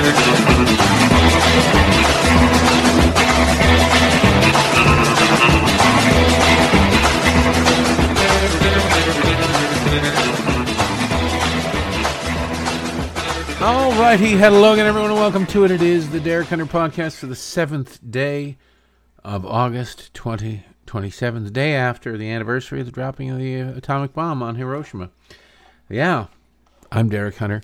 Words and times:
All 0.00 0.06
righty, 13.92 14.30
hello 14.38 14.72
again, 14.72 14.86
everyone, 14.86 15.10
and 15.10 15.20
welcome 15.20 15.44
to 15.48 15.64
it. 15.64 15.70
It 15.70 15.82
is 15.82 16.08
the 16.08 16.18
Derek 16.18 16.48
Hunter 16.48 16.64
podcast 16.64 17.16
for 17.16 17.26
the 17.26 17.36
seventh 17.36 18.00
day 18.10 18.56
of 19.22 19.44
August 19.44 20.14
2027, 20.14 21.44
the 21.44 21.50
day 21.50 21.74
after 21.74 22.16
the 22.16 22.30
anniversary 22.30 22.80
of 22.80 22.86
the 22.86 22.92
dropping 22.92 23.28
of 23.28 23.36
the 23.36 23.56
atomic 23.56 24.14
bomb 24.14 24.42
on 24.42 24.54
Hiroshima. 24.56 25.10
Yeah, 25.90 26.28
I'm 26.90 27.10
Derek 27.10 27.36
Hunter. 27.36 27.60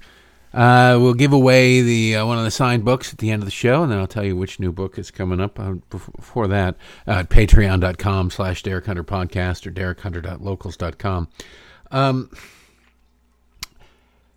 Uh, 0.56 0.96
we'll 0.98 1.12
give 1.12 1.34
away 1.34 1.82
the 1.82 2.16
uh, 2.16 2.24
one 2.24 2.38
of 2.38 2.44
the 2.44 2.50
signed 2.50 2.82
books 2.82 3.12
at 3.12 3.18
the 3.18 3.30
end 3.30 3.42
of 3.42 3.46
the 3.46 3.50
show, 3.50 3.82
and 3.82 3.92
then 3.92 3.98
I'll 3.98 4.06
tell 4.06 4.24
you 4.24 4.34
which 4.34 4.58
new 4.58 4.72
book 4.72 4.98
is 4.98 5.10
coming 5.10 5.38
up. 5.38 5.60
Uh, 5.60 5.74
before 5.90 6.48
that, 6.48 6.76
uh, 7.06 7.24
patreon.com 7.24 8.30
slash 8.30 8.62
Derek 8.62 8.86
Hunter 8.86 9.04
podcast 9.04 9.66
or 9.66 9.70
derekhunter.locals.com. 9.70 11.28
Um, 11.90 12.30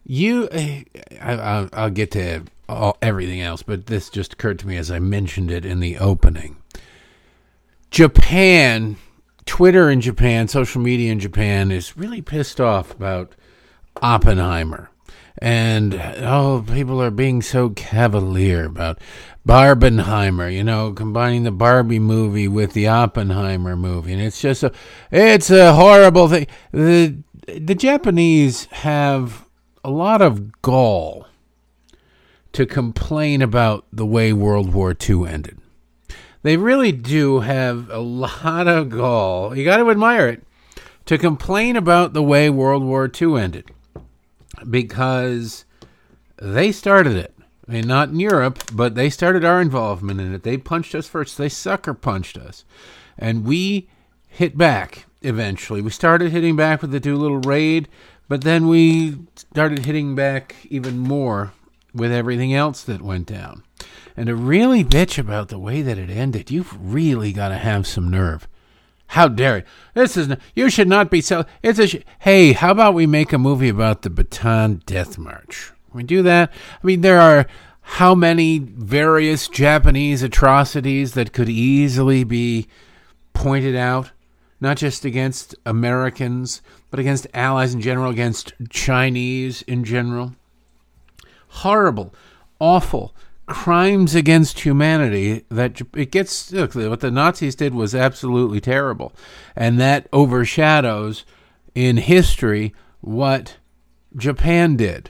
you, 0.06 0.50
I, 0.52 0.86
I, 1.22 1.70
I'll 1.72 1.90
get 1.90 2.12
to 2.12 2.44
all, 2.68 2.98
everything 3.02 3.40
else, 3.40 3.64
but 3.64 3.86
this 3.86 4.10
just 4.10 4.34
occurred 4.34 4.60
to 4.60 4.68
me 4.68 4.76
as 4.76 4.92
I 4.92 5.00
mentioned 5.00 5.50
it 5.52 5.66
in 5.66 5.80
the 5.80 6.00
opening. 6.00 6.58
Japan, 7.92 8.98
Twitter 9.46 9.90
in 9.90 10.02
Japan, 10.02 10.50
social 10.50 10.82
media 10.82 11.14
in 11.14 11.20
Japan 11.22 11.72
is 11.72 11.96
really 11.96 12.22
pissed 12.22 12.60
off 12.60 12.92
about 12.92 13.36
Oppenheimer. 14.02 14.90
And 15.42 15.96
oh, 15.96 16.66
people 16.68 17.02
are 17.02 17.12
being 17.12 17.42
so 17.42 17.70
cavalier 17.70 18.66
about 18.66 19.00
Barbenheimer, 19.48 20.54
you 20.54 20.66
know, 20.66 20.92
combining 20.92 21.44
the 21.44 21.52
Barbie 21.52 21.98
movie 21.98 22.50
with 22.50 22.74
the 22.74 22.90
Oppenheimer 22.90 23.78
movie, 23.78 24.12
and 24.12 24.22
it's 24.22 24.42
just 24.42 24.64
a, 24.64 24.72
it's 25.12 25.50
a 25.50 25.74
horrible 25.74 26.28
thing. 26.28 26.48
The 26.74 27.16
the 27.48 27.74
Japanese 27.74 28.66
have 28.66 29.48
a 29.82 29.90
lot 29.90 30.22
of 30.22 30.62
gall 30.62 31.26
to 32.52 32.66
complain 32.66 33.42
about 33.42 33.86
the 33.94 34.06
way 34.06 34.34
World 34.34 34.74
War 34.74 34.94
II 35.10 35.26
ended. 35.26 35.58
They 36.42 36.58
really 36.58 36.92
do 36.92 37.40
have 37.40 37.90
a 37.90 38.00
lot 38.00 38.68
of 38.68 38.90
gall. 38.90 39.56
You 39.56 39.64
got 39.64 39.78
to 39.78 39.90
admire 39.90 40.28
it 40.28 40.44
to 41.06 41.18
complain 41.18 41.76
about 41.76 42.14
the 42.14 42.24
way 42.24 42.50
World 42.50 42.84
War 42.84 43.10
II 43.10 43.40
ended 43.40 43.72
because 44.70 45.66
they 46.38 46.72
started 46.72 47.16
it. 47.16 47.34
I 47.68 47.74
mean, 47.74 47.88
not 47.88 48.10
in 48.10 48.20
Europe, 48.20 48.64
but 48.74 48.96
they 48.96 49.10
started 49.12 49.46
our 49.46 49.62
involvement 49.62 50.20
in 50.20 50.34
it. 50.34 50.42
They 50.42 50.58
punched 50.58 50.96
us 50.96 51.08
first. 51.08 51.38
They 51.38 51.50
sucker 51.50 51.94
punched 51.94 52.38
us. 52.38 52.66
And 53.18 53.46
we 53.46 53.88
hit 54.28 54.58
back 54.58 55.06
eventually. 55.22 55.82
We 55.82 55.92
started 55.92 56.32
hitting 56.32 56.56
back 56.56 56.82
with 56.82 56.92
the 56.92 57.00
Doolittle 57.00 57.42
raid, 57.42 57.88
but 58.28 58.44
then 58.44 58.68
we 58.68 59.18
started 59.36 59.86
hitting 59.86 60.16
back 60.16 60.56
even 60.70 60.98
more 60.98 61.54
with 61.94 62.12
everything 62.12 62.54
else 62.54 62.84
that 62.84 63.02
went 63.02 63.28
down. 63.28 63.64
And 64.16 64.28
to 64.28 64.36
really 64.36 64.84
bitch 64.84 65.18
about 65.18 65.50
the 65.50 65.60
way 65.60 65.82
that 65.82 65.98
it 65.98 66.10
ended, 66.10 66.52
you've 66.52 66.76
really 66.80 67.32
got 67.32 67.50
to 67.50 67.58
have 67.58 67.88
some 67.88 68.10
nerve. 68.10 68.48
How 69.10 69.28
dare 69.28 69.58
you? 69.58 69.64
This 69.94 70.16
is 70.18 70.36
you 70.56 70.70
should 70.70 70.88
not 70.88 71.10
be 71.10 71.22
so. 71.22 71.46
It's 71.64 71.80
a 71.80 71.88
sh- 71.88 72.04
hey. 72.20 72.54
How 72.54 72.72
about 72.72 72.94
we 72.94 73.08
make 73.08 73.34
a 73.34 73.38
movie 73.38 73.70
about 73.70 74.04
the 74.04 74.10
Bataan 74.10 74.86
Death 74.86 75.18
March? 75.18 75.72
we 75.94 76.04
do 76.04 76.22
that, 76.24 76.52
I 76.52 76.86
mean, 76.86 77.02
there 77.02 77.20
are 77.20 77.46
how 77.82 78.14
many 78.14 78.60
various 78.60 79.48
Japanese 79.48 80.22
atrocities 80.22 81.14
that 81.14 81.34
could 81.34 81.50
easily 81.50 82.24
be 82.24 82.68
pointed 83.34 83.76
out, 83.76 84.12
not 84.62 84.78
just 84.78 85.06
against 85.06 85.56
Americans, 85.66 86.62
but 86.92 87.00
against 87.00 87.28
allies 87.34 87.74
in 87.74 87.82
general, 87.82 88.12
against 88.12 88.54
Chinese 88.70 89.64
in 89.64 89.84
general. 89.84 90.36
Horrible, 91.48 92.14
awful 92.60 93.16
crimes 93.50 94.14
against 94.16 94.60
humanity 94.60 95.44
that 95.50 95.82
it 95.96 96.12
gets 96.12 96.52
look 96.54 96.76
what 96.76 97.02
the 97.02 97.12
Nazis 97.12 97.56
did 97.56 97.74
was 97.74 97.94
absolutely 97.94 98.62
terrible. 98.62 99.12
And 99.56 99.80
that 99.80 100.08
overshadows 100.14 101.26
in 101.76 101.98
history 101.98 102.74
what 103.02 103.58
Japan 104.16 104.78
did. 104.78 105.10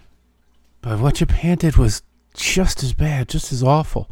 But 0.81 0.99
what 0.99 1.16
Japan 1.16 1.57
did 1.57 1.75
was 1.75 2.01
just 2.33 2.81
as 2.81 2.94
bad 2.94 3.28
just 3.28 3.51
as 3.51 3.61
awful. 3.61 4.09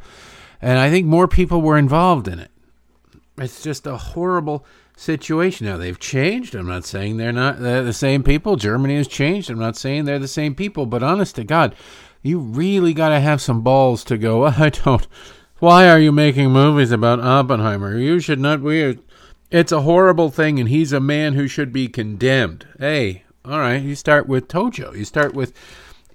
And 0.61 0.77
I 0.77 0.89
think 0.89 1.07
more 1.07 1.27
people 1.27 1.61
were 1.61 1.77
involved 1.77 2.27
in 2.27 2.39
it. 2.39 2.51
It's 3.37 3.63
just 3.63 3.87
a 3.87 3.97
horrible 3.97 4.65
situation. 4.97 5.67
Now 5.67 5.77
they've 5.77 5.99
changed. 5.99 6.53
I'm 6.53 6.67
not 6.67 6.83
saying 6.83 7.17
they're 7.17 7.31
not 7.31 7.59
they're 7.59 7.83
the 7.83 7.93
same 7.93 8.23
people. 8.23 8.57
Germany 8.57 8.97
has 8.97 9.07
changed. 9.07 9.49
I'm 9.49 9.59
not 9.59 9.77
saying 9.77 10.05
they're 10.05 10.19
the 10.19 10.27
same 10.27 10.53
people. 10.53 10.85
But 10.85 11.03
honest 11.03 11.35
to 11.35 11.43
god 11.43 11.75
you 12.27 12.39
really 12.39 12.93
got 12.93 13.09
to 13.09 13.19
have 13.19 13.41
some 13.41 13.61
balls 13.61 14.03
to 14.05 14.17
go, 14.17 14.45
I 14.45 14.69
don't. 14.69 15.07
Why 15.59 15.89
are 15.89 15.99
you 15.99 16.11
making 16.11 16.51
movies 16.51 16.91
about 16.91 17.19
Oppenheimer? 17.19 17.97
You 17.97 18.19
should 18.19 18.39
not. 18.39 18.61
We. 18.61 18.99
It's 19.49 19.71
a 19.71 19.81
horrible 19.81 20.29
thing, 20.29 20.59
and 20.59 20.67
he's 20.69 20.91
a 20.91 20.99
man 20.99 21.33
who 21.33 21.47
should 21.47 21.71
be 21.71 21.87
condemned. 21.87 22.67
Hey, 22.77 23.23
all 23.45 23.59
right. 23.59 23.81
You 23.81 23.95
start 23.95 24.27
with 24.27 24.49
Tojo. 24.49 24.95
You 24.95 25.05
start 25.05 25.33
with 25.33 25.53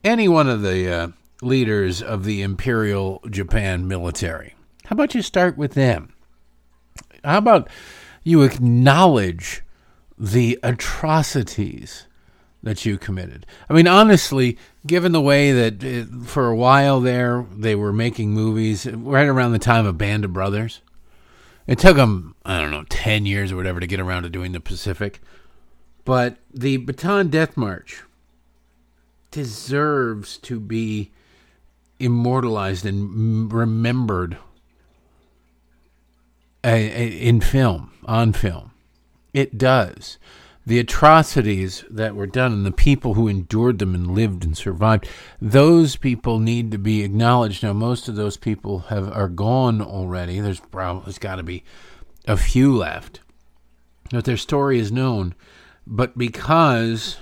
any 0.04 0.28
one 0.28 0.48
of 0.48 0.62
the 0.62 0.92
uh, 0.92 1.08
leaders 1.40 2.02
of 2.02 2.24
the 2.24 2.42
Imperial 2.42 3.20
Japan 3.30 3.88
military. 3.88 4.54
How 4.84 4.94
about 4.94 5.14
you 5.14 5.22
start 5.22 5.56
with 5.56 5.72
them? 5.72 6.12
How 7.24 7.38
about 7.38 7.68
you 8.22 8.42
acknowledge 8.42 9.62
the 10.18 10.58
atrocities 10.62 12.06
that 12.62 12.84
you 12.84 12.96
committed. 12.96 13.44
I 13.68 13.72
mean, 13.72 13.88
honestly, 13.88 14.56
given 14.86 15.12
the 15.12 15.20
way 15.20 15.52
that 15.52 15.82
it, 15.82 16.08
for 16.24 16.48
a 16.48 16.56
while 16.56 17.00
there 17.00 17.46
they 17.52 17.74
were 17.74 17.92
making 17.92 18.30
movies 18.30 18.86
right 18.86 19.26
around 19.26 19.52
the 19.52 19.58
time 19.58 19.86
of 19.86 19.98
Band 19.98 20.24
of 20.24 20.32
Brothers, 20.32 20.80
it 21.66 21.78
took 21.78 21.96
them 21.96 22.34
I 22.44 22.60
don't 22.60 22.70
know 22.70 22.84
ten 22.88 23.26
years 23.26 23.52
or 23.52 23.56
whatever 23.56 23.80
to 23.80 23.86
get 23.86 24.00
around 24.00 24.22
to 24.22 24.30
doing 24.30 24.52
the 24.52 24.60
Pacific, 24.60 25.20
but 26.04 26.36
the 26.52 26.78
Bataan 26.78 27.30
Death 27.30 27.56
March 27.56 28.02
deserves 29.30 30.36
to 30.38 30.60
be 30.60 31.10
immortalized 31.98 32.84
and 32.84 33.52
remembered 33.52 34.36
in 36.64 37.40
film 37.40 37.92
on 38.04 38.32
film. 38.32 38.70
It 39.32 39.56
does 39.56 40.18
the 40.64 40.78
atrocities 40.78 41.84
that 41.90 42.14
were 42.14 42.26
done 42.26 42.52
and 42.52 42.64
the 42.66 42.72
people 42.72 43.14
who 43.14 43.28
endured 43.28 43.78
them 43.78 43.94
and 43.94 44.14
lived 44.14 44.44
and 44.44 44.56
survived 44.56 45.08
those 45.40 45.96
people 45.96 46.38
need 46.38 46.70
to 46.70 46.78
be 46.78 47.02
acknowledged. 47.02 47.62
Now 47.62 47.72
most 47.72 48.08
of 48.08 48.14
those 48.16 48.36
people 48.36 48.80
have 48.80 49.10
are 49.12 49.28
gone 49.28 49.82
already. 49.82 50.40
There's 50.40 50.60
probably 50.60 51.02
there's 51.04 51.18
got 51.18 51.36
to 51.36 51.42
be 51.42 51.64
a 52.26 52.36
few 52.36 52.76
left. 52.76 53.20
But 54.10 54.24
their 54.24 54.36
story 54.36 54.78
is 54.78 54.92
known. 54.92 55.34
But 55.86 56.16
because 56.16 57.18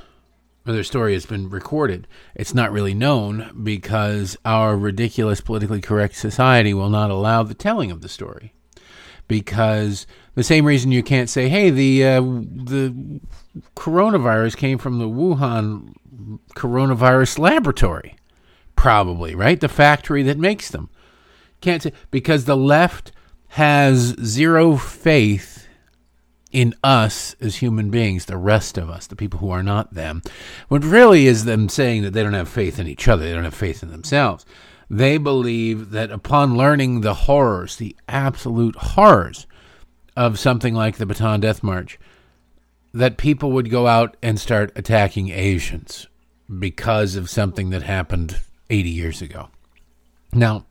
their 0.65 0.85
story 0.85 1.15
has 1.15 1.27
been 1.27 1.51
recorded 1.51 2.07
it's 2.35 2.55
not 2.55 2.71
really 2.71 2.95
known 2.95 3.51
because 3.65 4.37
our 4.45 4.77
ridiculous 4.77 5.41
politically 5.41 5.81
correct 5.81 6.15
society 6.15 6.73
will 6.73 6.91
not 6.91 7.11
allow 7.11 7.43
the 7.43 7.55
telling 7.55 7.91
of 7.91 8.03
the 8.03 8.09
story 8.09 8.55
because 9.31 10.09
the 10.35 10.43
same 10.43 10.67
reason 10.67 10.91
you 10.91 11.05
can't 11.05 11.31
say, 11.31 11.49
"Hey, 11.49 11.71
the 11.71 12.05
uh, 12.05 12.21
the 12.21 13.21
coronavirus 13.77 14.57
came 14.57 14.77
from 14.77 14.99
the 14.99 15.09
Wuhan 15.09 15.95
coronavirus 16.57 17.39
laboratory," 17.39 18.17
probably 18.75 19.37
right, 19.37 19.61
the 19.61 19.69
factory 19.69 20.25
that 20.25 20.37
makes 20.37 20.69
them. 20.69 20.91
Can't 21.61 21.81
say 21.81 21.93
because 22.11 22.45
the 22.45 22.57
left 22.57 23.13
has 23.51 24.17
zero 24.21 24.77
faith 24.77 25.69
in 26.51 26.75
us 26.83 27.37
as 27.41 27.57
human 27.57 27.91
beings, 27.91 28.25
the 28.25 28.37
rest 28.37 28.77
of 28.77 28.91
us, 28.91 29.07
the 29.07 29.15
people 29.15 29.39
who 29.39 29.51
are 29.51 29.63
not 29.63 29.95
them. 29.95 30.23
What 30.67 30.83
really 30.83 31.29
is 31.29 31.45
them 31.45 31.69
saying 31.69 32.03
that 32.03 32.15
they 32.15 32.25
don't 32.25 32.33
have 32.33 32.49
faith 32.49 32.81
in 32.81 32.89
each 32.89 33.07
other, 33.07 33.25
they 33.25 33.33
don't 33.33 33.45
have 33.45 33.55
faith 33.55 33.85
in 33.85 33.93
themselves. 33.93 34.45
They 34.91 35.19
believe 35.19 35.91
that 35.93 36.11
upon 36.11 36.57
learning 36.57 37.01
the 37.01 37.15
horrors, 37.15 37.77
the 37.77 37.95
absolute 38.09 38.75
horrors 38.75 39.47
of 40.17 40.39
something 40.39 40.75
like 40.75 40.97
the 40.97 41.07
Bataan 41.07 41.41
Death 41.41 41.63
March, 41.63 41.97
that 42.93 43.17
people 43.17 43.53
would 43.53 43.71
go 43.71 43.87
out 43.87 44.17
and 44.21 44.41
start 44.41 44.73
attacking 44.75 45.29
Asians 45.29 46.09
because 46.59 47.15
of 47.15 47.31
something 47.31 47.71
that 47.71 47.85
happened 47.85 48.41
80 48.69 48.91
years 48.91 49.23
ago. 49.23 49.51
Now, 50.33 50.67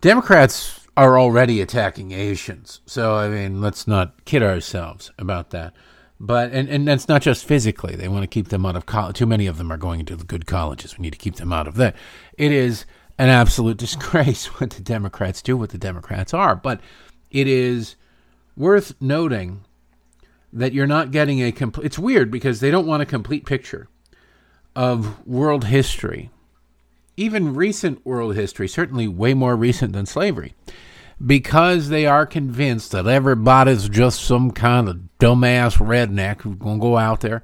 Democrats 0.00 0.88
are 0.96 1.18
already 1.18 1.60
attacking 1.60 2.12
Asians. 2.12 2.80
So, 2.86 3.16
I 3.16 3.28
mean, 3.28 3.60
let's 3.60 3.86
not 3.86 4.24
kid 4.24 4.42
ourselves 4.42 5.10
about 5.18 5.50
that. 5.50 5.74
But, 6.18 6.52
and, 6.52 6.68
and 6.68 6.88
that's 6.88 7.08
not 7.08 7.22
just 7.22 7.44
physically. 7.44 7.96
They 7.96 8.08
want 8.08 8.22
to 8.22 8.26
keep 8.26 8.48
them 8.48 8.64
out 8.64 8.76
of 8.76 8.86
college. 8.86 9.16
Too 9.16 9.26
many 9.26 9.46
of 9.46 9.58
them 9.58 9.70
are 9.70 9.78
going 9.78 10.00
into 10.00 10.16
the 10.16 10.24
good 10.24 10.46
colleges. 10.46 10.96
We 10.96 11.02
need 11.02 11.12
to 11.12 11.18
keep 11.18 11.36
them 11.36 11.52
out 11.52 11.66
of 11.66 11.76
that. 11.76 11.96
It 12.36 12.52
is 12.52 12.84
an 13.20 13.28
absolute 13.28 13.76
disgrace 13.76 14.46
what 14.46 14.70
the 14.70 14.82
Democrats 14.82 15.42
do, 15.42 15.56
what 15.56 15.70
the 15.70 15.78
Democrats 15.78 16.32
are. 16.32 16.56
But 16.56 16.80
it 17.30 17.46
is 17.46 17.96
worth 18.56 18.94
noting 19.00 19.64
that 20.52 20.72
you're 20.72 20.86
not 20.86 21.10
getting 21.10 21.42
a 21.42 21.52
complete. 21.52 21.84
It's 21.84 21.98
weird 21.98 22.30
because 22.30 22.60
they 22.60 22.70
don't 22.70 22.86
want 22.86 23.02
a 23.02 23.06
complete 23.06 23.44
picture 23.44 23.88
of 24.74 25.24
world 25.26 25.64
history, 25.64 26.30
even 27.16 27.54
recent 27.54 28.04
world 28.06 28.34
history, 28.34 28.66
certainly 28.66 29.06
way 29.06 29.34
more 29.34 29.54
recent 29.54 29.92
than 29.92 30.06
slavery, 30.06 30.54
because 31.24 31.90
they 31.90 32.06
are 32.06 32.24
convinced 32.24 32.92
that 32.92 33.06
everybody's 33.06 33.88
just 33.88 34.22
some 34.22 34.50
kind 34.50 34.88
of 34.88 34.98
dumbass 35.18 35.76
redneck 35.76 36.40
who's 36.40 36.56
going 36.56 36.78
to 36.78 36.82
go 36.82 36.96
out 36.96 37.20
there 37.20 37.42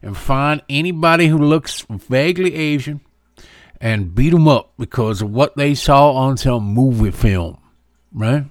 and 0.00 0.16
find 0.16 0.62
anybody 0.70 1.26
who 1.26 1.36
looks 1.38 1.84
vaguely 1.90 2.54
Asian 2.54 3.02
and 3.80 4.14
beat 4.14 4.30
them 4.30 4.46
up 4.46 4.72
because 4.78 5.22
of 5.22 5.30
what 5.30 5.56
they 5.56 5.74
saw 5.74 6.12
on 6.12 6.36
some 6.36 6.64
movie 6.64 7.10
film, 7.10 7.58
right? 8.12 8.44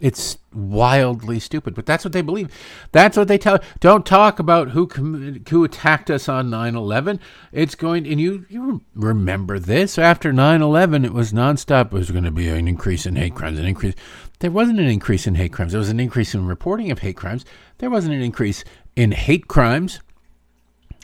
It's 0.00 0.38
wildly 0.54 1.38
stupid, 1.38 1.74
but 1.74 1.84
that's 1.84 2.04
what 2.04 2.12
they 2.12 2.22
believe. 2.22 2.48
That's 2.90 3.16
what 3.16 3.28
they 3.28 3.36
tell. 3.36 3.58
Don't 3.80 4.06
talk 4.06 4.38
about 4.38 4.70
who 4.70 4.86
who 4.86 5.64
attacked 5.64 6.10
us 6.10 6.28
on 6.28 6.48
9/11. 6.48 7.20
It's 7.52 7.74
going 7.74 8.06
and 8.06 8.18
you 8.18 8.46
you 8.48 8.82
remember 8.94 9.58
this 9.58 9.98
after 9.98 10.32
9/11 10.32 11.04
it 11.04 11.12
was 11.12 11.32
nonstop 11.32 11.86
it 11.86 11.92
was 11.92 12.10
going 12.10 12.24
to 12.24 12.30
be 12.30 12.48
an 12.48 12.66
increase 12.66 13.04
in 13.04 13.16
hate 13.16 13.34
crimes, 13.34 13.58
an 13.58 13.66
increase. 13.66 13.94
There 14.38 14.50
wasn't 14.50 14.80
an 14.80 14.88
increase 14.88 15.26
in 15.26 15.34
hate 15.34 15.52
crimes. 15.52 15.72
There 15.72 15.78
was 15.78 15.90
an 15.90 16.00
increase 16.00 16.34
in 16.34 16.46
reporting 16.46 16.90
of 16.90 17.00
hate 17.00 17.16
crimes. 17.16 17.44
There 17.78 17.90
wasn't 17.90 18.14
an 18.14 18.22
increase 18.22 18.64
in 18.96 19.12
hate 19.12 19.48
crimes. 19.48 20.00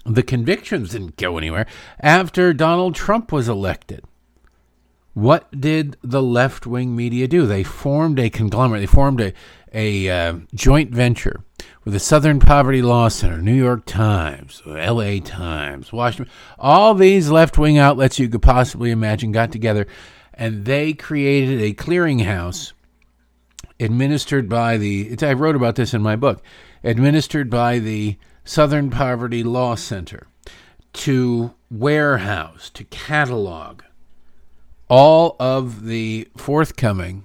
The 0.07 0.23
convictions 0.23 0.91
didn't 0.91 1.17
go 1.17 1.37
anywhere 1.37 1.67
after 2.01 2.53
Donald 2.53 2.95
Trump 2.95 3.33
was 3.33 3.49
elected. 3.49 4.05
What 5.15 5.49
did 5.59 5.97
the 6.03 6.23
left 6.23 6.67
wing 6.67 6.95
media 6.95 7.27
do? 7.27 7.47
They 7.47 7.65
formed 7.65 8.19
a 8.19 8.29
conglomerate. 8.29 8.83
They 8.83 8.87
formed 8.87 9.21
a, 9.21 9.33
a 9.73 10.09
uh, 10.11 10.39
joint 10.55 10.91
venture 10.91 11.43
with 11.85 11.95
the 11.95 12.01
Southern 12.01 12.39
Poverty 12.39 12.83
Law 12.83 13.09
Center, 13.09 13.39
New 13.39 13.55
York 13.55 13.87
Times, 13.87 14.63
LA 14.67 15.19
Times, 15.25 15.93
Washington. 15.93 16.33
All 16.59 16.95
these 16.95 17.31
left 17.31 17.57
wing 17.57 17.79
outlets 17.79 18.19
you 18.19 18.29
could 18.29 18.43
possibly 18.43 18.91
imagine 18.91 19.33
got 19.33 19.51
together 19.51 19.87
and 20.35 20.67
they 20.67 20.93
created 20.93 21.63
a 21.63 21.73
clearinghouse 21.73 22.73
administered 23.81 24.49
by 24.49 24.77
the, 24.77 25.17
I 25.23 25.33
wrote 25.33 25.57
about 25.57 25.77
this 25.77 25.95
in 25.95 26.03
my 26.03 26.17
book, 26.17 26.43
administered 26.85 27.51
by 27.51 27.79
the 27.79 28.19
Southern 28.47 28.91
Poverty 28.91 29.43
Law 29.43 29.75
Center 29.75 30.29
to 30.93 31.53
warehouse, 31.69 32.71
to 32.71 32.85
catalog 32.85 33.83
all 34.89 35.35
of 35.41 35.85
the 35.85 36.29
forthcoming, 36.37 37.25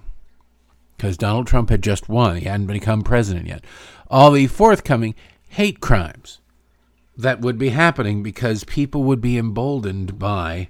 because 0.97 1.18
Donald 1.18 1.45
Trump 1.45 1.69
had 1.69 1.83
just 1.83 2.09
won, 2.09 2.38
he 2.38 2.45
hadn't 2.45 2.65
become 2.65 3.03
president 3.03 3.45
yet, 3.45 3.63
all 4.09 4.31
the 4.31 4.47
forthcoming 4.47 5.13
hate 5.47 5.79
crimes 5.79 6.39
that 7.15 7.39
would 7.39 7.59
be 7.59 7.69
happening 7.69 8.23
because 8.23 8.63
people 8.63 9.03
would 9.03 9.21
be 9.21 9.38
emboldened 9.38 10.18
by 10.18 10.69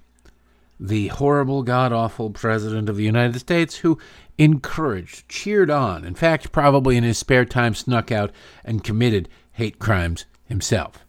the 0.77 1.07
horrible, 1.07 1.63
god 1.63 1.93
awful 1.93 2.29
president 2.29 2.89
of 2.89 2.97
the 2.97 3.05
United 3.05 3.39
States 3.39 3.77
who 3.77 3.97
encouraged, 4.37 5.29
cheered 5.29 5.69
on, 5.69 6.03
in 6.03 6.13
fact, 6.13 6.51
probably 6.51 6.97
in 6.97 7.05
his 7.05 7.17
spare 7.17 7.45
time 7.45 7.73
snuck 7.73 8.11
out 8.11 8.33
and 8.65 8.83
committed 8.83 9.29
hate 9.53 9.79
crimes 9.79 10.25
himself. 10.51 11.03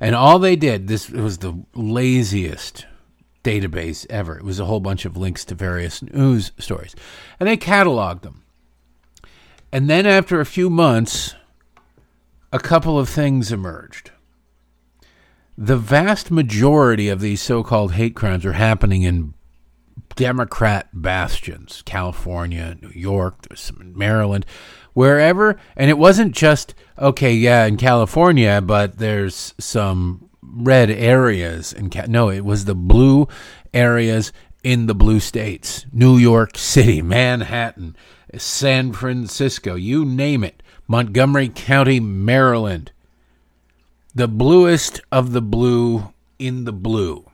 And 0.00 0.14
all 0.14 0.38
they 0.38 0.56
did, 0.56 0.88
this 0.88 1.10
was 1.10 1.38
the 1.38 1.64
laziest 1.74 2.86
database 3.44 4.06
ever. 4.08 4.38
It 4.38 4.44
was 4.44 4.58
a 4.58 4.64
whole 4.64 4.80
bunch 4.80 5.04
of 5.04 5.16
links 5.16 5.44
to 5.46 5.54
various 5.54 6.02
news 6.02 6.52
stories. 6.58 6.94
And 7.38 7.48
they 7.48 7.56
cataloged 7.56 8.22
them. 8.22 8.42
And 9.72 9.90
then 9.90 10.06
after 10.06 10.40
a 10.40 10.46
few 10.46 10.70
months, 10.70 11.34
a 12.52 12.58
couple 12.58 12.98
of 12.98 13.08
things 13.08 13.52
emerged. 13.52 14.10
The 15.56 15.76
vast 15.76 16.30
majority 16.30 17.08
of 17.08 17.20
these 17.20 17.42
so 17.42 17.62
called 17.62 17.92
hate 17.92 18.14
crimes 18.14 18.46
are 18.46 18.52
happening 18.52 19.02
in 19.02 19.34
Democrat 20.14 20.88
bastions 20.92 21.82
California, 21.84 22.76
New 22.80 22.90
York, 22.94 23.42
there's 23.48 23.60
some 23.60 23.80
in 23.80 23.96
Maryland, 23.96 24.46
wherever. 24.98 25.56
And 25.76 25.88
it 25.88 25.96
wasn't 25.96 26.34
just, 26.34 26.74
okay, 26.98 27.32
yeah, 27.32 27.66
in 27.66 27.76
California, 27.76 28.60
but 28.60 28.98
there's 28.98 29.54
some 29.56 30.28
red 30.42 30.90
areas 30.90 31.72
and 31.72 31.94
no 32.08 32.30
it 32.30 32.44
was 32.44 32.64
the 32.64 32.74
blue 32.74 33.28
areas 33.72 34.32
in 34.64 34.86
the 34.86 34.94
blue 34.94 35.20
states. 35.20 35.86
New 35.92 36.16
york 36.16 36.56
city 36.56 37.00
manhattan 37.02 37.94
san 38.36 38.92
francisco 38.92 39.76
you 39.76 40.04
name 40.04 40.42
it. 40.42 40.62
Montgomery 40.88 41.48
county 41.48 42.00
maryland. 42.00 42.90
The 44.14 44.26
bluest 44.26 45.00
of 45.12 45.32
the 45.32 45.42
blue 45.42 46.12
in 46.40 46.64
the 46.64 46.72
blue. 46.72 47.30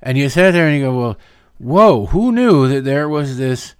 And 0.00 0.16
you 0.16 0.28
sit 0.28 0.52
there 0.52 0.68
and 0.68 0.78
you 0.78 0.84
go 0.84 0.96
well 0.96 1.18
whoa 1.58 2.06
who 2.06 2.32
knew 2.32 2.68
that 2.68 2.84
there 2.84 3.08
was 3.08 3.36
this 3.36 3.73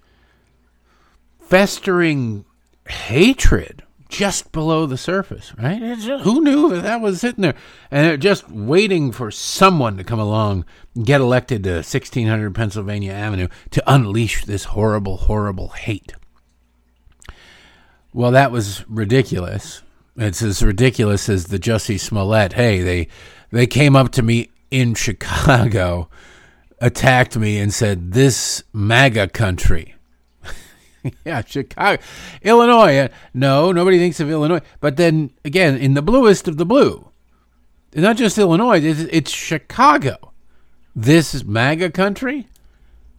festering 1.54 2.44
hatred 2.88 3.84
just 4.08 4.50
below 4.50 4.86
the 4.86 4.96
surface, 4.96 5.54
right? 5.56 5.80
Just, 6.00 6.24
who 6.24 6.42
knew 6.42 6.68
that 6.70 6.82
that 6.82 7.00
was 7.00 7.20
sitting 7.20 7.42
there? 7.42 7.54
And 7.92 8.04
they're 8.04 8.16
just 8.16 8.50
waiting 8.50 9.12
for 9.12 9.30
someone 9.30 9.96
to 9.96 10.02
come 10.02 10.18
along, 10.18 10.64
get 11.00 11.20
elected 11.20 11.62
to 11.62 11.74
1600 11.74 12.56
Pennsylvania 12.56 13.12
Avenue 13.12 13.46
to 13.70 13.80
unleash 13.86 14.44
this 14.44 14.64
horrible, 14.64 15.16
horrible 15.16 15.68
hate. 15.68 16.14
Well, 18.12 18.32
that 18.32 18.50
was 18.50 18.84
ridiculous. 18.88 19.82
It's 20.16 20.42
as 20.42 20.60
ridiculous 20.60 21.28
as 21.28 21.44
the 21.46 21.60
Jussie 21.60 22.00
Smollett. 22.00 22.54
Hey, 22.54 22.80
they 22.80 23.06
they 23.52 23.68
came 23.68 23.94
up 23.94 24.10
to 24.12 24.22
me 24.22 24.50
in 24.72 24.94
Chicago, 24.96 26.08
attacked 26.80 27.36
me, 27.36 27.60
and 27.60 27.72
said, 27.72 28.10
"This 28.10 28.64
MAGA 28.72 29.28
country." 29.28 29.93
yeah, 31.24 31.42
Chicago, 31.44 32.02
Illinois. 32.42 32.98
Uh, 32.98 33.08
no, 33.32 33.72
nobody 33.72 33.98
thinks 33.98 34.20
of 34.20 34.30
Illinois. 34.30 34.60
But 34.80 34.96
then 34.96 35.30
again, 35.44 35.76
in 35.76 35.94
the 35.94 36.02
bluest 36.02 36.48
of 36.48 36.56
the 36.56 36.66
blue, 36.66 37.08
not 37.94 38.16
just 38.16 38.38
Illinois, 38.38 38.82
it's, 38.82 39.00
it's 39.00 39.30
Chicago. 39.30 40.32
This 40.96 41.44
MAGA 41.44 41.90
country. 41.90 42.48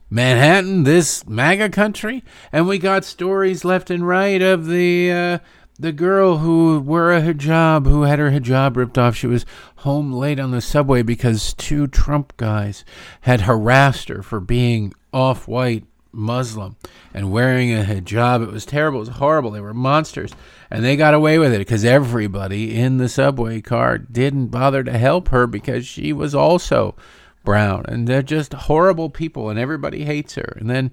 Manhattan, 0.09 0.83
this 0.83 1.27
MAGA 1.27 1.69
country, 1.69 2.23
and 2.51 2.67
we 2.67 2.77
got 2.77 3.03
stories 3.03 3.65
left 3.65 3.89
and 3.89 4.07
right 4.07 4.41
of 4.41 4.67
the 4.67 5.11
uh, 5.11 5.37
the 5.79 5.91
girl 5.91 6.37
who 6.37 6.79
wore 6.79 7.11
a 7.11 7.21
hijab, 7.21 7.85
who 7.87 8.03
had 8.03 8.19
her 8.19 8.29
hijab 8.29 8.77
ripped 8.77 8.97
off. 8.97 9.15
She 9.15 9.27
was 9.27 9.45
home 9.77 10.13
late 10.13 10.39
on 10.39 10.51
the 10.51 10.61
subway 10.61 11.01
because 11.01 11.53
two 11.55 11.87
Trump 11.87 12.37
guys 12.37 12.85
had 13.21 13.41
harassed 13.41 14.09
her 14.09 14.21
for 14.21 14.39
being 14.39 14.93
off 15.11 15.47
white 15.47 15.85
Muslim 16.15 16.75
and 17.13 17.31
wearing 17.31 17.73
a 17.73 17.83
hijab. 17.83 18.43
It 18.43 18.51
was 18.51 18.65
terrible. 18.65 18.99
It 18.99 19.07
was 19.07 19.17
horrible. 19.17 19.51
They 19.51 19.61
were 19.61 19.73
monsters. 19.73 20.31
And 20.71 20.83
they 20.83 20.95
got 20.95 21.13
away 21.13 21.37
with 21.37 21.53
it 21.53 21.59
because 21.59 21.85
everybody 21.85 22.75
in 22.75 22.97
the 22.97 23.09
subway 23.09 23.61
car 23.61 23.97
didn't 23.97 24.47
bother 24.47 24.83
to 24.83 24.97
help 24.97 25.29
her 25.29 25.47
because 25.47 25.85
she 25.85 26.11
was 26.11 26.33
also 26.33 26.95
brown. 27.43 27.85
And 27.87 28.07
they're 28.07 28.21
just 28.21 28.53
horrible 28.53 29.09
people 29.09 29.49
and 29.49 29.59
everybody 29.59 30.03
hates 30.03 30.35
her. 30.35 30.57
And 30.59 30.69
then 30.69 30.91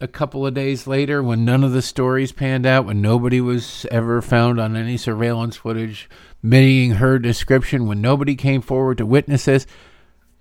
a 0.00 0.08
couple 0.08 0.46
of 0.46 0.54
days 0.54 0.86
later, 0.86 1.22
when 1.22 1.44
none 1.44 1.62
of 1.62 1.72
the 1.72 1.82
stories 1.82 2.32
panned 2.32 2.66
out, 2.66 2.84
when 2.84 3.00
nobody 3.00 3.40
was 3.40 3.86
ever 3.90 4.20
found 4.20 4.60
on 4.60 4.76
any 4.76 4.96
surveillance 4.96 5.56
footage 5.56 6.10
meeting 6.42 6.92
her 6.96 7.18
description, 7.18 7.86
when 7.86 8.00
nobody 8.00 8.34
came 8.34 8.60
forward 8.60 8.98
to 8.98 9.06
witness 9.06 9.44
this, 9.44 9.66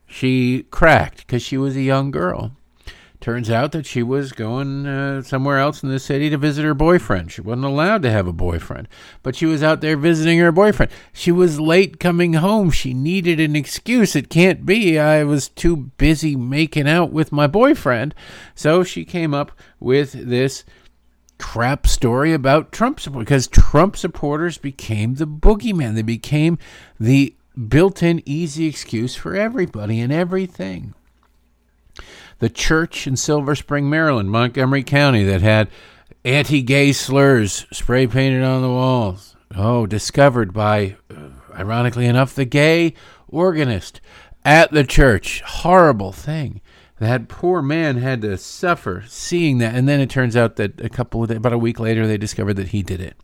she 0.05 0.63
cracked 0.63 1.19
because 1.19 1.41
she 1.41 1.57
was 1.57 1.75
a 1.75 1.81
young 1.81 2.11
girl 2.11 2.51
turns 3.23 3.49
out 3.49 3.71
that 3.71 3.85
she 3.85 4.03
was 4.03 4.33
going 4.33 4.85
uh, 4.85 5.21
somewhere 5.21 5.57
else 5.57 5.81
in 5.81 5.87
the 5.87 5.97
city 5.97 6.29
to 6.29 6.37
visit 6.37 6.65
her 6.65 6.73
boyfriend. 6.73 7.31
She 7.31 7.39
wasn't 7.39 7.63
allowed 7.63 8.01
to 8.01 8.11
have 8.11 8.27
a 8.27 8.33
boyfriend, 8.33 8.89
but 9.23 9.33
she 9.33 9.45
was 9.45 9.63
out 9.63 9.79
there 9.79 9.95
visiting 9.95 10.39
her 10.39 10.51
boyfriend. 10.51 10.91
She 11.13 11.31
was 11.31 11.57
late 11.57 12.01
coming 12.01 12.33
home. 12.33 12.69
She 12.69 12.93
needed 12.93 13.39
an 13.39 13.55
excuse. 13.55 14.13
It 14.13 14.29
can't 14.29 14.65
be 14.65 14.99
I 14.99 15.23
was 15.23 15.47
too 15.47 15.77
busy 15.77 16.35
making 16.35 16.89
out 16.89 17.13
with 17.13 17.31
my 17.31 17.47
boyfriend. 17.47 18.13
So 18.55 18.83
she 18.83 19.05
came 19.05 19.33
up 19.33 19.53
with 19.79 20.11
this 20.11 20.65
crap 21.37 21.87
story 21.87 22.33
about 22.33 22.73
Trump 22.73 22.99
support 22.99 23.25
because 23.25 23.47
Trump 23.47 23.95
supporters 23.95 24.57
became 24.57 25.15
the 25.15 25.27
boogeyman. 25.27 25.95
They 25.95 26.01
became 26.01 26.57
the 26.99 27.37
built 27.69 28.03
in 28.03 28.21
easy 28.25 28.67
excuse 28.67 29.15
for 29.15 29.33
everybody 29.33 30.01
and 30.01 30.11
everything 30.11 30.93
the 32.43 32.49
church 32.49 33.07
in 33.07 33.15
Silver 33.15 33.55
Spring, 33.55 33.89
Maryland, 33.89 34.29
Montgomery 34.29 34.83
County, 34.83 35.23
that 35.23 35.41
had 35.41 35.69
anti 36.25 36.61
gay 36.61 36.91
slurs 36.91 37.65
spray 37.71 38.05
painted 38.05 38.43
on 38.43 38.61
the 38.61 38.67
walls. 38.67 39.37
Oh, 39.55 39.85
discovered 39.85 40.51
by, 40.51 40.97
uh, 41.09 41.29
ironically 41.53 42.05
enough, 42.05 42.35
the 42.35 42.43
gay 42.43 42.95
organist 43.29 44.01
at 44.43 44.73
the 44.73 44.83
church. 44.83 45.39
Horrible 45.39 46.11
thing. 46.11 46.59
that 46.99 47.29
poor 47.29 47.61
man 47.61 47.95
had 47.95 48.21
to 48.23 48.37
suffer 48.37 49.05
seeing 49.07 49.59
that. 49.59 49.73
And 49.73 49.87
then 49.87 50.01
it 50.01 50.09
turns 50.09 50.35
out 50.35 50.57
that 50.57 50.81
a 50.81 50.89
couple 50.89 51.23
of 51.23 51.29
days, 51.29 51.37
about 51.37 51.53
a 51.53 51.57
week 51.57 51.79
later, 51.79 52.05
they 52.05 52.17
discovered 52.17 52.55
that 52.55 52.69
he 52.69 52.83
did 52.83 52.99
it. 52.99 53.15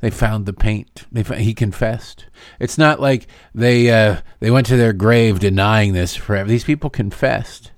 They 0.00 0.10
found 0.10 0.44
the 0.44 0.52
paint. 0.52 1.06
They 1.10 1.22
found, 1.22 1.40
he 1.40 1.54
confessed. 1.54 2.26
It's 2.60 2.76
not 2.76 3.00
like 3.00 3.28
they 3.54 3.90
uh, 3.90 4.20
they 4.40 4.50
went 4.50 4.66
to 4.66 4.76
their 4.76 4.92
grave 4.92 5.38
denying 5.38 5.94
this 5.94 6.14
forever. 6.14 6.50
These 6.50 6.64
people 6.64 6.90
confessed. 6.90 7.72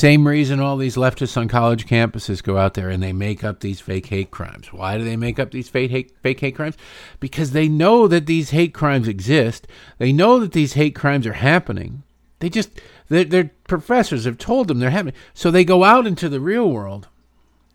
Same 0.00 0.26
reason 0.26 0.60
all 0.60 0.78
these 0.78 0.96
leftists 0.96 1.36
on 1.36 1.46
college 1.46 1.86
campuses 1.86 2.42
go 2.42 2.56
out 2.56 2.72
there 2.72 2.88
and 2.88 3.02
they 3.02 3.12
make 3.12 3.44
up 3.44 3.60
these 3.60 3.82
fake 3.82 4.06
hate 4.06 4.30
crimes. 4.30 4.72
Why 4.72 4.96
do 4.96 5.04
they 5.04 5.14
make 5.14 5.38
up 5.38 5.50
these 5.50 5.68
fake 5.68 5.90
hate, 5.90 6.10
fake 6.22 6.40
hate 6.40 6.56
crimes? 6.56 6.78
Because 7.20 7.50
they 7.50 7.68
know 7.68 8.08
that 8.08 8.24
these 8.24 8.48
hate 8.48 8.72
crimes 8.72 9.06
exist. 9.06 9.66
They 9.98 10.10
know 10.10 10.40
that 10.40 10.52
these 10.52 10.72
hate 10.72 10.94
crimes 10.94 11.26
are 11.26 11.34
happening. 11.34 12.02
They 12.38 12.48
just 12.48 12.80
their, 13.10 13.24
their 13.24 13.50
professors 13.68 14.24
have 14.24 14.38
told 14.38 14.68
them 14.68 14.78
they're 14.78 14.88
happening. 14.88 15.16
So 15.34 15.50
they 15.50 15.66
go 15.66 15.84
out 15.84 16.06
into 16.06 16.30
the 16.30 16.40
real 16.40 16.70
world 16.70 17.08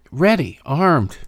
ready, 0.10 0.60
armed, 0.66 1.20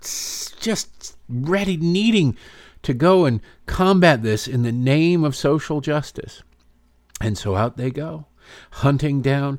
just 0.00 1.14
ready, 1.28 1.76
needing 1.76 2.38
to 2.84 2.94
go 2.94 3.26
and 3.26 3.42
combat 3.66 4.22
this 4.22 4.48
in 4.48 4.62
the 4.62 4.72
name 4.72 5.24
of 5.24 5.36
social 5.36 5.82
justice. 5.82 6.42
And 7.20 7.36
so 7.36 7.54
out 7.54 7.76
they 7.76 7.90
go, 7.90 8.28
hunting 8.70 9.20
down 9.20 9.58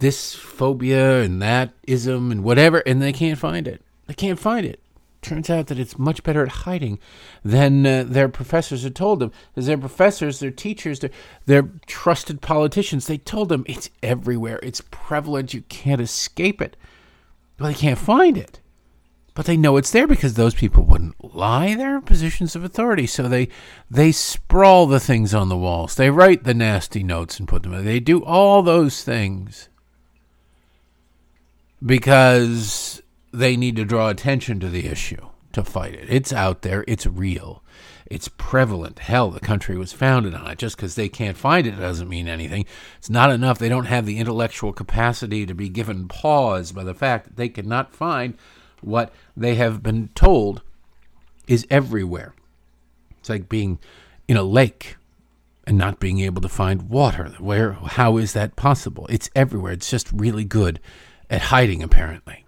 this 0.00 0.34
phobia 0.34 1.22
and 1.22 1.40
that 1.40 1.72
ism 1.86 2.32
and 2.32 2.42
whatever, 2.42 2.78
and 2.78 3.00
they 3.00 3.12
can't 3.12 3.38
find 3.38 3.66
it. 3.66 3.82
They 4.06 4.14
can't 4.14 4.38
find 4.38 4.66
it 4.66 4.80
turns 5.22 5.50
out 5.50 5.66
that 5.66 5.78
it's 5.78 5.98
much 5.98 6.22
better 6.22 6.42
at 6.42 6.48
hiding 6.48 6.98
than 7.44 7.86
uh, 7.86 8.04
their 8.06 8.28
professors 8.28 8.82
had 8.82 8.94
told 8.94 9.18
them. 9.18 9.32
Because 9.54 9.66
their 9.66 9.78
professors, 9.78 10.40
their 10.40 10.50
teachers, 10.50 11.00
their, 11.00 11.10
their 11.46 11.70
trusted 11.86 12.40
politicians, 12.40 13.06
they 13.06 13.18
told 13.18 13.48
them 13.48 13.64
it's 13.66 13.90
everywhere. 14.02 14.60
It's 14.62 14.82
prevalent. 14.90 15.54
You 15.54 15.62
can't 15.62 16.00
escape 16.00 16.60
it. 16.60 16.76
Well, 17.58 17.70
they 17.70 17.78
can't 17.78 17.98
find 17.98 18.38
it. 18.38 18.60
But 19.34 19.46
they 19.46 19.56
know 19.56 19.76
it's 19.76 19.92
there 19.92 20.08
because 20.08 20.34
those 20.34 20.54
people 20.54 20.84
wouldn't 20.84 21.34
lie. 21.34 21.74
They're 21.74 21.96
in 21.96 22.02
positions 22.02 22.56
of 22.56 22.64
authority, 22.64 23.06
so 23.06 23.28
they 23.28 23.48
they 23.88 24.10
sprawl 24.10 24.86
the 24.86 25.00
things 25.00 25.32
on 25.32 25.48
the 25.48 25.56
walls. 25.56 25.94
They 25.94 26.10
write 26.10 26.42
the 26.42 26.52
nasty 26.52 27.04
notes 27.04 27.38
and 27.38 27.48
put 27.48 27.62
them. 27.62 27.72
In. 27.72 27.84
They 27.84 28.00
do 28.00 28.24
all 28.24 28.62
those 28.62 29.04
things 29.04 29.69
because 31.84 33.02
they 33.32 33.56
need 33.56 33.76
to 33.76 33.84
draw 33.84 34.08
attention 34.08 34.60
to 34.60 34.68
the 34.68 34.86
issue 34.86 35.28
to 35.52 35.64
fight 35.64 35.94
it. 35.94 36.08
It's 36.08 36.32
out 36.32 36.62
there, 36.62 36.84
it's 36.86 37.06
real, 37.06 37.62
it's 38.06 38.28
prevalent. 38.28 38.98
Hell, 38.98 39.30
the 39.30 39.40
country 39.40 39.76
was 39.76 39.92
founded 39.92 40.34
on 40.34 40.46
it. 40.48 40.58
Just 40.58 40.76
because 40.76 40.94
they 40.94 41.08
can't 41.08 41.36
find 41.36 41.66
it 41.66 41.72
doesn't 41.72 42.08
mean 42.08 42.28
anything. 42.28 42.66
It's 42.98 43.10
not 43.10 43.30
enough. 43.30 43.58
They 43.58 43.68
don't 43.68 43.84
have 43.84 44.04
the 44.04 44.18
intellectual 44.18 44.72
capacity 44.72 45.46
to 45.46 45.54
be 45.54 45.68
given 45.68 46.08
pause 46.08 46.72
by 46.72 46.84
the 46.84 46.94
fact 46.94 47.26
that 47.26 47.36
they 47.36 47.48
cannot 47.48 47.94
find 47.94 48.36
what 48.80 49.12
they 49.36 49.54
have 49.54 49.82
been 49.82 50.08
told 50.14 50.62
is 51.46 51.66
everywhere. 51.70 52.34
It's 53.18 53.28
like 53.28 53.48
being 53.48 53.78
in 54.26 54.36
a 54.36 54.42
lake 54.42 54.96
and 55.66 55.78
not 55.78 56.00
being 56.00 56.20
able 56.20 56.42
to 56.42 56.48
find 56.48 56.88
water. 56.88 57.28
Where 57.38 57.72
how 57.72 58.16
is 58.16 58.32
that 58.32 58.56
possible? 58.56 59.06
It's 59.08 59.30
everywhere. 59.36 59.72
It's 59.72 59.90
just 59.90 60.10
really 60.12 60.44
good 60.44 60.80
at 61.30 61.42
hiding 61.42 61.82
apparently. 61.82 62.44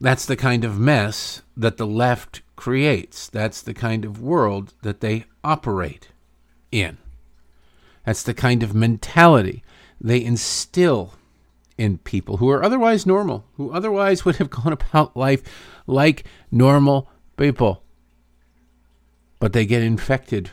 That's 0.00 0.24
the 0.24 0.36
kind 0.36 0.64
of 0.64 0.78
mess 0.78 1.42
that 1.56 1.76
the 1.76 1.86
left 1.86 2.40
creates. 2.56 3.28
That's 3.28 3.60
the 3.60 3.74
kind 3.74 4.04
of 4.04 4.22
world 4.22 4.72
that 4.82 5.00
they 5.00 5.26
operate 5.44 6.08
in. 6.72 6.96
That's 8.06 8.22
the 8.22 8.32
kind 8.32 8.62
of 8.62 8.74
mentality 8.74 9.62
they 10.00 10.24
instill 10.24 11.14
in 11.76 11.98
people 11.98 12.38
who 12.38 12.48
are 12.48 12.62
otherwise 12.62 13.04
normal, 13.04 13.44
who 13.56 13.70
otherwise 13.72 14.24
would 14.24 14.36
have 14.36 14.50
gone 14.50 14.72
about 14.72 15.16
life 15.16 15.42
like 15.86 16.24
normal 16.50 17.10
people. 17.36 17.82
But 19.38 19.52
they 19.52 19.66
get 19.66 19.82
infected 19.82 20.50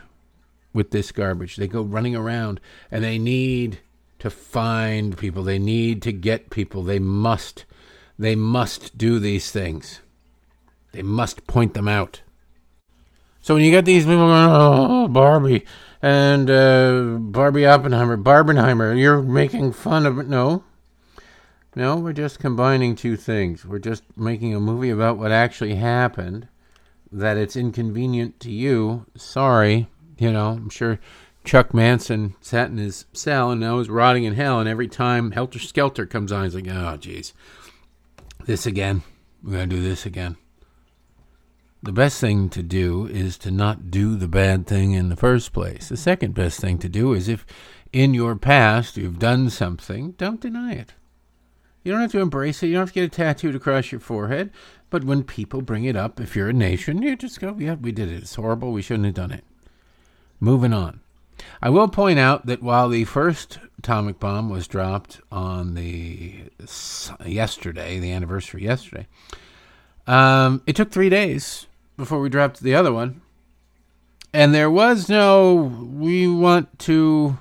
with 0.73 0.91
this 0.91 1.11
garbage. 1.11 1.55
They 1.55 1.67
go 1.67 1.81
running 1.81 2.15
around 2.15 2.59
and 2.91 3.03
they 3.03 3.17
need 3.17 3.79
to 4.19 4.29
find 4.29 5.17
people. 5.17 5.43
They 5.43 5.59
need 5.59 6.01
to 6.03 6.11
get 6.11 6.49
people. 6.49 6.83
They 6.83 6.99
must 6.99 7.65
they 8.19 8.35
must 8.35 8.97
do 8.97 9.19
these 9.19 9.51
things. 9.51 10.01
They 10.91 11.03
must 11.03 11.45
point 11.45 11.73
them 11.73 11.87
out. 11.87 12.21
So 13.41 13.53
when 13.53 13.63
you 13.63 13.71
get 13.71 13.85
these 13.85 14.03
people 14.03 14.27
going, 14.27 14.49
oh, 14.49 15.07
Barbie 15.07 15.65
and 16.01 16.49
uh, 16.49 17.17
Barbie 17.19 17.65
Oppenheimer, 17.65 18.17
Barbenheimer, 18.17 18.99
you're 18.99 19.21
making 19.21 19.73
fun 19.73 20.05
of 20.05 20.17
it. 20.17 20.27
No. 20.27 20.63
No, 21.75 21.95
we're 21.97 22.13
just 22.13 22.39
combining 22.39 22.95
two 22.95 23.15
things. 23.15 23.63
We're 23.63 23.77
just 23.77 24.03
making 24.17 24.55
a 24.55 24.59
movie 24.59 24.89
about 24.89 25.19
what 25.19 25.31
actually 25.31 25.75
happened, 25.75 26.47
that 27.11 27.37
it's 27.37 27.55
inconvenient 27.55 28.39
to 28.39 28.51
you. 28.51 29.05
Sorry. 29.15 29.87
You 30.17 30.31
know, 30.31 30.49
I'm 30.49 30.69
sure 30.69 30.99
Chuck 31.47 31.73
Manson 31.73 32.35
sat 32.41 32.69
in 32.69 32.77
his 32.77 33.05
cell 33.13 33.51
and 33.51 33.61
now 33.61 33.79
is 33.79 33.89
rotting 33.89 34.25
in 34.25 34.33
hell, 34.33 34.59
and 34.59 34.67
every 34.67 34.89
time 34.89 35.31
Helter 35.31 35.59
Skelter 35.59 36.05
comes 36.05 36.31
on, 36.31 36.43
he's 36.43 36.53
like, 36.53 36.67
oh, 36.67 36.97
jeez. 36.99 37.31
This 38.45 38.65
again. 38.65 39.03
We're 39.41 39.53
going 39.53 39.69
to 39.69 39.75
do 39.77 39.81
this 39.81 40.05
again. 40.05 40.35
The 41.81 41.93
best 41.93 42.19
thing 42.19 42.49
to 42.49 42.61
do 42.61 43.05
is 43.07 43.37
to 43.39 43.51
not 43.51 43.89
do 43.89 44.17
the 44.17 44.27
bad 44.27 44.67
thing 44.67 44.91
in 44.91 45.07
the 45.07 45.15
first 45.15 45.53
place. 45.53 45.87
The 45.87 45.95
second 45.95 46.33
best 46.33 46.59
thing 46.59 46.79
to 46.79 46.89
do 46.89 47.13
is 47.13 47.29
if 47.29 47.45
in 47.93 48.13
your 48.13 48.35
past 48.35 48.97
you've 48.97 49.19
done 49.19 49.49
something, 49.49 50.11
don't 50.17 50.41
deny 50.41 50.73
it. 50.73 50.95
You 51.83 51.93
don't 51.93 52.01
have 52.01 52.11
to 52.11 52.19
embrace 52.19 52.61
it. 52.61 52.67
You 52.67 52.73
don't 52.73 52.81
have 52.81 52.89
to 52.89 52.93
get 52.95 53.03
it 53.05 53.11
tattooed 53.13 53.55
across 53.55 53.91
your 53.93 54.01
forehead. 54.01 54.51
But 54.89 55.05
when 55.05 55.23
people 55.23 55.61
bring 55.61 55.85
it 55.85 55.95
up, 55.95 56.19
if 56.19 56.35
you're 56.35 56.49
a 56.49 56.53
nation, 56.53 57.01
you 57.01 57.15
just 57.15 57.39
go, 57.39 57.55
yeah, 57.57 57.75
we 57.75 57.93
did 57.93 58.11
it. 58.11 58.23
It's 58.23 58.35
horrible. 58.35 58.73
We 58.73 58.81
shouldn't 58.81 59.05
have 59.05 59.15
done 59.15 59.31
it. 59.31 59.45
Moving 60.41 60.73
on. 60.73 60.99
I 61.61 61.69
will 61.69 61.87
point 61.87 62.19
out 62.19 62.45
that 62.45 62.61
while 62.61 62.89
the 62.89 63.05
first 63.05 63.59
atomic 63.79 64.19
bomb 64.19 64.49
was 64.49 64.67
dropped 64.67 65.21
on 65.31 65.75
the 65.75 66.43
yesterday, 67.25 67.99
the 67.99 68.11
anniversary 68.11 68.63
yesterday, 68.63 69.07
um, 70.05 70.61
it 70.65 70.75
took 70.75 70.91
three 70.91 71.09
days 71.09 71.67
before 71.95 72.19
we 72.19 72.29
dropped 72.29 72.61
the 72.61 72.75
other 72.75 72.93
one, 72.93 73.21
and 74.33 74.53
there 74.53 74.69
was 74.69 75.09
no 75.09 75.53
"we 75.53 76.27
want 76.27 76.79
to 76.79 77.37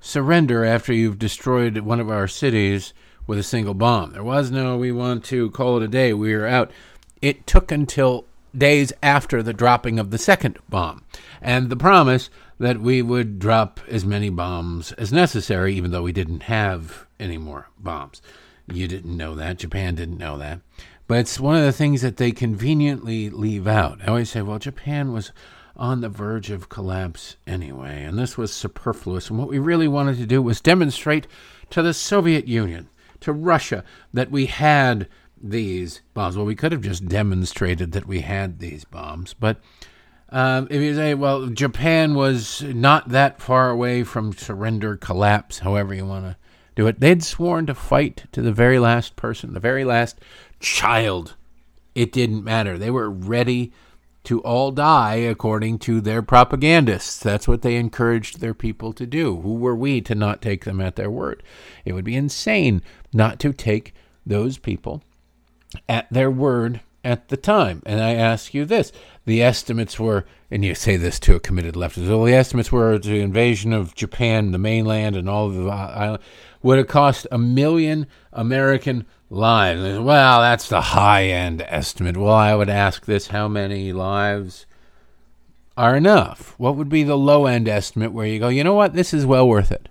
surrender 0.00 0.64
after 0.64 0.92
you've 0.92 1.18
destroyed 1.18 1.78
one 1.78 2.00
of 2.00 2.10
our 2.10 2.28
cities 2.28 2.92
with 3.26 3.38
a 3.38 3.42
single 3.42 3.74
bomb." 3.74 4.12
There 4.12 4.24
was 4.24 4.50
no 4.50 4.76
"we 4.76 4.92
want 4.92 5.24
to 5.24 5.50
call 5.50 5.76
it 5.76 5.84
a 5.84 5.88
day. 5.88 6.12
We 6.12 6.34
are 6.34 6.46
out." 6.46 6.70
It 7.20 7.46
took 7.46 7.70
until 7.70 8.24
days 8.56 8.92
after 9.02 9.42
the 9.42 9.52
dropping 9.52 9.98
of 9.98 10.10
the 10.10 10.18
second 10.18 10.58
bomb, 10.68 11.04
and 11.40 11.70
the 11.70 11.76
promise 11.76 12.30
that 12.58 12.80
we 12.80 13.02
would 13.02 13.38
drop 13.38 13.80
as 13.88 14.04
many 14.04 14.30
bombs 14.30 14.92
as 14.92 15.12
necessary, 15.12 15.74
even 15.74 15.90
though 15.90 16.02
we 16.02 16.12
didn't 16.12 16.44
have 16.44 17.06
any 17.18 17.38
more 17.38 17.68
bombs. 17.78 18.22
You 18.72 18.86
didn't 18.86 19.16
know 19.16 19.34
that. 19.34 19.58
Japan 19.58 19.94
didn't 19.94 20.18
know 20.18 20.38
that. 20.38 20.60
But 21.08 21.18
it's 21.18 21.40
one 21.40 21.56
of 21.56 21.64
the 21.64 21.72
things 21.72 22.02
that 22.02 22.16
they 22.16 22.30
conveniently 22.30 23.28
leave 23.28 23.66
out. 23.66 24.00
I 24.02 24.06
always 24.06 24.30
say, 24.30 24.42
well, 24.42 24.58
Japan 24.58 25.12
was 25.12 25.32
on 25.76 26.00
the 26.00 26.08
verge 26.08 26.50
of 26.50 26.68
collapse 26.68 27.36
anyway, 27.46 28.04
and 28.04 28.18
this 28.18 28.38
was 28.38 28.52
superfluous. 28.52 29.28
And 29.28 29.38
what 29.38 29.48
we 29.48 29.58
really 29.58 29.88
wanted 29.88 30.16
to 30.18 30.26
do 30.26 30.40
was 30.40 30.60
demonstrate 30.60 31.26
to 31.70 31.82
the 31.82 31.94
Soviet 31.94 32.46
Union, 32.46 32.88
to 33.20 33.32
Russia, 33.32 33.82
that 34.12 34.30
we 34.30 34.46
had 34.46 35.08
these 35.42 36.02
bombs. 36.14 36.36
Well, 36.36 36.46
we 36.46 36.54
could 36.54 36.72
have 36.72 36.82
just 36.82 37.08
demonstrated 37.08 37.92
that 37.92 38.06
we 38.06 38.20
had 38.20 38.58
these 38.58 38.84
bombs, 38.84 39.34
but 39.34 39.58
um, 40.32 40.66
if 40.70 40.80
you 40.80 40.94
say, 40.94 41.12
well, 41.12 41.48
Japan 41.48 42.14
was 42.14 42.62
not 42.62 43.10
that 43.10 43.42
far 43.42 43.68
away 43.68 44.02
from 44.02 44.32
surrender, 44.32 44.96
collapse, 44.96 45.58
however 45.58 45.92
you 45.92 46.06
want 46.06 46.24
to 46.24 46.36
do 46.74 46.86
it, 46.86 47.00
they'd 47.00 47.22
sworn 47.22 47.66
to 47.66 47.74
fight 47.74 48.24
to 48.32 48.40
the 48.40 48.52
very 48.52 48.78
last 48.78 49.14
person, 49.14 49.52
the 49.52 49.60
very 49.60 49.84
last 49.84 50.18
child. 50.58 51.34
It 51.94 52.12
didn't 52.12 52.44
matter. 52.44 52.78
They 52.78 52.90
were 52.90 53.10
ready 53.10 53.72
to 54.24 54.40
all 54.40 54.70
die 54.70 55.16
according 55.16 55.80
to 55.80 56.00
their 56.00 56.22
propagandists. 56.22 57.18
That's 57.18 57.46
what 57.46 57.60
they 57.60 57.76
encouraged 57.76 58.40
their 58.40 58.54
people 58.54 58.94
to 58.94 59.06
do. 59.06 59.40
Who 59.42 59.54
were 59.54 59.76
we 59.76 60.00
to 60.00 60.14
not 60.14 60.40
take 60.40 60.64
them 60.64 60.80
at 60.80 60.96
their 60.96 61.10
word? 61.10 61.42
It 61.84 61.92
would 61.92 62.04
be 62.04 62.16
insane 62.16 62.82
not 63.12 63.38
to 63.40 63.52
take 63.52 63.94
those 64.24 64.56
people 64.56 65.02
at 65.88 66.06
their 66.10 66.30
word 66.30 66.80
at 67.04 67.28
the 67.28 67.36
time. 67.36 67.82
And 67.86 68.00
I 68.00 68.14
ask 68.14 68.54
you 68.54 68.64
this 68.64 68.92
the 69.24 69.42
estimates 69.42 69.98
were, 69.98 70.24
and 70.50 70.64
you 70.64 70.74
say 70.74 70.96
this 70.96 71.18
to 71.20 71.34
a 71.34 71.40
committed 71.40 71.74
leftist, 71.74 72.08
well, 72.08 72.24
the 72.24 72.34
estimates 72.34 72.72
were 72.72 72.98
the 72.98 73.20
invasion 73.20 73.72
of 73.72 73.94
Japan, 73.94 74.52
the 74.52 74.58
mainland, 74.58 75.16
and 75.16 75.28
all 75.28 75.46
of 75.46 75.54
the 75.54 75.68
island 75.68 76.22
would 76.62 76.78
have 76.78 76.88
cost 76.88 77.26
a 77.30 77.38
million 77.38 78.06
American 78.32 79.06
lives. 79.30 79.98
Well, 79.98 80.40
that's 80.40 80.68
the 80.68 80.80
high 80.80 81.24
end 81.24 81.62
estimate. 81.66 82.16
Well, 82.16 82.34
I 82.34 82.54
would 82.54 82.68
ask 82.68 83.04
this 83.04 83.28
how 83.28 83.48
many 83.48 83.92
lives 83.92 84.66
are 85.76 85.96
enough? 85.96 86.54
What 86.58 86.76
would 86.76 86.88
be 86.88 87.02
the 87.02 87.16
low 87.16 87.46
end 87.46 87.68
estimate 87.68 88.12
where 88.12 88.26
you 88.26 88.38
go, 88.38 88.48
you 88.48 88.62
know 88.62 88.74
what, 88.74 88.94
this 88.94 89.14
is 89.14 89.24
well 89.24 89.48
worth 89.48 89.72
it? 89.72 89.88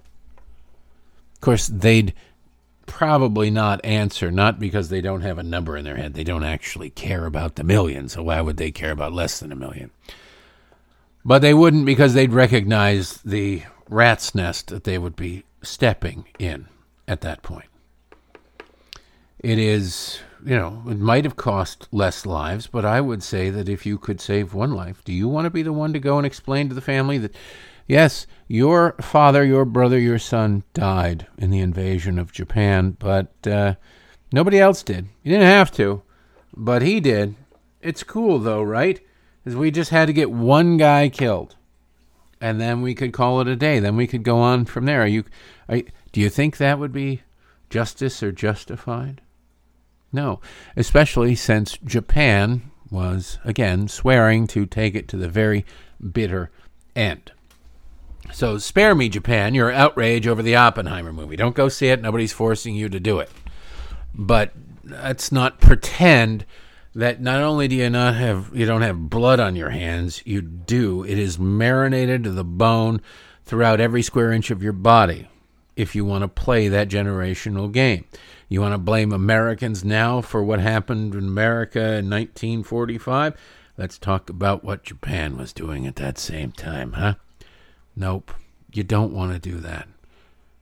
Of 1.36 1.42
course, 1.42 1.68
they'd 1.68 2.14
probably 2.86 3.50
not 3.50 3.84
answer, 3.84 4.32
not 4.32 4.60
because 4.60 4.90
they 4.90 5.02
don't 5.02 5.22
have 5.22 5.38
a 5.38 5.44
number 5.44 5.78
in 5.78 5.86
their 5.86 5.98
head. 5.98 6.14
They 6.14 6.24
don't 6.24 6.44
actually 6.44 6.90
care 6.90 7.26
about 7.26 7.56
the 7.56 7.64
million, 7.64 8.10
so 8.10 8.24
why 8.24 8.42
would 8.42 8.58
they 8.58 8.72
care 8.72 8.92
about 8.92 9.14
less 9.14 9.40
than 9.40 9.52
a 9.52 9.56
million? 9.56 9.92
But 11.24 11.40
they 11.40 11.54
wouldn't 11.54 11.86
because 11.86 12.14
they'd 12.14 12.34
recognize 12.34 13.18
the 13.18 13.64
rat's 13.90 14.34
nest 14.34 14.68
that 14.68 14.84
they 14.84 14.98
would 14.98 15.16
be 15.16 15.44
stepping 15.62 16.26
in 16.40 16.68
at 17.08 17.22
that 17.22 17.44
point. 17.44 17.68
It 19.40 19.58
is, 19.58 20.20
you 20.46 20.56
know, 20.56 20.84
it 20.88 20.98
might 20.98 21.26
have 21.26 21.36
cost 21.36 21.88
less 21.92 22.26
lives, 22.26 22.68
but 22.68 22.86
I 22.86 23.02
would 23.02 23.24
say 23.24 23.50
that 23.50 23.70
if 23.70 23.86
you 23.86 23.98
could 23.98 24.22
save 24.22 24.54
one 24.54 24.72
life, 24.72 25.04
do 25.04 25.14
you 25.14 25.28
want 25.28 25.46
to 25.46 25.50
be 25.50 25.64
the 25.64 25.74
one 25.74 25.94
to 25.94 26.00
go 26.00 26.18
and 26.18 26.26
explain 26.26 26.70
to 26.70 26.76
the 26.76 26.82
family 26.82 27.18
that, 27.20 27.36
yes, 27.92 28.26
your 28.48 28.96
father, 29.02 29.44
your 29.44 29.66
brother, 29.66 30.00
your 30.00 30.18
son 30.18 30.64
died 30.74 31.28
in 31.38 31.52
the 31.52 31.60
invasion 31.60 32.18
of 32.18 32.32
Japan, 32.32 32.96
but 32.98 33.34
uh, 33.46 33.76
nobody 34.32 34.60
else 34.60 34.82
did? 34.82 35.10
You 35.24 35.32
didn't 35.32 35.48
have 35.48 35.72
to, 35.74 36.02
but 36.56 36.82
he 36.82 37.02
did. 37.02 37.36
It's 37.82 38.04
cool, 38.04 38.40
though, 38.40 38.64
right? 38.64 39.00
We 39.44 39.72
just 39.72 39.92
had 39.92 40.06
to 40.06 40.14
get 40.14 40.32
one 40.32 40.78
guy 40.78 41.10
killed 41.10 41.58
and 42.40 42.62
then 42.62 42.82
we 42.82 42.96
could 42.96 43.12
call 43.12 43.42
it 43.42 43.48
a 43.48 43.56
day. 43.56 43.80
Then 43.80 43.96
we 43.96 44.08
could 44.08 44.24
go 44.24 44.40
on 44.40 44.66
from 44.66 44.86
there. 44.86 45.04
Are 45.04 45.08
you, 45.08 45.26
are, 45.68 45.82
do 46.12 46.22
you 46.22 46.30
think 46.30 46.58
that 46.58 46.80
would 46.80 46.94
be 46.94 47.22
justice 47.70 48.24
or 48.24 48.32
justified? 48.32 49.22
No, 50.14 50.40
especially 50.76 51.36
since 51.36 51.78
Japan 51.78 52.72
was, 52.90 53.38
again, 53.44 53.88
swearing 53.88 54.48
to 54.48 54.66
take 54.66 54.96
it 54.96 55.08
to 55.10 55.18
the 55.18 55.30
very 55.30 55.66
bitter 56.12 56.52
end. 56.96 57.32
So 58.34 58.58
spare 58.58 58.96
me, 58.96 59.10
Japan, 59.10 59.54
your 59.54 59.72
outrage 59.72 60.28
over 60.28 60.42
the 60.42 60.56
Oppenheimer 60.56 61.12
movie. 61.14 61.36
Don't 61.36 61.56
go 61.56 61.70
see 61.70 61.88
it. 61.88 62.02
Nobody's 62.02 62.34
forcing 62.34 62.76
you 62.76 62.90
to 62.90 63.00
do 63.00 63.20
it. 63.20 63.30
But 64.14 64.54
let's 64.84 65.32
not 65.32 65.60
pretend 65.60 66.46
that 66.94 67.22
not 67.22 67.42
only 67.42 67.68
do 67.68 67.76
you 67.76 67.90
not 67.90 68.16
have 68.16 68.52
you 68.54 68.66
don't 68.66 68.82
have 68.82 69.10
blood 69.10 69.40
on 69.40 69.56
your 69.56 69.70
hands, 69.70 70.22
you 70.26 70.42
do. 70.42 71.04
It 71.04 71.18
is 71.18 71.40
marinated 71.40 72.24
to 72.24 72.32
the 72.32 72.44
bone 72.44 73.02
throughout 73.46 73.80
every 73.80 74.02
square 74.02 74.32
inch 74.32 74.52
of 74.52 74.64
your 74.64 74.74
body 74.74 75.28
if 75.76 75.96
you 75.96 76.06
want 76.06 76.24
to 76.24 76.28
play 76.28 76.68
that 76.68 76.90
generational 76.90 77.72
game. 77.72 78.06
You 78.50 78.62
want 78.62 78.74
to 78.74 78.78
blame 78.78 79.14
Americans 79.14 79.86
now 79.86 80.22
for 80.22 80.44
what 80.44 80.60
happened 80.60 81.16
in 81.16 81.24
America 81.24 81.80
in 81.80 82.10
1945? 82.10 83.40
Let's 83.78 83.98
talk 83.98 84.30
about 84.30 84.64
what 84.64 84.84
Japan 84.84 85.38
was 85.38 85.54
doing 85.54 85.88
at 85.88 85.96
that 85.96 86.18
same 86.18 86.52
time, 86.52 86.94
huh? 86.94 87.16
Nope, 87.96 88.34
you 88.72 88.84
don't 88.84 89.14
want 89.14 89.34
to 89.34 89.40
do 89.40 89.58
that. 89.60 89.88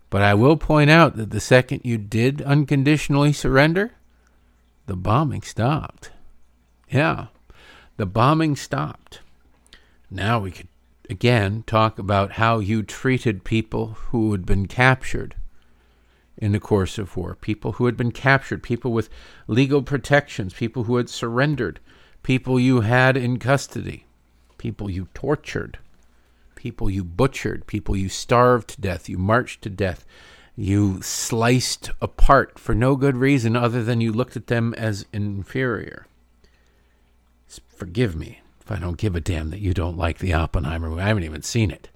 But 0.10 0.22
I 0.22 0.34
will 0.34 0.58
point 0.58 0.90
out 0.90 1.18
that 1.18 1.30
the 1.30 1.40
second 1.40 1.82
you 1.84 1.98
did 1.98 2.42
unconditionally 2.42 3.34
surrender, 3.34 3.92
the 4.88 4.96
bombing 4.96 5.44
stopped. 5.44 6.12
Yeah, 6.90 7.28
the 7.98 8.08
bombing 8.08 8.56
stopped. 8.56 9.22
Now 10.10 10.40
we 10.40 10.52
could 10.52 10.68
again 11.10 11.64
talk 11.68 12.00
about 12.00 12.34
how 12.34 12.60
you 12.60 12.82
treated 12.82 13.44
people 13.44 13.98
who 14.10 14.32
had 14.32 14.46
been 14.46 14.68
captured 14.68 15.36
in 16.38 16.54
the 16.54 16.60
course 16.60 16.98
of 16.98 17.16
war, 17.18 17.36
people 17.36 17.74
who 17.74 17.86
had 17.86 17.98
been 17.98 18.12
captured, 18.12 18.64
people 18.64 18.92
with 18.94 19.10
legal 19.48 19.84
protections, 19.84 20.54
people 20.54 20.86
who 20.86 20.96
had 20.96 21.10
surrendered, 21.10 21.80
people 22.24 22.60
you 22.60 22.82
had 22.82 23.18
in 23.18 23.38
custody, 23.38 24.06
people 24.58 24.90
you 24.90 25.08
tortured, 25.14 25.78
people 26.60 26.90
you 26.90 27.06
butchered, 27.06 27.66
people 27.68 27.96
you 27.96 28.10
starved 28.10 28.70
to 28.70 28.82
death, 28.82 29.08
you 29.08 29.18
marched 29.18 29.62
to 29.62 29.70
death, 29.70 30.06
you 30.58 31.02
sliced 31.02 31.90
apart 32.02 32.60
for 32.60 32.76
no 32.76 32.98
good 32.98 33.16
reason 33.16 33.56
other 33.56 33.82
than 33.82 34.02
you 34.02 34.12
looked 34.12 34.36
at 34.36 34.48
them 34.48 34.74
as 34.74 35.06
inferior. 35.14 36.06
Forgive 37.70 38.14
me 38.14 38.42
if 38.60 38.70
I 38.70 38.76
don't 38.76 38.98
give 38.98 39.16
a 39.16 39.22
damn 39.22 39.52
that 39.52 39.62
you 39.62 39.74
don't 39.74 39.98
like 39.98 40.20
the 40.20 40.34
Oppenheimer 40.34 40.90
movie. 40.90 41.02
I 41.02 41.08
haven't 41.08 41.24
even 41.24 41.44
seen 41.44 41.72
it. 41.72 41.88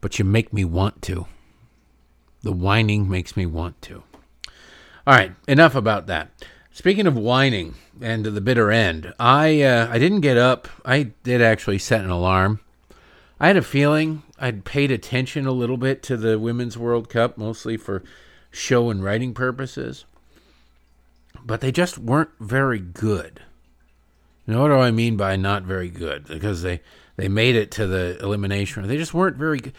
But 0.00 0.18
you 0.18 0.24
make 0.24 0.52
me 0.52 0.64
want 0.64 1.00
to. 1.02 1.26
The 2.42 2.50
whining 2.50 3.08
makes 3.08 3.36
me 3.36 3.46
want 3.46 3.80
to. 3.82 4.02
All 5.06 5.14
right, 5.14 5.32
enough 5.46 5.76
about 5.76 6.08
that. 6.08 6.30
Speaking 6.72 7.06
of 7.06 7.16
whining 7.16 7.76
and 8.00 8.24
the 8.24 8.40
bitter 8.40 8.72
end, 8.72 9.14
I 9.20 9.62
uh, 9.62 9.88
I 9.88 10.00
didn't 10.00 10.20
get 10.22 10.36
up. 10.36 10.66
I 10.84 11.12
did 11.22 11.40
actually 11.40 11.78
set 11.78 12.02
an 12.02 12.10
alarm. 12.10 12.58
I 13.40 13.46
had 13.46 13.56
a 13.56 13.62
feeling 13.62 14.24
I'd 14.38 14.64
paid 14.64 14.90
attention 14.90 15.46
a 15.46 15.52
little 15.52 15.76
bit 15.76 16.02
to 16.04 16.16
the 16.16 16.38
Women's 16.38 16.76
World 16.76 17.08
Cup, 17.08 17.38
mostly 17.38 17.76
for 17.76 18.02
show 18.50 18.90
and 18.90 19.02
writing 19.02 19.32
purposes, 19.32 20.04
but 21.44 21.60
they 21.60 21.70
just 21.70 21.98
weren't 21.98 22.30
very 22.40 22.80
good. 22.80 23.42
Now, 24.46 24.62
what 24.62 24.68
do 24.68 24.74
I 24.74 24.90
mean 24.90 25.16
by 25.16 25.36
not 25.36 25.62
very 25.62 25.90
good? 25.90 26.26
Because 26.26 26.62
they, 26.62 26.80
they 27.16 27.28
made 27.28 27.54
it 27.54 27.70
to 27.72 27.86
the 27.86 28.18
elimination. 28.20 28.86
They 28.88 28.96
just 28.96 29.14
weren't 29.14 29.36
very 29.36 29.58
good. 29.58 29.74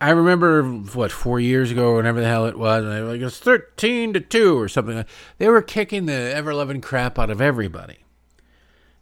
I 0.00 0.10
remember 0.10 0.62
what 0.62 1.10
four 1.10 1.40
years 1.40 1.70
ago, 1.70 1.88
or 1.88 1.94
whatever 1.94 2.20
the 2.20 2.26
hell 2.26 2.46
it 2.46 2.58
was, 2.58 2.84
and 2.84 2.92
they 2.92 3.00
were 3.00 3.12
like 3.12 3.20
it's 3.22 3.38
thirteen 3.38 4.12
to 4.12 4.20
two 4.20 4.60
or 4.60 4.68
something. 4.68 5.04
They 5.38 5.48
were 5.48 5.62
kicking 5.62 6.04
the 6.04 6.12
ever 6.12 6.52
loving 6.52 6.82
crap 6.82 7.18
out 7.18 7.30
of 7.30 7.40
everybody. 7.40 8.03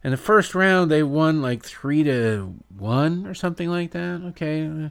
In 0.04 0.10
the 0.10 0.16
first 0.16 0.54
round, 0.54 0.90
they 0.90 1.02
won 1.02 1.42
like 1.42 1.62
three 1.62 2.02
to 2.04 2.54
one 2.76 3.26
or 3.26 3.34
something 3.34 3.68
like 3.68 3.92
that. 3.92 4.20
Okay, 4.30 4.90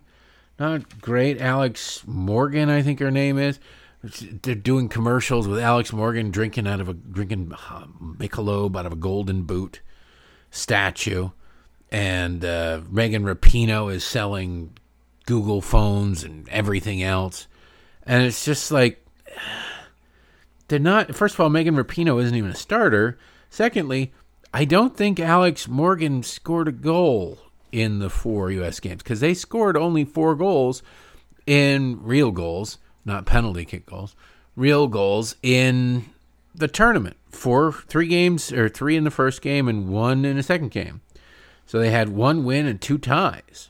not 0.57 1.01
great. 1.01 1.41
Alex 1.41 2.03
Morgan, 2.05 2.69
I 2.69 2.81
think 2.81 2.99
her 2.99 3.11
name 3.11 3.37
is. 3.37 3.59
They're 4.03 4.55
doing 4.55 4.89
commercials 4.89 5.47
with 5.47 5.59
Alex 5.59 5.93
Morgan 5.93 6.31
drinking 6.31 6.65
out 6.65 6.79
of 6.79 6.89
a 6.89 6.93
drinking 6.93 7.51
uh, 7.51 7.85
Michelob 8.01 8.75
out 8.75 8.85
of 8.85 8.93
a 8.93 8.95
golden 8.95 9.43
boot 9.43 9.81
statue, 10.49 11.29
and 11.91 12.43
uh, 12.43 12.81
Megan 12.89 13.25
Rapinoe 13.25 13.93
is 13.93 14.03
selling 14.03 14.75
Google 15.25 15.61
phones 15.61 16.23
and 16.23 16.47
everything 16.49 17.03
else, 17.03 17.47
and 18.05 18.23
it's 18.23 18.43
just 18.43 18.71
like 18.71 19.05
they're 20.69 20.79
not. 20.79 21.13
First 21.13 21.35
of 21.35 21.41
all, 21.41 21.49
Megan 21.49 21.75
Rapinoe 21.75 22.23
isn't 22.23 22.35
even 22.35 22.51
a 22.51 22.55
starter. 22.55 23.19
Secondly, 23.51 24.13
I 24.53 24.65
don't 24.65 24.97
think 24.97 25.19
Alex 25.19 25.67
Morgan 25.67 26.23
scored 26.23 26.67
a 26.67 26.73
goal 26.73 27.39
in 27.71 27.99
the 27.99 28.09
four 28.09 28.51
U.S. 28.51 28.79
games 28.79 29.01
because 29.01 29.21
they 29.21 29.33
scored 29.33 29.77
only 29.77 30.03
four 30.03 30.35
goals 30.35 30.83
in 31.45 31.99
real 32.03 32.31
goals, 32.31 32.77
not 33.05 33.25
penalty 33.25 33.63
kick 33.63 33.85
goals, 33.85 34.15
real 34.55 34.87
goals 34.87 35.35
in 35.41 36.05
the 36.53 36.67
tournament. 36.67 37.15
Four, 37.29 37.71
three 37.71 38.07
games, 38.07 38.51
or 38.51 38.67
three 38.67 38.97
in 38.97 39.05
the 39.05 39.11
first 39.11 39.41
game 39.41 39.69
and 39.69 39.87
one 39.87 40.25
in 40.25 40.35
the 40.35 40.43
second 40.43 40.71
game. 40.71 40.99
So 41.65 41.79
they 41.79 41.91
had 41.91 42.09
one 42.09 42.43
win 42.43 42.67
and 42.67 42.81
two 42.81 42.97
ties. 42.97 43.69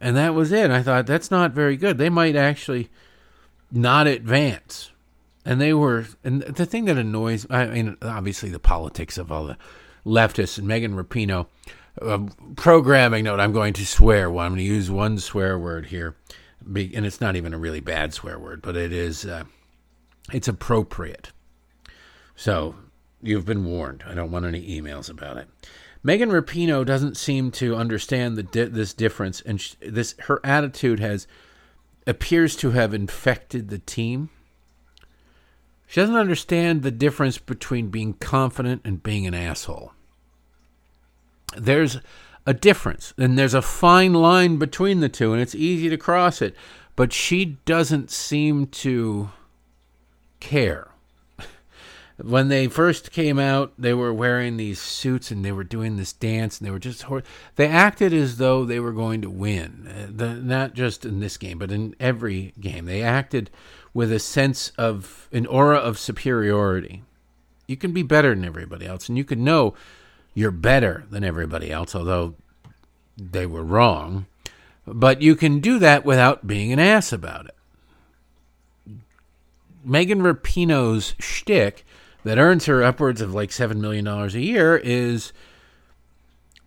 And 0.00 0.16
that 0.16 0.34
was 0.34 0.50
it. 0.50 0.70
I 0.70 0.82
thought, 0.82 1.06
that's 1.06 1.30
not 1.30 1.52
very 1.52 1.76
good. 1.76 1.98
They 1.98 2.08
might 2.08 2.34
actually 2.34 2.88
not 3.70 4.06
advance. 4.06 4.89
And 5.44 5.60
they 5.60 5.72
were, 5.72 6.06
and 6.22 6.42
the 6.42 6.66
thing 6.66 6.84
that 6.84 6.98
annoys, 6.98 7.46
I 7.48 7.66
mean, 7.66 7.96
obviously 8.02 8.50
the 8.50 8.58
politics 8.58 9.16
of 9.16 9.32
all 9.32 9.46
the 9.46 9.56
leftists 10.04 10.58
and 10.58 10.66
Megan 10.66 10.94
Rapinoe. 10.94 11.46
Uh, 12.00 12.28
programming 12.56 13.24
note, 13.24 13.40
I'm 13.40 13.52
going 13.52 13.72
to 13.74 13.86
swear. 13.86 14.30
Well, 14.30 14.44
I'm 14.44 14.52
going 14.52 14.58
to 14.58 14.64
use 14.64 14.90
one 14.90 15.18
swear 15.18 15.58
word 15.58 15.86
here. 15.86 16.16
And 16.64 17.06
it's 17.06 17.20
not 17.20 17.36
even 17.36 17.54
a 17.54 17.58
really 17.58 17.80
bad 17.80 18.12
swear 18.12 18.38
word, 18.38 18.62
but 18.62 18.76
it 18.76 18.92
is, 18.92 19.24
uh, 19.24 19.44
it's 20.32 20.48
appropriate. 20.48 21.32
So 22.36 22.74
you've 23.22 23.46
been 23.46 23.64
warned. 23.64 24.04
I 24.06 24.14
don't 24.14 24.30
want 24.30 24.46
any 24.46 24.80
emails 24.80 25.10
about 25.10 25.36
it. 25.38 25.48
Megan 26.02 26.30
Rapinoe 26.30 26.86
doesn't 26.86 27.16
seem 27.16 27.50
to 27.52 27.76
understand 27.76 28.36
the 28.36 28.42
di- 28.42 28.64
this 28.64 28.94
difference, 28.94 29.42
and 29.42 29.60
sh- 29.60 29.74
this 29.80 30.14
her 30.20 30.40
attitude 30.42 31.00
has 31.00 31.26
appears 32.06 32.56
to 32.56 32.70
have 32.70 32.94
infected 32.94 33.68
the 33.68 33.78
team. 33.78 34.30
She 35.90 36.00
doesn't 36.00 36.14
understand 36.14 36.82
the 36.82 36.92
difference 36.92 37.38
between 37.38 37.88
being 37.88 38.12
confident 38.12 38.82
and 38.84 39.02
being 39.02 39.26
an 39.26 39.34
asshole. 39.34 39.92
There's 41.56 41.98
a 42.46 42.54
difference, 42.54 43.12
and 43.18 43.36
there's 43.36 43.54
a 43.54 43.60
fine 43.60 44.12
line 44.12 44.56
between 44.58 45.00
the 45.00 45.08
two, 45.08 45.32
and 45.32 45.42
it's 45.42 45.56
easy 45.56 45.88
to 45.88 45.96
cross 45.96 46.40
it. 46.40 46.54
But 46.94 47.12
she 47.12 47.58
doesn't 47.64 48.12
seem 48.12 48.68
to 48.68 49.30
care 50.38 50.92
when 52.22 52.46
they 52.46 52.68
first 52.68 53.10
came 53.10 53.40
out, 53.40 53.72
they 53.76 53.92
were 53.92 54.14
wearing 54.14 54.58
these 54.58 54.78
suits 54.80 55.32
and 55.32 55.44
they 55.44 55.52
were 55.52 55.64
doing 55.64 55.96
this 55.96 56.12
dance 56.12 56.58
and 56.58 56.66
they 56.68 56.70
were 56.70 56.78
just 56.78 57.02
hor- 57.02 57.24
they 57.56 57.66
acted 57.66 58.12
as 58.14 58.36
though 58.36 58.64
they 58.64 58.78
were 58.78 58.92
going 58.92 59.22
to 59.22 59.30
win. 59.30 59.88
Uh, 59.88 60.06
the, 60.08 60.34
not 60.34 60.74
just 60.74 61.04
in 61.04 61.18
this 61.18 61.36
game, 61.36 61.58
but 61.58 61.72
in 61.72 61.96
every 61.98 62.54
game, 62.60 62.84
they 62.84 63.02
acted 63.02 63.50
with 63.92 64.12
a 64.12 64.18
sense 64.18 64.70
of 64.78 65.28
an 65.32 65.46
aura 65.46 65.78
of 65.78 65.98
superiority. 65.98 67.02
You 67.66 67.76
can 67.76 67.92
be 67.92 68.02
better 68.02 68.34
than 68.34 68.44
everybody 68.44 68.86
else, 68.86 69.08
and 69.08 69.16
you 69.16 69.24
can 69.24 69.44
know 69.44 69.74
you're 70.34 70.50
better 70.50 71.04
than 71.10 71.24
everybody 71.24 71.70
else, 71.70 71.94
although 71.94 72.34
they 73.16 73.46
were 73.46 73.64
wrong. 73.64 74.26
But 74.86 75.22
you 75.22 75.36
can 75.36 75.60
do 75.60 75.78
that 75.78 76.04
without 76.04 76.46
being 76.46 76.72
an 76.72 76.78
ass 76.78 77.12
about 77.12 77.46
it. 77.46 77.54
Megan 79.84 80.20
Rapinoe's 80.20 81.14
shtick 81.18 81.84
that 82.24 82.38
earns 82.38 82.66
her 82.66 82.82
upwards 82.82 83.20
of 83.20 83.34
like 83.34 83.50
$7 83.50 83.76
million 83.76 84.06
a 84.06 84.28
year 84.28 84.76
is 84.76 85.32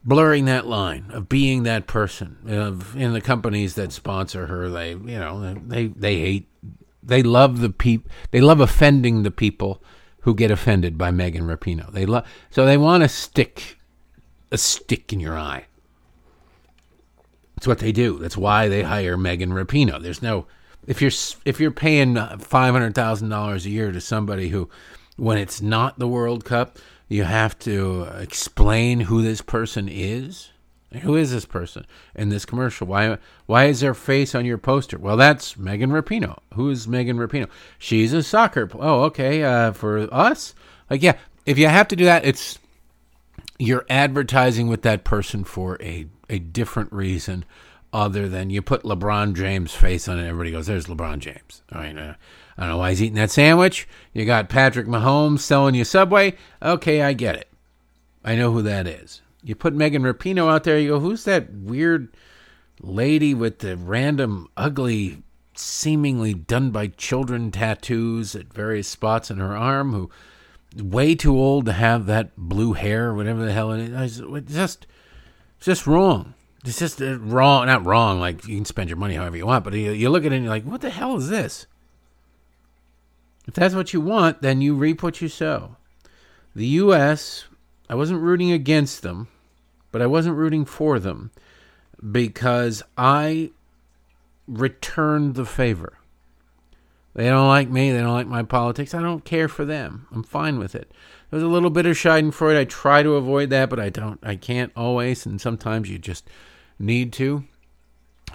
blurring 0.03 0.45
that 0.45 0.65
line 0.67 1.05
of 1.11 1.29
being 1.29 1.63
that 1.63 1.87
person 1.87 2.37
of 2.47 2.95
in 2.97 3.13
the 3.13 3.21
companies 3.21 3.75
that 3.75 3.91
sponsor 3.93 4.47
her 4.47 4.69
they 4.69 4.89
you 4.91 4.97
know 4.97 5.53
they 5.65 5.87
they 5.87 6.19
hate 6.19 6.47
they 7.05 7.23
love 7.23 7.59
the 7.59 7.69
peop 7.69 8.09
they 8.31 8.41
love 8.41 8.59
offending 8.59 9.23
the 9.23 9.31
people 9.31 9.81
who 10.21 10.33
get 10.33 10.51
offended 10.51 10.97
by 10.97 11.11
Megan 11.11 11.43
Rapinoe. 11.43 11.91
They 11.91 12.05
love 12.05 12.25
so 12.49 12.65
they 12.65 12.77
want 12.77 13.03
to 13.03 13.09
stick 13.09 13.77
a 14.51 14.57
stick 14.57 15.11
in 15.11 15.19
your 15.19 15.37
eye. 15.37 15.65
That's 17.55 17.67
what 17.67 17.79
they 17.79 17.91
do. 17.91 18.17
That's 18.19 18.37
why 18.37 18.67
they 18.67 18.83
hire 18.83 19.17
Megan 19.17 19.51
Rapinoe. 19.51 20.01
There's 20.01 20.21
no 20.21 20.47
if 20.87 21.01
you're 21.01 21.11
if 21.45 21.59
you're 21.59 21.71
paying 21.71 22.15
$500,000 22.15 23.65
a 23.65 23.69
year 23.69 23.91
to 23.91 24.01
somebody 24.01 24.49
who 24.49 24.69
when 25.17 25.37
it's 25.37 25.61
not 25.61 25.99
the 25.99 26.07
World 26.07 26.45
Cup 26.45 26.77
you 27.09 27.25
have 27.25 27.59
to 27.59 28.03
explain 28.17 29.01
who 29.01 29.21
this 29.21 29.41
person 29.41 29.87
is. 29.89 30.51
Who 31.01 31.15
is 31.15 31.31
this 31.31 31.45
person 31.45 31.85
in 32.15 32.29
this 32.29 32.45
commercial? 32.45 32.87
Why 32.87 33.17
why 33.45 33.65
is 33.65 33.79
their 33.79 33.93
face 33.93 34.35
on 34.35 34.45
your 34.45 34.57
poster? 34.57 34.97
Well, 34.97 35.17
that's 35.17 35.57
Megan 35.57 35.89
Rapinoe. 35.89 36.39
Who 36.53 36.69
is 36.69 36.87
Megan 36.87 37.17
Rapinoe? 37.17 37.49
She's 37.79 38.13
a 38.13 38.21
soccer. 38.21 38.69
Oh, 38.75 39.03
okay. 39.03 39.43
Uh, 39.43 39.71
for 39.71 40.07
us, 40.13 40.53
like 40.89 41.01
yeah, 41.01 41.17
if 41.45 41.57
you 41.57 41.67
have 41.67 41.87
to 41.89 41.95
do 41.95 42.05
that, 42.05 42.25
it's 42.25 42.59
you're 43.57 43.85
advertising 43.89 44.67
with 44.67 44.83
that 44.83 45.03
person 45.03 45.43
for 45.43 45.81
a 45.81 46.05
a 46.29 46.39
different 46.39 46.93
reason 46.93 47.45
other 47.91 48.27
than 48.27 48.49
you 48.49 48.61
put 48.61 48.83
LeBron 48.83 49.35
James' 49.35 49.73
face 49.73 50.07
on 50.07 50.19
it. 50.19 50.27
Everybody 50.27 50.51
goes, 50.51 50.67
"There's 50.67 50.87
LeBron 50.87 51.19
James." 51.19 51.63
All 51.71 51.81
right. 51.81 51.97
Uh, 51.97 52.13
I 52.57 52.61
don't 52.61 52.69
know 52.71 52.77
why 52.77 52.91
he's 52.91 53.01
eating 53.01 53.15
that 53.15 53.31
sandwich. 53.31 53.87
You 54.13 54.25
got 54.25 54.47
Patrick 54.47 54.85
Mahomes 54.85 55.39
selling 55.39 55.73
you 55.73 55.83
Subway. 55.83 56.35
Okay, 56.61 57.01
I 57.01 57.13
get 57.13 57.35
it. 57.35 57.49
I 58.23 58.35
know 58.35 58.51
who 58.51 58.61
that 58.61 58.87
is. 58.87 59.22
You 59.43 59.55
put 59.55 59.73
Megan 59.73 60.03
Rapinoe 60.03 60.49
out 60.49 60.63
there, 60.63 60.79
you 60.79 60.89
go, 60.89 60.99
who's 60.99 61.25
that 61.25 61.51
weird 61.51 62.15
lady 62.81 63.33
with 63.33 63.59
the 63.59 63.75
random, 63.77 64.47
ugly, 64.55 65.23
seemingly 65.55 66.33
done 66.33 66.71
by 66.71 66.87
children 66.87 67.51
tattoos 67.51 68.35
at 68.35 68.53
various 68.53 68.87
spots 68.87 69.29
in 69.29 69.37
her 69.37 69.55
arm 69.55 69.91
who 69.91 70.09
way 70.81 71.13
too 71.13 71.37
old 71.37 71.65
to 71.65 71.73
have 71.73 72.05
that 72.07 72.35
blue 72.35 72.73
hair 72.73 73.13
whatever 73.13 73.45
the 73.45 73.53
hell 73.53 73.71
it 73.71 73.81
is. 73.81 74.19
It's 74.19 74.53
just, 74.53 74.87
it's 75.57 75.65
just 75.65 75.85
wrong. 75.85 76.33
It's 76.65 76.79
just 76.79 77.01
uh, 77.01 77.19
wrong, 77.19 77.67
not 77.67 77.85
wrong. 77.85 78.19
Like 78.19 78.47
you 78.47 78.55
can 78.55 78.65
spend 78.65 78.89
your 78.89 78.97
money 78.97 79.15
however 79.15 79.37
you 79.37 79.45
want, 79.45 79.63
but 79.63 79.73
you, 79.73 79.91
you 79.91 80.09
look 80.09 80.25
at 80.25 80.31
it 80.31 80.35
and 80.35 80.45
you're 80.45 80.53
like, 80.53 80.65
what 80.65 80.81
the 80.81 80.89
hell 80.89 81.17
is 81.17 81.29
this? 81.29 81.67
If 83.45 83.53
that's 83.53 83.75
what 83.75 83.93
you 83.93 83.99
want, 83.99 84.41
then 84.41 84.61
you 84.61 84.73
reap 84.73 85.03
what 85.03 85.21
you 85.21 85.27
sow. 85.27 85.75
The 86.55 86.65
U.S., 86.65 87.45
I 87.89 87.95
wasn't 87.95 88.21
rooting 88.21 88.51
against 88.51 89.01
them, 89.01 89.27
but 89.93 90.01
I 90.01 90.07
wasn't 90.07 90.35
rooting 90.35 90.65
for 90.65 90.99
them 90.99 91.29
because 92.11 92.81
I 92.97 93.51
returned 94.47 95.35
the 95.35 95.45
favor. 95.45 95.99
They 97.13 97.29
don't 97.29 97.47
like 97.47 97.69
me. 97.69 97.91
They 97.91 97.99
don't 97.99 98.11
like 98.11 98.27
my 98.27 98.41
politics. 98.41 98.95
I 98.95 99.01
don't 99.03 99.23
care 99.23 99.47
for 99.47 99.65
them. 99.65 100.07
I'm 100.11 100.23
fine 100.23 100.57
with 100.57 100.73
it. 100.73 100.91
There's 101.29 101.43
a 101.43 101.47
little 101.47 101.69
bit 101.69 101.85
of 101.85 101.95
Schadenfreude. 101.95 102.57
I 102.57 102.65
try 102.65 103.03
to 103.03 103.15
avoid 103.15 103.51
that, 103.51 103.69
but 103.69 103.79
I 103.79 103.89
don't. 103.89 104.19
I 104.23 104.35
can't 104.35 104.71
always, 104.75 105.27
and 105.27 105.39
sometimes 105.39 105.91
you 105.91 105.99
just 105.99 106.27
need 106.79 107.13
to. 107.13 107.43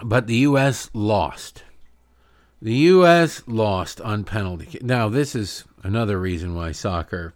But 0.01 0.29
the 0.29 0.37
U.S. 0.37 0.91
lost. 0.95 1.65
The 2.63 2.75
U.S. 2.75 3.43
lost 3.49 4.01
on 4.01 4.23
penalty. 4.23 4.79
Now, 4.81 5.09
this 5.09 5.35
is 5.35 5.65
another 5.83 6.21
reason 6.21 6.55
why 6.55 6.71
soccer 6.71 7.35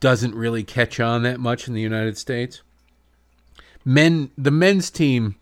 doesn't 0.00 0.34
really 0.34 0.64
catch 0.64 0.98
on 0.98 1.22
that 1.22 1.38
much 1.38 1.68
in 1.68 1.74
the 1.74 1.80
United 1.80 2.18
States. 2.18 2.62
Men, 3.84 4.30
the 4.36 4.50
men's 4.50 4.90
team 4.90 5.36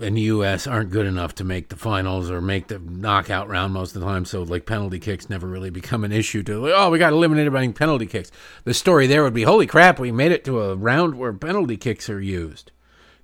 in 0.00 0.14
the 0.14 0.22
U.S. 0.22 0.66
aren't 0.66 0.90
good 0.90 1.06
enough 1.06 1.34
to 1.36 1.44
make 1.44 1.68
the 1.68 1.76
finals 1.76 2.30
or 2.30 2.40
make 2.40 2.68
the 2.68 2.78
knockout 2.78 3.48
round 3.48 3.72
most 3.72 3.94
of 3.94 4.00
the 4.00 4.06
time. 4.06 4.24
So, 4.24 4.42
like, 4.42 4.66
penalty 4.66 4.98
kicks 4.98 5.28
never 5.28 5.46
really 5.46 5.70
become 5.70 6.04
an 6.04 6.12
issue. 6.12 6.42
To 6.44 6.58
like, 6.58 6.72
oh, 6.74 6.90
we 6.90 6.98
got 6.98 7.12
eliminated 7.12 7.52
by 7.52 7.66
penalty 7.68 8.06
kicks. 8.06 8.30
The 8.64 8.74
story 8.74 9.06
there 9.06 9.22
would 9.22 9.34
be, 9.34 9.42
holy 9.42 9.66
crap, 9.66 9.98
we 9.98 10.12
made 10.12 10.32
it 10.32 10.44
to 10.44 10.60
a 10.60 10.76
round 10.76 11.16
where 11.16 11.32
penalty 11.32 11.76
kicks 11.76 12.08
are 12.08 12.20
used. 12.20 12.70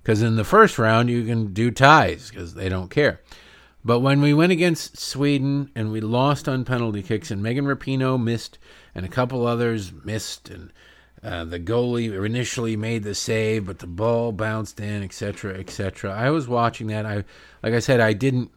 Because 0.01 0.21
in 0.21 0.35
the 0.35 0.43
first 0.43 0.77
round, 0.77 1.09
you 1.09 1.25
can 1.25 1.53
do 1.53 1.71
ties 1.71 2.29
because 2.29 2.53
they 2.53 2.69
don't 2.69 2.91
care. 2.91 3.21
But 3.83 3.99
when 3.99 4.21
we 4.21 4.33
went 4.33 4.51
against 4.51 4.97
Sweden 4.97 5.71
and 5.75 5.91
we 5.91 6.01
lost 6.01 6.49
on 6.49 6.65
penalty 6.65 7.03
kicks, 7.03 7.31
and 7.31 7.41
Megan 7.41 7.65
Rapinoe 7.65 8.21
missed, 8.21 8.57
and 8.93 9.05
a 9.05 9.09
couple 9.09 9.45
others 9.45 9.93
missed, 10.03 10.49
and 10.49 10.71
uh, 11.25 11.43
the 11.43 11.59
goalie 11.59 12.25
initially 12.25 12.75
made 12.77 13.03
the 13.03 13.15
save, 13.15 13.65
but 13.65 13.79
the 13.79 13.87
ball 13.87 14.31
bounced 14.31 14.79
in, 14.79 15.01
etc., 15.03 15.55
etc. 15.55 16.13
I 16.13 16.29
was 16.29 16.47
watching 16.47 16.87
that. 16.87 17.05
I, 17.05 17.23
like 17.63 17.73
I 17.73 17.79
said, 17.79 17.99
I 17.99 18.13
didn't. 18.13 18.51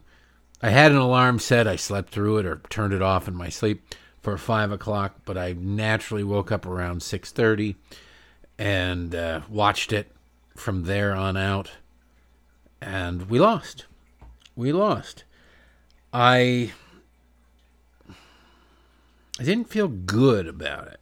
I 0.61 0.69
had 0.69 0.91
an 0.91 0.97
alarm 0.97 1.39
set. 1.39 1.67
I 1.67 1.77
slept 1.77 2.09
through 2.11 2.37
it 2.37 2.45
or 2.45 2.61
turned 2.69 2.93
it 2.93 3.01
off 3.01 3.27
in 3.27 3.35
my 3.35 3.49
sleep 3.49 3.95
for 4.21 4.37
five 4.37 4.71
o'clock, 4.71 5.15
but 5.25 5.37
I 5.37 5.53
naturally 5.53 6.23
woke 6.23 6.51
up 6.51 6.65
around 6.65 7.01
six 7.01 7.31
thirty 7.31 7.75
and 8.57 9.15
uh, 9.15 9.41
watched 9.49 9.91
it 9.91 10.11
from 10.55 10.83
there 10.83 11.15
on 11.15 11.37
out, 11.37 11.71
and 12.81 13.29
we 13.29 13.39
lost 13.39 13.85
we 14.59 14.73
lost. 14.73 15.23
I 16.11 16.73
I 19.39 19.43
didn't 19.43 19.69
feel 19.69 19.87
good 19.87 20.47
about 20.47 20.87
it, 20.87 20.99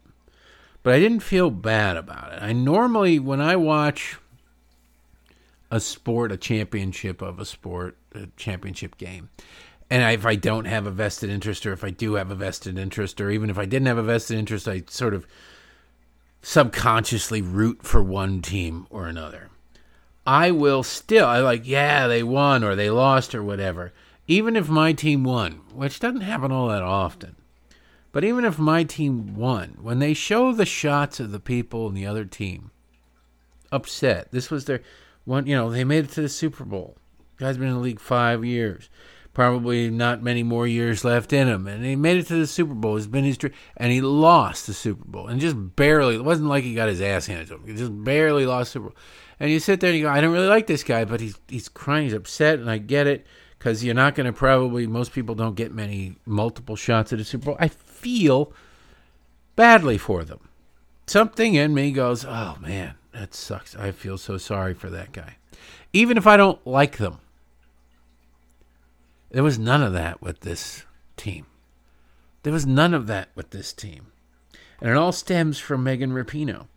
but 0.88 0.94
I 0.94 1.00
didn't 1.00 1.20
feel 1.20 1.50
bad 1.52 1.98
about 1.98 2.32
it. 2.32 2.42
I 2.42 2.54
normally 2.54 3.20
when 3.20 3.42
I 3.42 3.58
watch 3.58 4.16
a 5.70 5.82
sport, 5.82 6.32
a 6.32 6.38
championship 6.38 7.22
of 7.22 7.42
a 7.42 7.46
sport, 7.46 7.98
a 8.16 8.28
championship 8.38 8.98
game, 8.98 9.28
and 9.90 10.02
if 10.14 10.26
I 10.26 10.36
don't 10.36 10.64
have 10.64 10.88
a 10.88 10.92
vested 10.92 11.30
interest, 11.30 11.66
or 11.66 11.74
if 11.74 11.84
I 11.84 11.90
do 11.90 12.14
have 12.14 12.32
a 12.32 12.36
vested 12.36 12.80
interest, 12.80 13.20
or 13.20 13.30
even 13.30 13.50
if 13.50 13.58
I 13.58 13.66
didn't 13.66 13.88
have 13.88 13.98
a 13.98 14.02
vested 14.02 14.38
interest, 14.38 14.66
I 14.66 14.84
sort 14.88 15.14
of 15.14 15.28
subconsciously 16.42 17.42
root 17.42 17.84
for 17.84 18.02
one 18.02 18.42
team 18.42 18.88
or 18.90 19.08
another. 19.08 19.50
I 20.26 20.52
will 20.52 20.84
still, 20.84 21.26
I 21.28 21.42
like, 21.42 21.68
yeah, 21.68 22.08
they 22.08 22.24
won 22.24 22.64
or 22.64 22.78
they 22.78 22.90
lost 22.90 23.36
or 23.36 23.44
whatever. 23.44 23.92
Even 24.26 24.56
if 24.56 24.70
my 24.70 24.94
team 24.94 25.26
won, 25.26 25.64
which 25.74 26.00
doesn't 26.00 26.22
happen 26.22 26.54
all 26.54 26.70
that 26.70 26.82
often, 26.82 27.36
but 28.18 28.24
even 28.24 28.46
if 28.46 28.58
my 28.58 28.84
team 28.84 29.36
won, 29.36 29.78
when 29.80 30.00
they 30.00 30.16
show 30.16 30.52
the 30.52 30.66
shots 30.66 31.20
of 31.20 31.30
the 31.30 31.40
people 31.40 31.88
in 31.88 31.94
the 31.94 32.08
other 32.08 32.26
team 32.26 32.72
upset, 33.72 34.32
this 34.32 34.50
was 34.50 34.66
their 34.66 34.82
one, 35.24 35.46
you 35.46 35.56
know, 35.56 35.70
they 35.70 35.84
made 35.84 36.06
it 36.06 36.12
to 36.14 36.22
the 36.24 36.28
Super 36.28 36.66
Bowl. 36.66 36.98
Guy's 37.38 37.60
been 37.60 37.68
in 37.68 37.76
the 37.76 37.80
league 37.80 38.00
five 38.00 38.44
years 38.44 38.90
probably 39.38 39.92
not 39.92 40.24
many 40.24 40.42
more 40.42 40.66
years 40.66 41.06
left 41.06 41.32
in 41.32 41.48
him. 41.48 41.68
And 41.68 41.86
he 41.86 41.96
made 41.96 42.18
it 42.18 42.26
to 42.26 42.40
the 42.40 42.48
Super 42.48 42.74
Bowl. 42.74 42.98
It's 42.98 43.06
been 43.06 43.24
his 43.24 43.38
dream. 43.38 43.54
And 43.78 43.92
he 43.92 44.02
lost 44.02 44.66
the 44.66 44.74
Super 44.74 45.06
Bowl. 45.06 45.28
And 45.28 45.40
just 45.40 45.76
barely, 45.76 46.16
it 46.16 46.24
wasn't 46.24 46.50
like 46.50 46.64
he 46.64 46.74
got 46.74 46.90
his 46.90 47.02
ass 47.02 47.28
handed 47.28 47.50
to 47.50 47.54
him. 47.54 47.68
He 47.68 47.76
just 47.76 48.04
barely 48.04 48.48
lost 48.48 48.72
Super 48.72 48.88
Bowl. 48.88 48.96
And 49.40 49.52
you 49.52 49.60
sit 49.60 49.80
there 49.80 49.92
and 49.92 50.00
you 50.00 50.06
go, 50.06 50.10
I 50.10 50.22
don't 50.22 50.34
really 50.34 50.48
like 50.48 50.66
this 50.66 50.84
guy, 50.84 51.06
but 51.06 51.22
he's 51.22 51.40
he's 51.48 51.70
crying, 51.70 52.06
he's 52.06 52.14
upset, 52.14 52.58
and 52.58 52.68
I 52.68 52.80
get 52.80 53.06
it 53.06 53.28
because 53.60 53.84
you're 53.84 53.94
not 53.94 54.16
going 54.16 54.26
to 54.26 54.34
probably 54.34 54.88
most 54.88 55.14
people 55.14 55.36
don't 55.36 55.56
get 55.56 55.72
many 55.72 56.16
multiple 56.26 56.76
shots 56.76 57.14
at 57.14 57.20
a 57.20 57.24
Super 57.24 57.46
Bowl. 57.46 57.58
I 57.60 57.68
feel 58.08 58.54
badly 59.58 59.98
for 59.98 60.24
them. 60.24 60.48
Something 61.08 61.56
in 61.56 61.74
me 61.74 61.92
goes, 61.92 62.24
oh 62.24 62.58
man, 62.62 62.96
that 63.12 63.34
sucks. 63.34 63.76
I 63.76 63.92
feel 63.92 64.18
so 64.18 64.38
sorry 64.38 64.74
for 64.74 64.90
that 64.90 65.12
guy, 65.12 65.36
even 65.92 66.18
if 66.18 66.26
I 66.26 66.38
don't 66.38 66.66
like 66.66 66.98
them. 66.98 67.20
There 69.30 69.44
was 69.44 69.60
none 69.60 69.84
of 69.84 69.92
that 69.92 70.22
with 70.22 70.40
this 70.40 70.86
team. 71.18 71.48
There 72.44 72.54
was 72.54 72.66
none 72.66 72.94
of 72.94 73.08
that 73.08 73.28
with 73.36 73.50
this 73.50 73.74
team. 73.74 74.08
And 74.80 74.90
it 74.90 74.96
all 74.96 75.12
stems 75.12 75.60
from 75.60 75.84
Megan 75.84 76.12
Rapinoe 76.12 76.68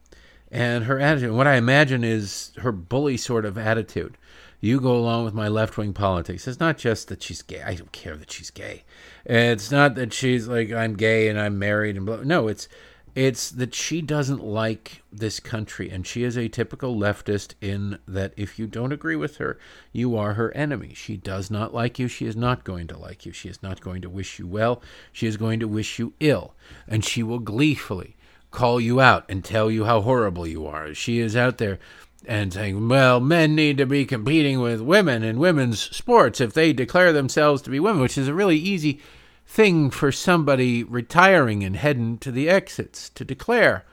and 0.51 0.85
her 0.85 0.99
attitude. 0.99 1.33
What 1.33 1.47
I 1.47 1.57
imagine 1.57 2.05
is 2.05 2.53
her 2.59 2.73
bully 2.73 3.17
sort 3.17 3.45
of 3.45 3.57
attitude. 3.57 4.17
You 4.61 4.81
go 4.81 4.97
along 4.97 5.25
with 5.25 5.33
my 5.33 5.49
left 5.49 5.79
wing 5.79 5.95
politics. 5.95 6.47
It's 6.47 6.61
not 6.61 6.77
just 6.77 7.09
that 7.09 7.23
she's 7.23 7.41
gay. 7.41 7.63
I 7.63 7.75
don't 7.75 7.93
care 7.93 8.17
that 8.17 8.31
she's 8.31 8.51
gay. 8.51 8.85
It's 9.25 9.71
not 9.71 9.95
that 9.95 10.13
she's 10.13 10.49
like 10.49 10.71
I'm 10.71 10.97
gay 10.97 11.29
and 11.29 11.41
I'm 11.41 11.59
married 11.59 11.97
and 11.97 12.05
blah. 12.05 12.23
No, 12.23 12.49
it's 12.49 12.69
it's 13.15 13.51
that 13.51 13.75
she 13.75 14.03
doesn't 14.03 14.45
like 14.45 15.03
this 15.11 15.41
country 15.41 15.91
and 15.91 16.07
she 16.07 16.23
is 16.23 16.37
a 16.37 16.49
typical 16.49 16.95
leftist 16.95 17.55
in 17.61 17.99
that 18.07 18.33
if 18.37 18.59
you 18.59 18.67
don't 18.67 18.93
agree 18.93 19.17
with 19.17 19.39
her, 19.39 19.59
you 19.93 20.17
are 20.17 20.35
her 20.35 20.55
enemy. 20.55 20.93
She 20.95 21.17
does 21.17 21.51
not 21.51 21.75
like 21.75 21.99
you. 21.99 22.07
She 22.07 22.27
is 22.27 22.37
not 22.37 22.63
going 22.63 22.87
to 22.89 22.99
like 22.99 23.27
you. 23.27 23.33
She 23.33 23.49
is 23.49 23.63
not 23.63 23.81
going 23.81 24.03
to 24.03 24.11
wish 24.11 24.39
you 24.39 24.47
well. 24.47 24.83
She 25.13 25.27
is 25.27 25.37
going 25.37 25.59
to 25.61 25.69
wish 25.69 25.99
you 25.99 26.13
ill. 26.21 26.55
And 26.87 27.05
she 27.05 27.23
will 27.23 27.41
gleefully 27.41 28.17
call 28.51 28.81
you 28.81 29.01
out 29.01 29.25
and 29.29 29.45
tell 29.45 29.71
you 29.71 29.85
how 29.85 30.01
horrible 30.01 30.47
you 30.47 30.67
are. 30.67 30.95
She 30.95 31.19
is 31.19 31.37
out 31.37 31.59
there 31.59 31.79
and 32.27 32.53
saying, 32.53 32.89
well, 32.89 33.21
men 33.21 33.55
need 33.55 33.79
to 33.79 33.87
be 33.87 34.05
competing 34.05 34.61
with 34.61 34.81
women 34.81 35.23
in 35.23 35.39
women's 35.39 35.81
sports 35.81 36.41
if 36.41 36.53
they 36.53 36.73
declare 36.73 37.13
themselves 37.13 37.63
to 37.63 37.71
be 37.71 37.81
women, 37.81 38.03
which 38.03 38.19
is 38.19 38.29
a 38.29 38.35
really 38.35 38.59
easy 38.59 39.01
thing 39.47 39.91
for 39.91 40.13
somebody 40.13 40.85
retiring 40.85 41.65
and 41.65 41.77
heading 41.77 42.19
to 42.19 42.31
the 42.31 42.49
exits 42.49 43.09
to 43.11 43.25
declare, 43.25 43.85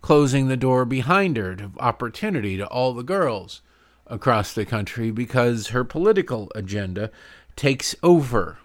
closing 0.00 0.48
the 0.48 0.56
door 0.56 0.84
behind 0.84 1.36
her 1.36 1.56
to 1.56 1.70
opportunity 1.78 2.56
to 2.56 2.66
all 2.66 2.92
the 2.92 3.02
girls 3.02 3.62
across 4.06 4.52
the 4.52 4.66
country 4.66 5.10
because 5.10 5.68
her 5.68 5.84
political 5.84 6.50
agenda 6.54 7.10
takes 7.56 7.96
over 8.02 8.58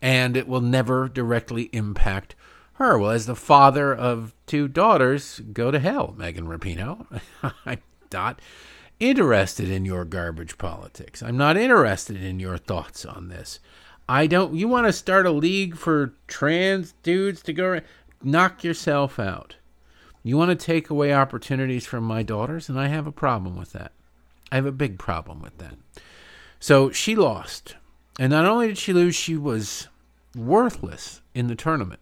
and 0.00 0.36
it 0.36 0.46
will 0.46 0.60
never 0.60 1.08
directly 1.08 1.64
impact 1.72 2.34
her. 2.76 2.98
Well, 2.98 3.10
as 3.10 3.26
the 3.26 3.36
father 3.36 3.94
of 3.94 4.34
two 4.46 4.68
daughters, 4.68 5.40
go 5.52 5.70
to 5.70 5.78
hell, 5.78 6.14
Megan 6.16 6.46
Rapinoe. 6.46 7.20
I'm 7.66 7.82
not 8.12 8.40
interested 9.00 9.70
in 9.70 9.84
your 9.84 10.04
garbage 10.04 10.58
politics. 10.58 11.22
I'm 11.22 11.36
not 11.36 11.56
interested 11.56 12.22
in 12.22 12.40
your 12.40 12.58
thoughts 12.58 13.04
on 13.04 13.28
this. 13.28 13.60
I 14.08 14.26
don't. 14.26 14.54
You 14.54 14.68
want 14.68 14.86
to 14.86 14.92
start 14.92 15.26
a 15.26 15.30
league 15.30 15.76
for 15.76 16.14
trans 16.26 16.92
dudes 17.02 17.42
to 17.42 17.52
go 17.52 17.80
knock 18.22 18.62
yourself 18.62 19.18
out. 19.18 19.56
You 20.22 20.36
want 20.36 20.58
to 20.58 20.66
take 20.66 20.90
away 20.90 21.12
opportunities 21.12 21.86
from 21.86 22.04
my 22.04 22.22
daughters, 22.22 22.68
and 22.68 22.78
I 22.78 22.88
have 22.88 23.06
a 23.06 23.12
problem 23.12 23.56
with 23.56 23.72
that. 23.72 23.92
I 24.50 24.56
have 24.56 24.66
a 24.66 24.72
big 24.72 24.98
problem 24.98 25.40
with 25.40 25.58
that. 25.58 25.74
So 26.60 26.90
she 26.90 27.14
lost. 27.14 27.76
And 28.18 28.30
not 28.30 28.46
only 28.46 28.68
did 28.68 28.78
she 28.78 28.92
lose, 28.92 29.14
she 29.14 29.36
was 29.36 29.88
worthless 30.34 31.20
in 31.34 31.48
the 31.48 31.54
tournament. 31.54 32.00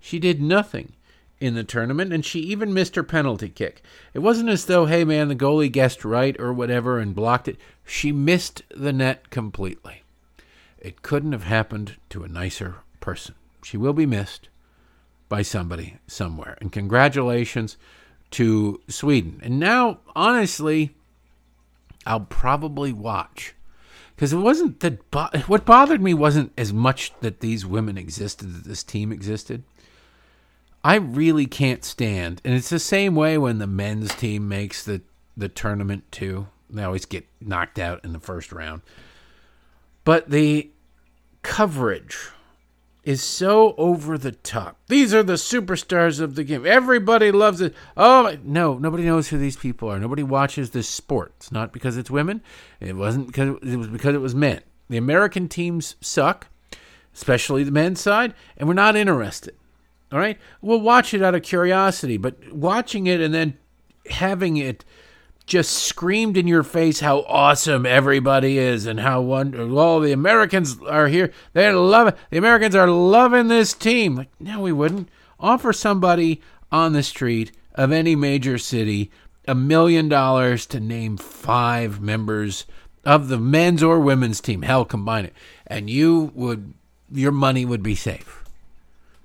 She 0.00 0.18
did 0.18 0.40
nothing 0.40 0.92
in 1.40 1.54
the 1.54 1.64
tournament, 1.64 2.12
and 2.12 2.24
she 2.24 2.40
even 2.40 2.74
missed 2.74 2.96
her 2.96 3.02
penalty 3.02 3.48
kick. 3.48 3.82
It 4.12 4.20
wasn't 4.20 4.48
as 4.48 4.64
though, 4.64 4.86
hey 4.86 5.04
man, 5.04 5.28
the 5.28 5.36
goalie 5.36 5.70
guessed 5.70 6.04
right 6.04 6.38
or 6.40 6.52
whatever 6.52 6.98
and 6.98 7.14
blocked 7.14 7.48
it. 7.48 7.56
She 7.86 8.10
missed 8.12 8.62
the 8.74 8.92
net 8.92 9.30
completely. 9.30 10.02
It 10.78 11.02
couldn't 11.02 11.32
have 11.32 11.44
happened 11.44 11.96
to 12.10 12.24
a 12.24 12.28
nicer 12.28 12.76
person. 13.00 13.34
She 13.62 13.76
will 13.76 13.92
be 13.92 14.06
missed 14.06 14.48
by 15.28 15.42
somebody 15.42 15.98
somewhere. 16.06 16.56
And 16.60 16.72
congratulations 16.72 17.76
to 18.32 18.80
Sweden. 18.88 19.40
And 19.42 19.58
now, 19.58 19.98
honestly, 20.14 20.94
I'll 22.06 22.20
probably 22.20 22.92
watch 22.92 23.54
because 24.14 24.32
it 24.32 24.38
wasn't 24.38 24.80
that 24.80 25.10
bo- 25.10 25.28
what 25.46 25.64
bothered 25.64 26.02
me 26.02 26.14
wasn't 26.14 26.52
as 26.58 26.72
much 26.72 27.12
that 27.20 27.40
these 27.40 27.66
women 27.66 27.96
existed 27.98 28.52
that 28.52 28.64
this 28.64 28.82
team 28.82 29.12
existed 29.12 29.62
i 30.88 30.96
really 30.96 31.46
can't 31.46 31.84
stand 31.84 32.40
and 32.44 32.54
it's 32.54 32.70
the 32.70 32.78
same 32.78 33.14
way 33.14 33.38
when 33.38 33.58
the 33.58 33.66
men's 33.66 34.14
team 34.14 34.48
makes 34.48 34.84
the 34.84 35.00
the 35.36 35.48
tournament 35.48 36.10
too 36.10 36.48
they 36.70 36.82
always 36.82 37.06
get 37.06 37.26
knocked 37.40 37.78
out 37.78 38.04
in 38.04 38.12
the 38.12 38.20
first 38.20 38.52
round 38.52 38.82
but 40.04 40.30
the 40.30 40.70
coverage 41.42 42.30
is 43.08 43.22
so 43.22 43.74
over 43.78 44.18
the 44.18 44.32
top. 44.32 44.76
These 44.88 45.14
are 45.14 45.22
the 45.22 45.34
superstars 45.34 46.20
of 46.20 46.34
the 46.34 46.44
game. 46.44 46.66
Everybody 46.66 47.32
loves 47.32 47.62
it. 47.62 47.74
Oh 47.96 48.36
no, 48.44 48.76
nobody 48.76 49.04
knows 49.04 49.28
who 49.28 49.38
these 49.38 49.56
people 49.56 49.90
are. 49.90 49.98
Nobody 49.98 50.22
watches 50.22 50.70
this 50.70 50.88
sport. 50.88 51.32
It's 51.38 51.50
not 51.50 51.72
because 51.72 51.96
it's 51.96 52.10
women. 52.10 52.42
It 52.80 52.96
wasn't 52.96 53.28
because 53.28 53.56
it 53.62 53.76
was 53.76 53.86
because 53.86 54.14
it 54.14 54.20
was 54.20 54.34
men. 54.34 54.60
The 54.90 54.98
American 54.98 55.48
teams 55.48 55.96
suck, 56.02 56.48
especially 57.14 57.64
the 57.64 57.70
men's 57.70 58.00
side, 58.00 58.34
and 58.58 58.68
we're 58.68 58.74
not 58.74 58.94
interested. 58.94 59.54
All 60.10 60.18
right, 60.18 60.38
we'll 60.62 60.80
watch 60.80 61.12
it 61.12 61.22
out 61.22 61.34
of 61.34 61.42
curiosity, 61.42 62.16
but 62.16 62.52
watching 62.52 63.06
it 63.06 63.20
and 63.20 63.34
then 63.34 63.58
having 64.10 64.56
it 64.56 64.84
just 65.48 65.72
screamed 65.72 66.36
in 66.36 66.46
your 66.46 66.62
face 66.62 67.00
how 67.00 67.20
awesome 67.22 67.86
everybody 67.86 68.58
is 68.58 68.86
and 68.86 69.00
how 69.00 69.20
wonderful 69.20 69.78
all 69.78 70.00
the 70.00 70.12
Americans 70.12 70.76
are 70.82 71.08
here. 71.08 71.32
They 71.54 71.72
love 71.72 72.08
it. 72.08 72.16
The 72.30 72.38
Americans 72.38 72.74
are 72.74 72.88
loving 72.88 73.48
this 73.48 73.72
team. 73.74 74.16
Like, 74.16 74.30
no, 74.38 74.60
we 74.60 74.72
wouldn't. 74.72 75.08
Offer 75.40 75.72
somebody 75.72 76.42
on 76.70 76.92
the 76.92 77.02
street 77.02 77.52
of 77.74 77.92
any 77.92 78.14
major 78.14 78.58
city 78.58 79.10
a 79.46 79.54
million 79.54 80.08
dollars 80.08 80.66
to 80.66 80.80
name 80.80 81.16
five 81.16 82.00
members 82.00 82.66
of 83.04 83.28
the 83.28 83.38
men's 83.38 83.82
or 83.82 83.98
women's 83.98 84.40
team. 84.40 84.62
Hell, 84.62 84.84
combine 84.84 85.24
it. 85.24 85.32
And 85.66 85.88
you 85.88 86.30
would, 86.34 86.74
your 87.10 87.32
money 87.32 87.64
would 87.64 87.82
be 87.82 87.94
safe. 87.94 88.44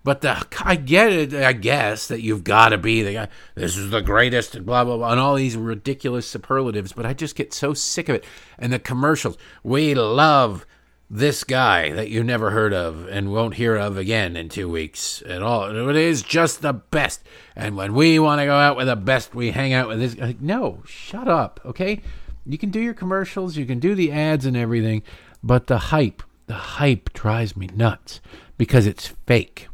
But 0.04 0.22
the, 0.22 0.46
I 0.64 0.76
get 0.76 1.14
it, 1.14 1.34
I 1.34 1.54
guess, 1.54 2.08
that 2.08 2.22
you've 2.22 2.44
got 2.44 2.70
to 2.70 2.78
be 2.78 3.04
the 3.04 3.14
guy. 3.14 3.28
This 3.56 3.78
is 3.78 3.90
the 3.90 4.02
greatest, 4.02 4.54
and 4.54 4.66
blah, 4.66 4.84
blah, 4.84 4.98
blah, 4.98 5.12
and 5.12 5.20
all 5.20 5.36
these 5.36 5.56
ridiculous 5.56 6.28
superlatives. 6.28 6.92
But 6.92 7.06
I 7.06 7.14
just 7.14 7.36
get 7.36 7.54
so 7.54 7.74
sick 7.74 8.10
of 8.10 8.16
it. 8.16 8.26
And 8.60 8.74
the 8.74 8.80
commercials. 8.80 9.38
We 9.64 9.96
love 9.96 10.66
this 11.10 11.44
guy 11.44 11.92
that 11.92 12.10
you 12.10 12.24
never 12.24 12.52
heard 12.52 12.74
of 12.74 13.08
and 13.08 13.32
won't 13.32 13.54
hear 13.54 13.76
of 13.76 13.98
again 13.98 14.36
in 14.36 14.50
two 14.50 14.68
weeks 14.68 15.22
at 15.28 15.42
all. 15.42 15.90
It 15.90 15.96
is 15.96 16.22
just 16.22 16.62
the 16.62 16.74
best. 16.74 17.24
And 17.56 17.78
when 17.78 17.94
we 17.94 18.20
want 18.20 18.42
to 18.42 18.46
go 18.46 18.56
out 18.56 18.76
with 18.76 18.88
the 18.88 18.96
best, 18.96 19.36
we 19.36 19.52
hang 19.52 19.74
out 19.74 19.88
with 19.88 20.00
this. 20.00 20.18
Like, 20.18 20.42
no, 20.42 20.82
shut 20.86 21.28
up, 21.28 21.60
okay? 21.66 22.02
You 22.46 22.58
can 22.58 22.72
do 22.72 22.82
your 22.82 22.94
commercials, 22.94 23.56
you 23.56 23.66
can 23.66 23.80
do 23.80 23.96
the 23.96 24.12
ads 24.12 24.46
and 24.46 24.58
everything, 24.58 25.04
but 25.42 25.68
the 25.68 25.78
hype, 25.78 26.24
the 26.48 26.54
hype 26.56 27.14
drives 27.14 27.56
me 27.56 27.70
nuts 27.74 28.20
because 28.58 28.86
it's 28.86 29.14
fake 29.28 29.68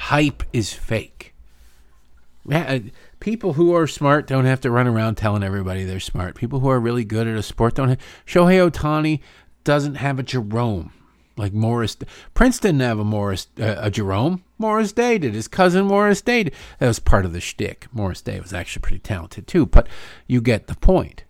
hype 0.00 0.42
is 0.52 0.72
fake. 0.72 1.34
Uh, 2.50 2.80
people 3.20 3.52
who 3.52 3.74
are 3.74 3.86
smart 3.86 4.26
don't 4.26 4.46
have 4.46 4.60
to 4.62 4.70
run 4.70 4.86
around 4.86 5.16
telling 5.16 5.42
everybody 5.42 5.84
they're 5.84 6.00
smart. 6.00 6.34
People 6.34 6.60
who 6.60 6.70
are 6.70 6.80
really 6.80 7.04
good 7.04 7.28
at 7.28 7.36
a 7.36 7.42
sport 7.42 7.74
don't 7.74 7.90
have. 7.90 7.98
Shohei 8.26 8.68
Ohtani 8.68 9.20
doesn't 9.62 9.96
have 9.96 10.18
a 10.18 10.22
Jerome 10.22 10.92
like 11.36 11.52
Morris. 11.52 11.98
Prince 12.32 12.58
didn't 12.58 12.80
have 12.80 12.98
a 12.98 13.04
Morris, 13.04 13.48
uh, 13.60 13.76
a 13.78 13.90
Jerome. 13.90 14.42
Morris 14.58 14.92
Day 14.92 15.18
did. 15.18 15.34
His 15.34 15.48
cousin 15.48 15.86
Morris 15.86 16.22
Day. 16.22 16.44
That 16.78 16.88
was 16.88 16.98
part 16.98 17.26
of 17.26 17.34
the 17.34 17.40
shtick. 17.40 17.86
Morris 17.92 18.22
Day 18.22 18.40
was 18.40 18.54
actually 18.54 18.80
pretty 18.80 19.00
talented 19.00 19.46
too, 19.46 19.66
but 19.66 19.86
you 20.26 20.40
get 20.40 20.66
the 20.66 20.76
point. 20.76 21.24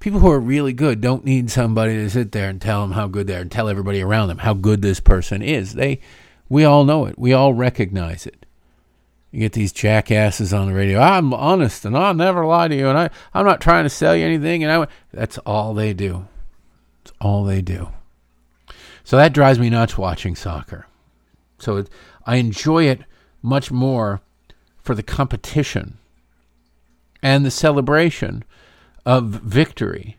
People 0.00 0.20
who 0.20 0.30
are 0.30 0.40
really 0.40 0.72
good 0.72 1.02
don't 1.02 1.24
need 1.24 1.50
somebody 1.50 1.94
to 1.94 2.08
sit 2.08 2.32
there 2.32 2.48
and 2.48 2.60
tell 2.60 2.80
them 2.80 2.92
how 2.92 3.08
good 3.08 3.26
they 3.26 3.36
are 3.36 3.40
and 3.40 3.52
tell 3.52 3.68
everybody 3.68 4.00
around 4.00 4.28
them 4.28 4.38
how 4.38 4.54
good 4.54 4.80
this 4.80 5.00
person 5.00 5.42
is. 5.42 5.74
They 5.74 6.00
we 6.48 6.64
all 6.64 6.84
know 6.84 7.06
it. 7.06 7.18
We 7.18 7.32
all 7.32 7.54
recognize 7.54 8.26
it. 8.26 8.46
You 9.30 9.40
get 9.40 9.52
these 9.52 9.72
jackasses 9.72 10.52
on 10.52 10.68
the 10.68 10.74
radio. 10.74 11.00
I'm 11.00 11.34
honest 11.34 11.84
and 11.84 11.96
I'll 11.96 12.14
never 12.14 12.46
lie 12.46 12.68
to 12.68 12.76
you. 12.76 12.88
And 12.88 12.96
I, 12.96 13.10
I'm 13.34 13.44
not 13.44 13.60
trying 13.60 13.84
to 13.84 13.90
sell 13.90 14.16
you 14.16 14.24
anything. 14.24 14.64
And 14.64 14.72
I, 14.72 14.86
that's 15.12 15.38
all 15.38 15.74
they 15.74 15.92
do. 15.92 16.26
It's 17.02 17.12
all 17.20 17.44
they 17.44 17.60
do. 17.60 17.90
So 19.04 19.16
that 19.16 19.32
drives 19.32 19.58
me 19.58 19.70
nuts 19.70 19.98
watching 19.98 20.34
soccer. 20.36 20.86
So 21.58 21.76
it, 21.76 21.90
I 22.24 22.36
enjoy 22.36 22.84
it 22.84 23.00
much 23.42 23.70
more 23.70 24.20
for 24.82 24.94
the 24.94 25.02
competition 25.02 25.98
and 27.22 27.44
the 27.44 27.50
celebration 27.50 28.44
of 29.04 29.24
victory 29.24 30.16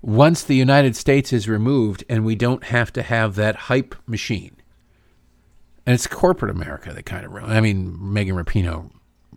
once 0.00 0.42
the 0.42 0.54
United 0.54 0.94
States 0.94 1.32
is 1.32 1.48
removed 1.48 2.04
and 2.08 2.24
we 2.24 2.34
don't 2.34 2.64
have 2.64 2.92
to 2.92 3.02
have 3.02 3.34
that 3.34 3.56
hype 3.56 3.94
machine 4.06 4.56
and 5.86 5.94
it's 5.94 6.06
corporate 6.06 6.50
America 6.50 6.92
that 6.92 7.04
kind 7.04 7.24
of 7.24 7.32
ruined. 7.32 7.52
I 7.52 7.60
mean, 7.60 7.96
Megan 8.00 8.36
Rapinoe 8.36 8.90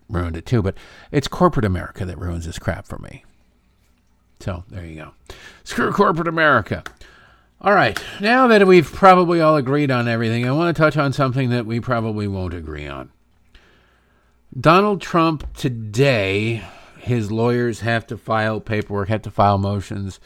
ruined 0.10 0.38
it 0.38 0.46
too, 0.46 0.62
but 0.62 0.76
it's 1.12 1.28
corporate 1.28 1.66
America 1.66 2.06
that 2.06 2.18
ruins 2.18 2.46
this 2.46 2.60
crap 2.60 2.88
for 2.88 2.98
me. 3.00 3.24
So 4.40 4.64
there 4.70 4.86
you 4.86 4.96
go. 4.96 5.12
Screw 5.64 5.92
corporate 5.92 6.28
America. 6.28 6.84
All 7.60 7.74
right, 7.74 8.00
now 8.22 8.46
that 8.48 8.68
we've 8.68 8.92
probably 8.92 9.42
all 9.42 9.56
agreed 9.56 9.90
on 9.90 10.08
everything, 10.08 10.48
I 10.48 10.52
want 10.52 10.76
to 10.76 10.80
touch 10.80 10.96
on 10.96 11.12
something 11.12 11.50
that 11.50 11.66
we 11.66 11.80
probably 11.80 12.28
won't 12.28 12.54
agree 12.54 12.88
on. 12.88 13.10
Donald 14.58 15.02
Trump 15.02 15.52
today, 15.56 16.64
his 17.00 17.32
lawyers 17.32 17.80
have 17.80 18.06
to 18.08 18.18
file 18.18 18.60
paperwork, 18.60 19.10
have 19.10 19.24
to 19.24 19.32
file 19.32 19.58
motions 19.58 20.20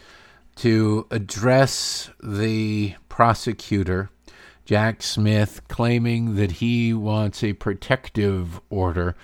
to 0.57 1.07
address 1.10 2.10
the 2.21 2.95
prosecutor 3.07 4.10
Jack 4.71 5.03
Smith 5.03 5.67
claiming 5.67 6.36
that 6.36 6.53
he 6.53 6.93
wants 6.93 7.43
a 7.43 7.51
protective 7.51 8.62
order 8.69 9.17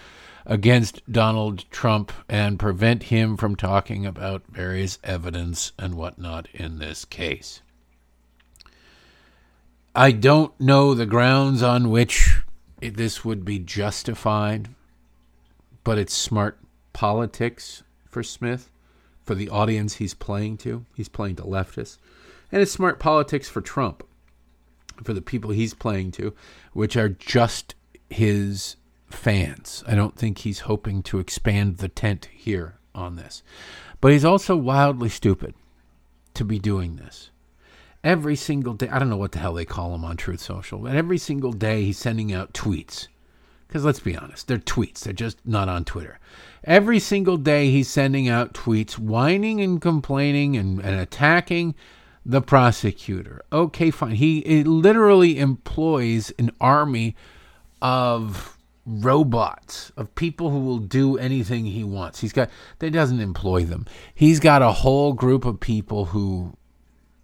against 0.45 1.10
Donald 1.10 1.63
Trump 1.71 2.12
and 2.27 2.60
prevent 2.60 3.03
him 3.03 3.38
from 3.38 3.55
talking 3.55 4.05
about 4.05 4.43
various 4.49 4.99
evidence 5.05 5.71
and 5.79 5.95
whatnot 5.95 6.49
in 6.53 6.79
this 6.79 7.05
case. 7.05 7.62
I 9.95 10.12
don't 10.12 10.51
know 10.60 10.93
the 10.93 11.05
grounds 11.05 11.63
on 11.63 11.91
which 11.91 12.41
this 12.81 13.23
would 13.23 13.45
be 13.45 13.57
justified, 13.57 14.67
but 15.86 15.97
it's 15.97 16.13
smart 16.13 16.60
politics 16.91 17.83
for 18.10 18.21
Smith, 18.21 18.69
for 19.23 19.33
the 19.33 19.47
audience 19.47 19.93
he's 19.93 20.13
playing 20.13 20.57
to. 20.57 20.86
He's 20.93 21.07
playing 21.07 21.38
to 21.38 21.43
leftists. 21.43 21.99
And 22.51 22.62
it's 22.62 22.73
smart 22.73 22.99
politics 22.99 23.47
for 23.47 23.62
Trump 23.62 24.03
for 25.03 25.13
the 25.13 25.21
people 25.21 25.51
he's 25.51 25.73
playing 25.73 26.12
to, 26.13 26.33
which 26.73 26.95
are 26.97 27.10
just 27.10 27.75
his 28.10 28.75
fans. 29.10 29.83
I 29.88 29.95
don't 29.95 30.15
think 30.17 30.39
he's 30.39 30.62
hoping 30.62 31.03
to 31.03 31.19
expand 31.19 31.77
the 31.77 31.88
tent 31.89 32.29
here 32.33 32.77
on 32.93 33.15
this. 33.15 33.43
But 34.01 34.12
he's 34.12 34.25
also 34.25 34.55
wildly 34.55 35.10
stupid 35.10 35.53
to 36.33 36.43
be 36.45 36.60
doing 36.60 36.97
this. 36.97 37.29
every 38.03 38.36
single 38.36 38.73
day. 38.73 38.89
I 38.89 38.99
don't 38.99 39.10
know 39.10 39.17
what 39.17 39.33
the 39.33 39.39
hell 39.39 39.53
they 39.53 39.65
call 39.65 39.93
him 39.93 40.05
on 40.05 40.17
Truth 40.17 40.39
Social, 40.39 40.79
but 40.79 40.95
every 40.95 41.17
single 41.17 41.51
day 41.51 41.83
he's 41.83 41.97
sending 41.97 42.33
out 42.33 42.53
tweets. 42.53 43.07
Because 43.67 43.83
let's 43.83 43.99
be 43.99 44.15
honest, 44.15 44.47
they're 44.47 44.57
tweets. 44.57 45.01
They're 45.01 45.12
just 45.13 45.45
not 45.45 45.67
on 45.67 45.83
Twitter. 45.83 46.19
Every 46.63 46.99
single 46.99 47.36
day 47.36 47.69
he's 47.69 47.89
sending 47.89 48.29
out 48.29 48.53
tweets, 48.53 48.97
whining 48.97 49.60
and 49.60 49.81
complaining 49.81 50.55
and, 50.55 50.79
and 50.79 50.97
attacking 50.99 51.75
the 52.28 52.42
prosecutor. 52.42 53.42
Okay, 53.54 53.90
fine. 53.90 54.16
He 54.16 54.63
literally 54.66 55.40
employs 55.40 56.32
an 56.38 56.52
army 56.60 57.16
of 57.82 58.58
robots, 58.86 59.92
of 59.96 60.13
people 60.16 60.50
who 60.50 60.60
will 60.60 60.80
do 60.80 61.18
anything 61.18 61.66
he 61.66 61.86
wants. 61.86 62.20
He's 62.20 62.34
got, 62.34 62.50
they 62.80 62.90
doesn't 62.90 63.22
employ 63.22 63.63
them. 63.63 63.86
He's 64.13 64.42
got 64.42 64.62
a 64.62 64.74
whole 64.74 65.13
group 65.13 65.46
of 65.46 65.62
people 65.62 66.06
who 66.06 66.54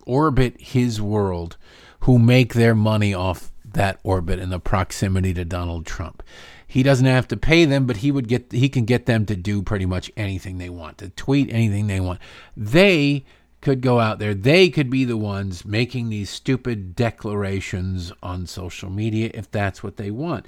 orbit 0.05 0.55
his 0.59 1.01
world 1.01 1.57
who 2.01 2.17
make 2.17 2.53
their 2.53 2.75
money 2.75 3.13
off 3.13 3.51
that 3.65 3.99
orbit 4.03 4.39
and 4.39 4.51
the 4.51 4.59
proximity 4.59 5.33
to 5.33 5.43
Donald 5.43 5.85
Trump. 5.85 6.23
He 6.65 6.81
doesn't 6.81 7.05
have 7.05 7.27
to 7.27 7.37
pay 7.37 7.65
them, 7.65 7.85
but 7.85 7.97
he 7.97 8.11
would 8.11 8.27
get 8.27 8.51
he 8.51 8.67
can 8.67 8.85
get 8.85 9.05
them 9.05 9.25
to 9.27 9.35
do 9.35 9.61
pretty 9.61 9.85
much 9.85 10.11
anything 10.17 10.57
they 10.57 10.69
want, 10.69 10.97
to 10.99 11.09
tweet 11.09 11.51
anything 11.51 11.87
they 11.87 11.99
want. 11.99 12.19
They 12.57 13.25
could 13.63 13.81
go 13.81 13.99
out 13.99 14.19
there. 14.19 14.33
They 14.33 14.69
could 14.69 14.89
be 14.89 15.05
the 15.05 15.17
ones 15.17 15.63
making 15.63 16.09
these 16.09 16.29
stupid 16.29 16.95
declarations 16.95 18.11
on 18.21 18.45
social 18.45 18.89
media 18.89 19.31
if 19.33 19.49
that's 19.49 19.81
what 19.81 19.95
they 19.95 20.11
want. 20.11 20.45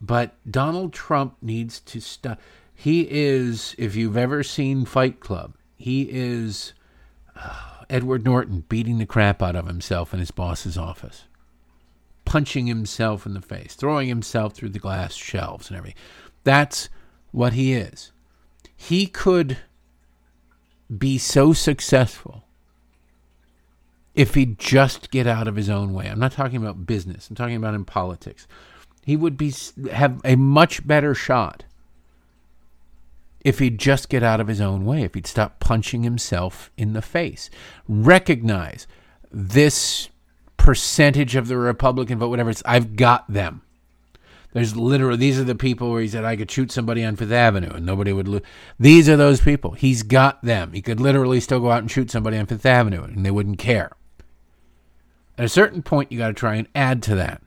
But 0.00 0.34
Donald 0.48 0.92
Trump 0.92 1.36
needs 1.42 1.80
to 1.80 2.00
stop. 2.00 2.40
He 2.72 3.08
is, 3.10 3.74
if 3.78 3.96
you've 3.96 4.16
ever 4.16 4.42
seen 4.42 4.84
Fight 4.84 5.18
Club, 5.18 5.56
he 5.76 6.08
is 6.10 6.72
uh, 7.36 7.84
Edward 7.90 8.24
Norton 8.24 8.64
beating 8.68 8.98
the 8.98 9.06
crap 9.06 9.42
out 9.42 9.56
of 9.56 9.66
himself 9.66 10.14
in 10.14 10.20
his 10.20 10.30
boss's 10.30 10.78
office, 10.78 11.24
punching 12.24 12.68
himself 12.68 13.26
in 13.26 13.34
the 13.34 13.40
face, 13.40 13.74
throwing 13.74 14.08
himself 14.08 14.54
through 14.54 14.70
the 14.70 14.78
glass 14.78 15.14
shelves 15.14 15.68
and 15.68 15.76
everything. 15.76 16.00
That's 16.44 16.88
what 17.32 17.54
he 17.54 17.72
is. 17.72 18.12
He 18.76 19.06
could 19.06 19.58
be 20.96 21.18
so 21.18 21.52
successful 21.52 22.41
if 24.14 24.34
he'd 24.34 24.58
just 24.58 25.10
get 25.10 25.26
out 25.26 25.48
of 25.48 25.56
his 25.56 25.70
own 25.70 25.92
way. 25.92 26.06
I'm 26.06 26.18
not 26.18 26.32
talking 26.32 26.56
about 26.56 26.86
business, 26.86 27.28
I'm 27.30 27.36
talking 27.36 27.56
about 27.56 27.74
in 27.74 27.84
politics 27.84 28.46
he 29.04 29.16
would 29.16 29.36
be 29.36 29.52
have 29.90 30.20
a 30.24 30.36
much 30.36 30.86
better 30.86 31.14
shot 31.14 31.64
if 33.44 33.58
he'd 33.58 33.78
just 33.78 34.08
get 34.08 34.22
out 34.22 34.40
of 34.40 34.46
his 34.46 34.60
own 34.60 34.84
way, 34.84 35.02
if 35.02 35.14
he'd 35.14 35.26
stop 35.26 35.58
punching 35.58 36.04
himself 36.04 36.70
in 36.76 36.92
the 36.92 37.02
face. 37.02 37.50
Recognize 37.88 38.86
this 39.32 40.08
percentage 40.56 41.34
of 41.34 41.48
the 41.48 41.56
Republican 41.56 42.20
vote, 42.20 42.28
whatever 42.28 42.50
it's, 42.50 42.62
I've 42.64 42.94
got 42.94 43.30
them. 43.30 43.62
There's 44.52 44.76
literally, 44.76 45.16
these 45.16 45.40
are 45.40 45.44
the 45.44 45.56
people 45.56 45.90
where 45.90 46.02
he 46.02 46.08
said, 46.08 46.24
I 46.24 46.36
could 46.36 46.50
shoot 46.50 46.70
somebody 46.70 47.02
on 47.02 47.16
Fifth 47.16 47.32
Avenue 47.32 47.70
and 47.70 47.84
nobody 47.86 48.12
would 48.12 48.28
lose. 48.28 48.42
These 48.78 49.08
are 49.08 49.16
those 49.16 49.40
people. 49.40 49.72
He's 49.72 50.04
got 50.04 50.40
them. 50.44 50.72
He 50.72 50.82
could 50.82 51.00
literally 51.00 51.40
still 51.40 51.58
go 51.58 51.72
out 51.72 51.80
and 51.80 51.90
shoot 51.90 52.10
somebody 52.12 52.36
on 52.36 52.46
Fifth 52.46 52.66
Avenue 52.66 53.02
and 53.02 53.26
they 53.26 53.30
wouldn't 53.32 53.58
care. 53.58 53.90
At 55.38 55.44
a 55.44 55.48
certain 55.48 55.82
point, 55.82 56.12
you 56.12 56.18
got 56.18 56.28
to 56.28 56.34
try 56.34 56.56
and 56.56 56.68
add 56.74 57.02
to 57.04 57.14
that. 57.16 57.42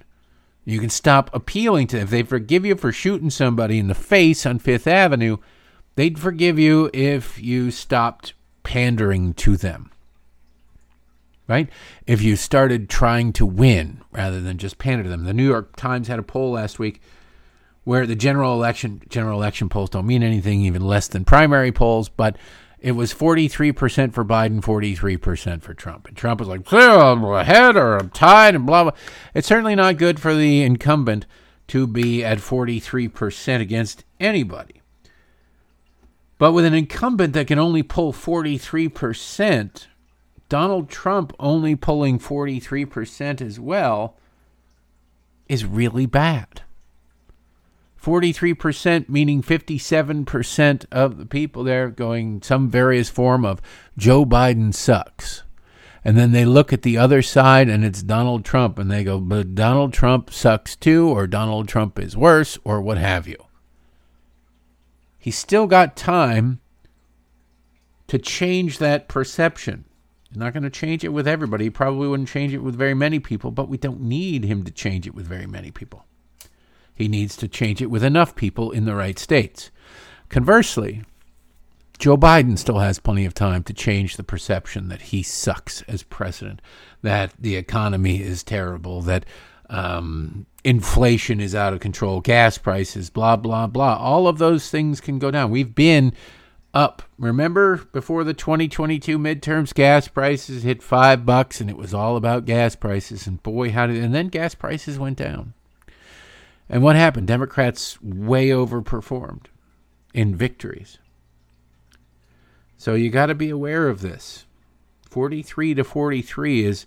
You 0.65 0.80
can 0.80 0.89
stop 0.89 1.30
appealing 1.34 1.88
to 1.88 1.98
them. 1.98 2.06
If 2.06 2.10
they 2.10 2.24
forgive 2.24 2.65
you 2.65 2.76
for 2.76 2.91
shooting 2.91 3.30
somebody 3.30 3.78
in 3.78 3.88
the 3.88 3.93
face 3.93 4.45
on 4.45 4.58
Fifth 4.58 4.88
Avenue, 4.88 5.38
they'd 5.95 6.19
forgive 6.19 6.58
you 6.58 6.89
if 6.93 7.39
you 7.41 7.69
stopped 7.69 8.34
pandering 8.63 9.36
to 9.36 9.56
them. 9.56 9.91
Right? 11.48 11.69
If 12.08 12.24
you 12.24 12.36
started 12.36 12.89
trying 12.89 13.32
to 13.34 13.45
win 13.45 14.02
rather 14.12 14.41
than 14.41 14.58
just 14.58 14.80
pander 14.80 15.04
to 15.04 15.10
them. 15.10 15.26
The 15.26 15.34
New 15.34 15.48
York 15.48 15.76
Times 15.76 16.08
had 16.08 16.17
a 16.17 16.24
poll 16.24 16.54
last 16.54 16.80
week 16.80 17.02
where 17.84 18.08
the 18.08 18.15
general 18.15 18.54
election 18.54 19.04
general 19.10 19.39
election 19.39 19.69
polls 19.69 19.91
don't 19.91 20.08
mean 20.08 20.24
anything 20.24 20.62
even 20.62 20.82
less 20.82 21.08
than 21.08 21.24
primary 21.24 21.71
polls, 21.71 22.10
but 22.10 22.36
it 22.79 22.91
was 22.91 23.13
43% 23.13 24.13
for 24.13 24.23
Biden, 24.25 24.61
43% 24.61 25.61
for 25.61 25.73
Trump. 25.73 26.07
And 26.07 26.15
Trump 26.15 26.39
was 26.39 26.49
like, 26.49 26.71
I'm 26.71 27.23
ahead 27.23 27.75
or 27.75 27.97
I'm 27.97 28.09
tied 28.09 28.55
and 28.55 28.65
blah, 28.65 28.83
blah. 28.83 28.93
It's 29.33 29.47
certainly 29.47 29.75
not 29.75 29.97
good 29.97 30.19
for 30.19 30.33
the 30.33 30.61
incumbent 30.61 31.25
to 31.67 31.88
be 31.88 32.23
at 32.23 32.38
43% 32.38 33.59
against 33.59 34.03
anybody. 34.19 34.81
But 36.38 36.51
with 36.51 36.65
an 36.65 36.73
incumbent 36.73 37.33
that 37.33 37.47
can 37.47 37.59
only 37.59 37.81
pull 37.81 38.11
43%, 38.11 39.88
Donald 40.49 40.89
Trump 40.89 41.33
only 41.39 41.75
pulling 41.75 42.19
43% 42.19 43.41
as 43.41 43.59
well 43.59 44.17
is 45.47 45.65
really 45.65 46.05
bad. 46.05 46.61
43%, 48.06 49.10
meaning 49.10 49.41
57% 49.41 50.86
of 50.91 51.18
the 51.18 51.26
people 51.26 51.63
there 51.63 51.89
going 51.89 52.39
some 52.44 52.70
various 52.70 53.10
form 53.10 53.44
of 53.44 53.63
Joe 53.98 54.26
Biden 54.26 54.76
sucks. 54.76 55.41
And 56.04 56.15
then 56.15 56.32
they 56.32 56.46
look 56.46 56.72
at 56.72 56.84
the 56.84 57.00
other 57.00 57.24
side 57.24 57.68
and 57.68 57.84
it's 57.84 58.04
Donald 58.04 58.46
Trump 58.46 58.78
and 58.78 58.91
they 58.91 59.04
go, 59.04 59.20
but 59.20 59.56
Donald 59.56 59.91
Trump 59.91 60.30
sucks 60.30 60.76
too, 60.76 61.10
or 61.10 61.26
Donald 61.26 61.68
Trump 61.68 61.98
is 61.98 62.15
worse, 62.15 62.60
or 62.63 62.80
what 62.80 63.00
have 63.00 63.28
you. 63.28 63.38
He's 65.18 65.36
still 65.36 65.65
got 65.65 65.98
time 65.98 66.60
to 68.06 68.20
change 68.20 68.78
that 68.78 69.08
perception. 69.08 69.86
He's 70.30 70.38
not 70.38 70.54
going 70.54 70.62
to 70.62 70.70
change 70.70 71.04
it 71.04 71.10
with 71.10 71.28
everybody. 71.28 71.63
He 71.63 71.70
probably 71.72 72.08
wouldn't 72.08 72.30
change 72.30 72.54
it 72.54 72.60
with 72.60 72.76
very 72.76 72.94
many 72.94 73.18
people, 73.18 73.50
but 73.50 73.68
we 73.68 73.78
don't 73.78 74.02
need 74.02 74.44
him 74.44 74.63
to 74.63 74.72
change 74.72 75.08
it 75.08 75.15
with 75.15 75.26
very 75.26 75.48
many 75.48 75.72
people. 75.72 76.06
He 76.95 77.08
needs 77.08 77.36
to 77.38 77.47
change 77.47 77.81
it 77.81 77.91
with 77.91 78.03
enough 78.03 78.36
people 78.36 78.71
in 78.71 78.86
the 78.86 78.95
right 78.95 79.19
states. 79.19 79.69
Conversely, 80.29 81.03
Joe 81.97 82.17
Biden 82.17 82.58
still 82.58 82.79
has 82.79 82.99
plenty 82.99 83.25
of 83.25 83.34
time 83.34 83.63
to 83.63 83.73
change 83.73 84.17
the 84.17 84.23
perception 84.23 84.89
that 84.89 85.01
he 85.01 85.21
sucks 85.21 85.81
as 85.84 86.03
president, 86.03 86.62
that 87.01 87.34
the 87.39 87.55
economy 87.55 88.21
is 88.21 88.43
terrible, 88.43 89.01
that 89.01 89.25
um, 89.69 90.45
inflation 90.63 91.39
is 91.39 91.55
out 91.55 91.73
of 91.73 91.79
control, 91.79 92.21
gas 92.21 92.58
prices, 92.58 93.10
blah, 93.10 93.36
blah, 93.36 93.67
blah. 93.67 93.97
All 93.97 94.27
of 94.27 94.38
those 94.38 94.69
things 94.69 95.01
can 95.01 95.19
go 95.19 95.31
down. 95.31 95.51
We've 95.51 95.75
been 95.75 96.13
up. 96.73 97.03
Remember 97.17 97.77
before 97.93 98.23
the 98.23 98.34
2022 98.34 99.17
midterms, 99.17 99.73
gas 99.73 100.08
prices 100.08 100.63
hit 100.63 100.84
five 100.84 101.25
bucks 101.25 101.62
and 101.62 101.69
it 101.69 101.77
was 101.77 101.93
all 101.93 102.17
about 102.17 102.45
gas 102.45 102.75
prices. 102.75 103.25
And 103.25 103.41
boy, 103.41 103.71
how 103.71 103.88
did, 103.88 104.03
and 104.03 104.13
then 104.13 104.27
gas 104.27 104.53
prices 104.53 104.99
went 104.99 105.17
down. 105.17 105.53
And 106.69 106.82
what 106.82 106.95
happened? 106.95 107.28
Democrats 107.28 108.01
way 108.01 108.49
overperformed 108.49 109.45
in 110.13 110.36
victories. 110.36 110.97
So 112.78 112.95
you 112.95 113.10
got 113.10 113.28
to 113.28 113.36
be 113.36 113.49
aware 113.49 113.88
of 113.88 114.01
this. 114.01 114.45
43 115.10 115.75
to 115.75 115.84
43 115.84 116.65
is 116.65 116.86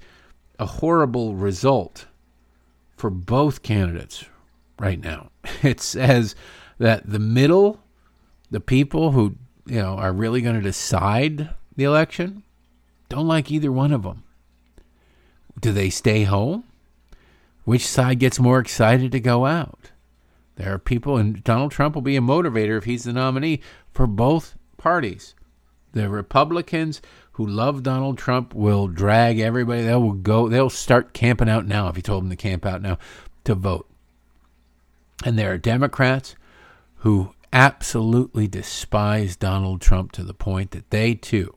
a 0.58 0.66
horrible 0.66 1.34
result 1.34 2.06
for 2.96 3.10
both 3.10 3.62
candidates 3.62 4.24
right 4.78 5.00
now. 5.00 5.30
It 5.62 5.80
says 5.80 6.36
that 6.78 7.08
the 7.08 7.18
middle, 7.18 7.80
the 8.50 8.60
people 8.60 9.12
who, 9.12 9.36
you 9.66 9.80
know, 9.80 9.96
are 9.96 10.12
really 10.12 10.40
going 10.40 10.54
to 10.54 10.62
decide 10.62 11.50
the 11.74 11.84
election, 11.84 12.44
don't 13.08 13.26
like 13.26 13.50
either 13.50 13.72
one 13.72 13.92
of 13.92 14.02
them. 14.02 14.22
Do 15.58 15.72
they 15.72 15.90
stay 15.90 16.24
home? 16.24 16.64
Which 17.68 17.86
side 17.86 18.18
gets 18.18 18.40
more 18.40 18.58
excited 18.58 19.12
to 19.12 19.20
go 19.20 19.44
out. 19.44 19.90
There 20.56 20.72
are 20.72 20.78
people, 20.78 21.18
and 21.18 21.44
Donald 21.44 21.70
Trump 21.70 21.94
will 21.94 22.00
be 22.00 22.16
a 22.16 22.22
motivator 22.22 22.78
if 22.78 22.84
he's 22.84 23.04
the 23.04 23.12
nominee 23.12 23.60
for 23.92 24.06
both 24.06 24.56
parties. 24.78 25.34
The 25.92 26.08
Republicans 26.08 27.02
who 27.32 27.46
love 27.46 27.82
Donald 27.82 28.16
Trump 28.16 28.54
will 28.54 28.88
drag 28.88 29.38
everybody. 29.38 29.82
They 29.82 29.94
will 29.96 30.14
go. 30.14 30.48
They'll 30.48 30.70
start 30.70 31.12
camping 31.12 31.50
out 31.50 31.66
now. 31.66 31.88
If 31.88 31.96
you 31.96 32.02
told 32.02 32.22
them 32.22 32.30
to 32.30 32.36
camp 32.36 32.64
out 32.64 32.80
now 32.80 32.96
to 33.44 33.54
vote, 33.54 33.86
and 35.22 35.38
there 35.38 35.52
are 35.52 35.58
Democrats 35.58 36.36
who 37.00 37.34
absolutely 37.52 38.48
despise 38.48 39.36
Donald 39.36 39.82
Trump 39.82 40.12
to 40.12 40.22
the 40.22 40.32
point 40.32 40.70
that 40.70 40.88
they 40.88 41.14
too 41.14 41.54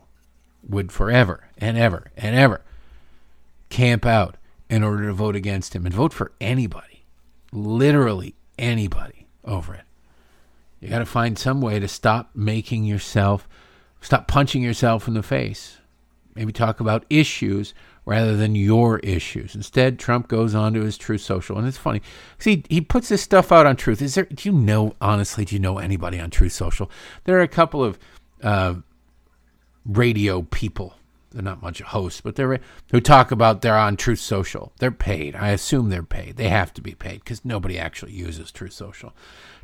would 0.68 0.92
forever 0.92 1.48
and 1.58 1.78
ever 1.78 2.12
and 2.18 2.36
ever 2.36 2.66
camp 3.70 4.06
out 4.06 4.36
in 4.72 4.84
order 4.84 5.06
to 5.06 5.14
vote 5.14 5.36
against 5.36 5.76
him 5.76 5.86
and 5.86 5.94
vote 5.94 6.14
for 6.14 6.32
anybody, 6.40 7.04
literally 7.52 8.34
anybody 8.58 9.28
over 9.44 9.76
it. 9.76 9.84
You 10.80 10.88
got 10.88 11.00
to 11.00 11.06
find 11.06 11.38
some 11.38 11.60
way 11.62 11.78
to 11.78 11.90
stop 11.90 12.32
making 12.34 12.86
yourself, 12.86 13.50
stop 14.00 14.30
punching 14.30 14.64
yourself 14.64 15.10
in 15.10 15.14
the 15.14 15.22
face. 15.22 15.78
Maybe 16.36 16.54
talk 16.54 16.80
about 16.80 17.06
issues 17.10 17.74
rather 18.06 18.38
than 18.38 18.56
your 18.56 19.00
issues. 19.00 19.54
Instead, 19.54 20.00
Trump 20.00 20.30
goes 20.30 20.56
on 20.56 20.74
to 20.74 20.82
his 20.82 20.98
Truth 20.98 21.22
Social, 21.22 21.58
and 21.58 21.68
it's 21.68 21.78
funny. 21.78 22.02
See, 22.40 22.64
he 22.70 22.80
puts 22.80 23.10
this 23.10 23.22
stuff 23.22 23.52
out 23.52 23.66
on 23.66 23.76
Truth. 23.76 24.02
Is 24.02 24.16
there? 24.16 24.24
Do 24.24 24.48
you 24.50 24.56
know 24.58 24.96
honestly? 25.02 25.44
Do 25.44 25.54
you 25.54 25.60
know 25.60 25.80
anybody 25.80 26.18
on 26.18 26.30
Truth 26.30 26.54
Social? 26.54 26.90
There 27.26 27.38
are 27.38 27.42
a 27.42 27.50
couple 27.50 27.84
of 27.84 28.00
uh, 28.42 28.76
radio 29.86 30.44
people 30.44 30.96
they're 31.32 31.42
not 31.42 31.62
much 31.62 31.82
hosts, 31.82 32.22
but 32.22 32.36
they're 32.36 32.60
who 32.92 33.00
talk 33.00 33.32
about 33.32 33.62
they're 33.62 33.78
on 33.78 33.98
Truth 33.98 34.20
Social. 34.20 34.74
They're 34.80 34.92
paid. 34.92 35.36
I 35.36 35.50
assume 35.50 35.90
they're 35.90 36.04
paid. 36.04 36.38
They 36.38 36.50
have 36.50 36.74
to 36.76 36.82
be 36.82 36.94
paid 36.94 37.20
because 37.20 37.46
nobody 37.46 37.80
actually 37.80 38.14
uses 38.14 38.52
Truth 38.52 38.74
Social. 38.74 39.14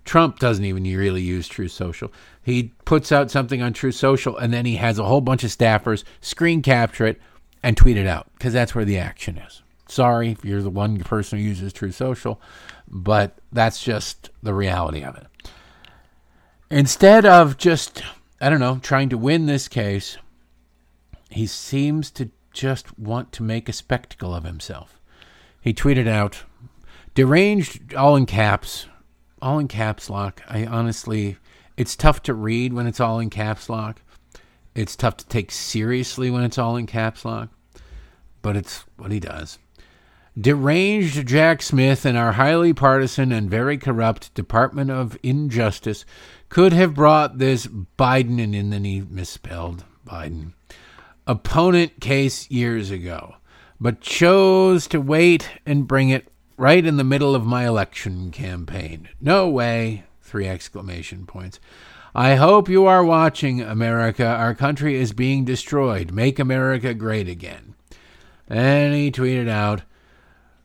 Trump 0.05 0.39
doesn't 0.39 0.63
even 0.63 0.84
really 0.84 1.22
use 1.22 1.47
Truth 1.47 1.74
Social. 1.74 2.11
He 2.41 2.72
puts 2.86 3.11
out 3.11 3.30
something 3.30 3.61
on 3.61 3.74
Truth 3.74 3.95
Social 3.95 4.38
and 4.38 4.53
then 4.53 4.65
he 4.65 4.78
has 4.78 4.97
a 4.97 5.03
whole 5.03 5.22
bunch 5.22 5.43
of 5.43 5.51
staffers 5.51 6.03
screen 6.22 6.61
capture 6.61 7.05
it 7.05 7.20
and 7.61 7.76
tweet 7.76 7.97
it 7.97 8.07
out 8.07 8.28
because 8.34 8.53
that's 8.53 8.74
where 8.74 8.86
the 8.86 8.97
action 8.97 9.38
is. 9.38 9.61
Sorry 9.89 10.32
if 10.32 10.45
you're 10.45 10.61
the 10.61 10.70
one 10.70 10.99
person 10.99 11.38
who 11.38 11.45
uses 11.45 11.74
Truth 11.74 11.95
Social, 11.95 12.41
but 12.88 13.38
that's 13.51 13.84
just 13.84 14.30
the 14.41 14.53
reality 14.53 15.03
of 15.03 15.18
it. 15.18 15.28
Instead 16.70 17.26
of 17.26 17.57
just, 17.57 18.01
I 18.39 18.49
don't 18.49 18.59
know, 18.59 18.80
trying 18.82 19.09
to 19.09 19.18
win 19.18 19.45
this 19.45 19.68
case, 19.68 20.18
he 21.30 21.45
seems 21.45 22.11
to 22.11 22.32
just 22.51 22.97
want 22.97 23.32
to 23.34 23.43
make 23.43 23.69
a 23.69 23.73
spectacle 23.73 24.34
of 24.34 24.43
himself. 24.43 24.99
He 25.61 25.73
tweeted 25.73 26.07
out, 26.07 26.43
deranged, 27.13 27.93
all 27.93 28.15
in 28.15 28.25
caps, 28.25 28.88
all 29.41 29.59
in 29.59 29.67
caps 29.67 30.09
lock. 30.09 30.41
I 30.47 30.65
honestly, 30.65 31.38
it's 31.75 31.95
tough 31.95 32.23
to 32.23 32.34
read 32.34 32.73
when 32.73 32.88
it's 32.88 32.99
all 32.99 33.19
in 33.19 33.30
caps 33.30 33.69
lock. 33.69 34.01
It's 34.73 34.95
tough 34.95 35.17
to 35.17 35.28
take 35.28 35.51
seriously 35.51 36.30
when 36.30 36.43
it's 36.43 36.57
all 36.57 36.78
in 36.78 36.86
caps 36.86 37.25
lock, 37.25 37.49
but 38.41 38.55
it's 38.55 38.86
what 38.97 39.11
he 39.11 39.19
does. 39.19 39.57
Deranged 40.39 41.28
Jack 41.28 41.63
Smith 41.63 42.05
and 42.05 42.15
our 42.15 42.34
highly 42.34 42.71
partisan 42.71 43.32
and 43.32 43.49
very 43.49 43.78
corrupt 43.80 44.32
Department 44.36 44.91
of 44.91 45.17
Injustice 45.23 46.05
could 46.49 46.73
have 46.73 46.93
brought 46.93 47.39
this 47.39 47.65
Biden, 47.65 48.57
and 48.57 48.71
then 48.71 48.84
he 48.84 49.01
misspelled 49.01 49.84
Biden, 50.05 50.53
opponent 51.28 51.99
case 51.99 52.49
years 52.49 52.89
ago, 52.89 53.36
but 53.80 54.01
chose 54.01 54.88
to 54.88 54.99
wait 54.99 55.49
and 55.65 55.88
bring 55.88 56.09
it 56.09 56.30
right 56.57 56.86
in 56.86 56.97
the 56.97 57.03
middle 57.03 57.36
of 57.36 57.45
my 57.45 57.67
election 57.67 58.32
campaign. 58.32 59.09
No 59.21 59.47
way! 59.47 60.05
Three 60.21 60.47
exclamation 60.47 61.25
points. 61.25 61.59
I 62.15 62.36
hope 62.36 62.67
you 62.67 62.86
are 62.86 63.05
watching, 63.05 63.61
America. 63.61 64.25
Our 64.25 64.55
country 64.55 64.95
is 64.95 65.13
being 65.13 65.45
destroyed. 65.45 66.11
Make 66.11 66.39
America 66.39 66.93
great 66.93 67.28
again. 67.28 67.75
And 68.47 68.95
he 68.95 69.11
tweeted 69.11 69.47
out, 69.47 69.84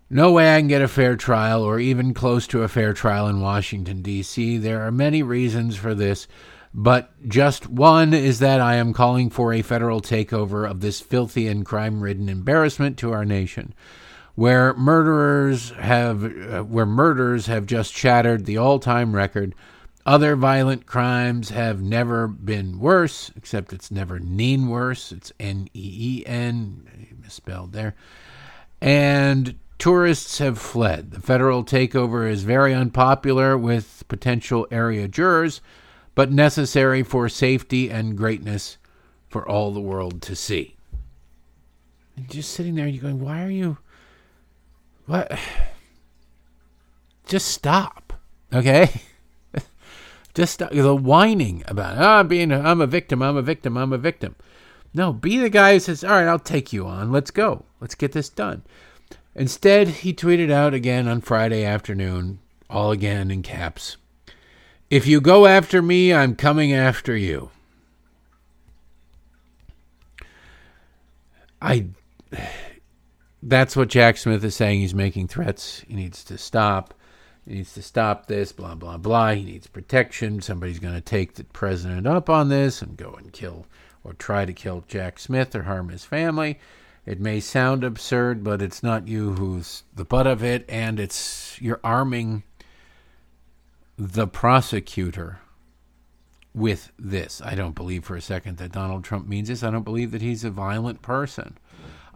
No 0.08 0.32
way 0.32 0.54
I 0.54 0.60
can 0.60 0.68
get 0.68 0.82
a 0.82 0.88
fair 0.88 1.14
trial 1.16 1.62
or 1.62 1.78
even 1.78 2.14
close 2.14 2.46
to 2.48 2.62
a 2.62 2.68
fair 2.68 2.94
trial 2.94 3.28
in 3.28 3.40
Washington, 3.40 4.00
D.C. 4.00 4.56
There 4.58 4.82
are 4.82 4.90
many 4.90 5.22
reasons 5.22 5.76
for 5.76 5.94
this, 5.94 6.26
but 6.74 7.10
just 7.28 7.68
one 7.68 8.14
is 8.14 8.38
that 8.38 8.60
I 8.60 8.76
am 8.76 8.92
calling 8.92 9.30
for 9.30 9.52
a 9.52 9.62
federal 9.62 10.00
takeover 10.00 10.68
of 10.68 10.80
this 10.80 11.00
filthy 11.00 11.46
and 11.48 11.64
crime 11.66 12.02
ridden 12.02 12.28
embarrassment 12.28 12.98
to 12.98 13.12
our 13.12 13.24
nation 13.24 13.74
where 14.34 14.74
murderers 14.74 15.70
have 15.70 16.24
uh, 16.24 16.62
where 16.62 16.86
murders 16.86 17.46
have 17.46 17.66
just 17.66 17.94
shattered 17.94 18.44
the 18.46 18.56
all-time 18.56 19.14
record. 19.14 19.54
Other 20.04 20.34
violent 20.34 20.86
crimes 20.86 21.50
have 21.50 21.80
never 21.80 22.26
been 22.26 22.80
worse, 22.80 23.30
except 23.36 23.72
it's 23.72 23.90
never 23.90 24.18
neen 24.18 24.66
worse. 24.68 25.12
It's 25.12 25.32
N 25.38 25.68
E 25.74 26.20
E 26.20 26.26
N, 26.26 27.18
misspelled 27.22 27.72
there. 27.72 27.94
And 28.80 29.56
tourists 29.78 30.38
have 30.38 30.58
fled. 30.58 31.12
The 31.12 31.20
federal 31.20 31.64
takeover 31.64 32.28
is 32.28 32.42
very 32.42 32.74
unpopular 32.74 33.56
with 33.56 34.02
potential 34.08 34.66
area 34.72 35.06
jurors, 35.06 35.60
but 36.14 36.30
necessary 36.30 37.02
for 37.02 37.28
safety 37.28 37.90
and 37.90 38.16
greatness 38.16 38.78
for 39.28 39.48
all 39.48 39.72
the 39.72 39.80
world 39.80 40.20
to 40.22 40.36
see. 40.36 40.76
And 42.16 42.28
just 42.28 42.52
sitting 42.52 42.74
there, 42.74 42.86
you're 42.86 43.02
going, 43.02 43.20
why 43.20 43.42
are 43.42 43.50
you 43.50 43.78
what? 45.06 45.38
Just 47.26 47.48
stop, 47.48 48.12
okay? 48.52 48.90
Just 50.34 50.54
stop 50.54 50.70
the 50.70 50.94
whining 50.94 51.62
about 51.66 51.98
oh, 51.98 52.20
I'm 52.20 52.28
being 52.28 52.52
I'm 52.52 52.80
a 52.80 52.86
victim, 52.86 53.20
I'm 53.22 53.36
a 53.36 53.42
victim, 53.42 53.76
I'm 53.76 53.92
a 53.92 53.98
victim. 53.98 54.36
No, 54.94 55.12
be 55.12 55.38
the 55.38 55.50
guy 55.50 55.74
who 55.74 55.80
says, 55.80 56.04
"All 56.04 56.10
right, 56.10 56.26
I'll 56.26 56.38
take 56.38 56.72
you 56.72 56.86
on. 56.86 57.12
Let's 57.12 57.30
go. 57.30 57.64
Let's 57.80 57.94
get 57.94 58.12
this 58.12 58.28
done." 58.28 58.62
Instead, 59.34 59.88
he 59.88 60.12
tweeted 60.12 60.50
out 60.50 60.74
again 60.74 61.08
on 61.08 61.20
Friday 61.20 61.64
afternoon, 61.64 62.38
all 62.68 62.90
again 62.90 63.30
in 63.30 63.42
caps. 63.42 63.96
If 64.92 65.06
you 65.06 65.22
go 65.22 65.46
after 65.46 65.80
me, 65.80 66.12
I'm 66.12 66.36
coming 66.36 66.74
after 66.74 67.16
you. 67.16 67.48
I 71.62 71.86
that's 73.42 73.74
what 73.74 73.88
Jack 73.88 74.18
Smith 74.18 74.44
is 74.44 74.54
saying. 74.54 74.80
He's 74.80 74.94
making 74.94 75.28
threats. 75.28 75.80
He 75.88 75.94
needs 75.94 76.22
to 76.24 76.36
stop. 76.36 76.92
He 77.46 77.54
needs 77.54 77.72
to 77.72 77.80
stop 77.80 78.26
this, 78.26 78.52
blah, 78.52 78.74
blah, 78.74 78.98
blah. 78.98 79.32
He 79.32 79.44
needs 79.44 79.66
protection. 79.66 80.42
Somebody's 80.42 80.78
going 80.78 80.92
to 80.92 81.00
take 81.00 81.36
the 81.36 81.44
president 81.44 82.06
up 82.06 82.28
on 82.28 82.50
this 82.50 82.82
and 82.82 82.94
go 82.94 83.14
and 83.14 83.32
kill 83.32 83.64
or 84.04 84.12
try 84.12 84.44
to 84.44 84.52
kill 84.52 84.84
Jack 84.88 85.18
Smith 85.18 85.54
or 85.54 85.62
harm 85.62 85.88
his 85.88 86.04
family. 86.04 86.58
It 87.06 87.18
may 87.18 87.40
sound 87.40 87.82
absurd, 87.82 88.44
but 88.44 88.60
it's 88.60 88.82
not 88.82 89.08
you 89.08 89.32
who's 89.32 89.84
the 89.94 90.04
butt 90.04 90.26
of 90.26 90.44
it, 90.44 90.66
and 90.68 91.00
it's 91.00 91.58
you're 91.62 91.80
arming 91.82 92.42
the 94.08 94.26
prosecutor 94.26 95.38
with 96.52 96.90
this. 96.98 97.40
I 97.44 97.54
don't 97.54 97.74
believe 97.74 98.04
for 98.04 98.16
a 98.16 98.20
second 98.20 98.58
that 98.58 98.72
Donald 98.72 99.04
Trump 99.04 99.28
means 99.28 99.48
this. 99.48 99.62
I 99.62 99.70
don't 99.70 99.84
believe 99.84 100.10
that 100.10 100.22
he's 100.22 100.44
a 100.44 100.50
violent 100.50 101.02
person. 101.02 101.56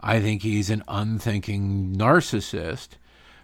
I 0.01 0.19
think 0.19 0.43
he's 0.43 0.69
an 0.69 0.83
unthinking 0.87 1.95
narcissist 1.95 2.89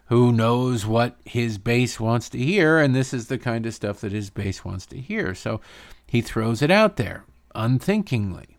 who 0.08 0.34
knows 0.34 0.86
what 0.86 1.18
his 1.24 1.58
base 1.58 2.00
wants 2.00 2.28
to 2.30 2.38
hear, 2.38 2.80
and 2.80 2.94
this 2.94 3.14
is 3.14 3.28
the 3.28 3.38
kind 3.38 3.66
of 3.66 3.74
stuff 3.74 4.02
that 4.02 4.12
his 4.12 4.30
base 4.30 4.66
wants 4.66 4.86
to 4.88 5.00
hear. 5.00 5.34
So 5.34 5.62
he 6.06 6.22
throws 6.22 6.62
it 6.62 6.70
out 6.70 6.98
there 6.98 7.24
unthinkingly. 7.56 8.58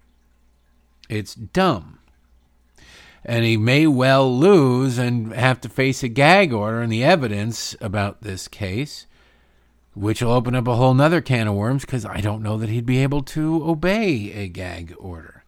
It's 1.10 1.34
dumb. 1.34 1.98
And 3.22 3.44
he 3.44 3.58
may 3.58 3.86
well 3.86 4.34
lose 4.34 4.96
and 4.96 5.32
have 5.34 5.60
to 5.60 5.68
face 5.68 6.02
a 6.02 6.08
gag 6.08 6.52
order 6.54 6.80
and 6.80 6.90
the 6.90 7.04
evidence 7.04 7.76
about 7.80 8.22
this 8.22 8.48
case, 8.48 9.06
which 9.94 10.20
will 10.20 10.32
open 10.32 10.54
up 10.54 10.66
a 10.66 10.76
whole 10.76 10.94
nother 10.94 11.20
can 11.20 11.48
of 11.48 11.54
worms 11.54 11.82
because 11.82 12.04
I 12.04 12.20
don't 12.20 12.42
know 12.42 12.58
that 12.58 12.68
he'd 12.68 12.86
be 12.86 13.02
able 13.02 13.22
to 13.22 13.68
obey 13.68 14.32
a 14.32 14.48
gag 14.48 14.94
order. 14.98 15.44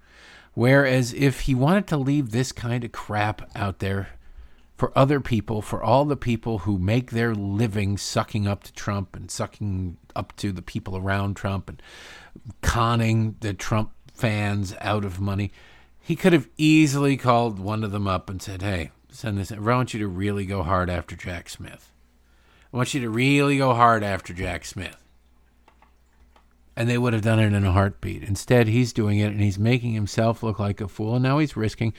Whereas 0.54 1.12
if 1.12 1.40
he 1.40 1.54
wanted 1.54 1.86
to 1.88 1.96
leave 1.96 2.30
this 2.30 2.52
kind 2.52 2.84
of 2.84 2.92
crap 2.92 3.50
out 3.54 3.80
there 3.80 4.08
for 4.76 4.96
other 4.96 5.20
people, 5.20 5.62
for 5.62 5.82
all 5.82 6.04
the 6.04 6.16
people 6.16 6.58
who 6.58 6.78
make 6.78 7.10
their 7.10 7.34
living 7.34 7.98
sucking 7.98 8.46
up 8.46 8.62
to 8.64 8.72
Trump 8.72 9.16
and 9.16 9.30
sucking 9.30 9.96
up 10.14 10.34
to 10.36 10.52
the 10.52 10.62
people 10.62 10.96
around 10.96 11.34
Trump 11.34 11.68
and 11.68 11.82
conning 12.62 13.36
the 13.40 13.52
Trump 13.52 13.92
fans 14.14 14.74
out 14.80 15.04
of 15.04 15.20
money, 15.20 15.50
he 16.00 16.14
could 16.14 16.32
have 16.32 16.48
easily 16.56 17.16
called 17.16 17.58
one 17.58 17.82
of 17.82 17.90
them 17.90 18.06
up 18.06 18.30
and 18.30 18.40
said, 18.40 18.62
Hey, 18.62 18.92
send 19.10 19.38
this. 19.38 19.50
I 19.50 19.58
want 19.58 19.92
you 19.92 20.00
to 20.00 20.08
really 20.08 20.46
go 20.46 20.62
hard 20.62 20.88
after 20.88 21.16
Jack 21.16 21.48
Smith. 21.48 21.92
I 22.72 22.76
want 22.76 22.94
you 22.94 23.00
to 23.00 23.10
really 23.10 23.58
go 23.58 23.74
hard 23.74 24.02
after 24.02 24.34
Jack 24.34 24.64
Smith 24.64 24.96
and 26.76 26.88
they 26.88 26.98
would 26.98 27.14
have 27.14 27.22
done 27.22 27.40
it 27.40 27.54
in 27.54 27.64
a 27.64 27.72
heartbeat. 27.72 28.22
Instead, 28.22 28.68
he's 28.68 28.92
doing 28.92 29.18
it 29.18 29.32
and 29.32 29.40
he's 29.40 29.58
making 29.58 29.94
himself 29.94 30.42
look 30.42 30.58
like 30.58 30.80
a 30.80 30.88
fool. 30.88 31.14
And 31.14 31.22
now 31.22 31.38
he's 31.38 31.56
risking 31.56 31.94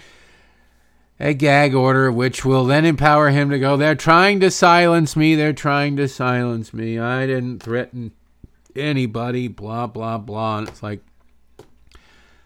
a 1.20 1.34
gag 1.34 1.74
order, 1.74 2.11
which 2.11 2.45
will 2.45 2.65
then 2.65 2.86
empower 2.86 3.30
him 3.30 3.49
to 3.49 3.57
go, 3.57 3.76
They're 3.76 3.95
trying 3.95 4.39
to 4.41 4.51
silence 4.51 5.15
me. 5.15 5.34
They're 5.34 5.51
trying 5.51 5.97
to 5.97 6.07
silence 6.07 6.74
me. 6.74 6.99
I 6.99 7.26
didn't 7.26 7.63
threaten 7.63 8.11
anybody, 8.76 9.47
blah, 9.47 9.88
blah, 9.88 10.20
blah. 10.20 10.59
And 10.59 10.68
it's 10.68 10.84
like, 10.84 11.01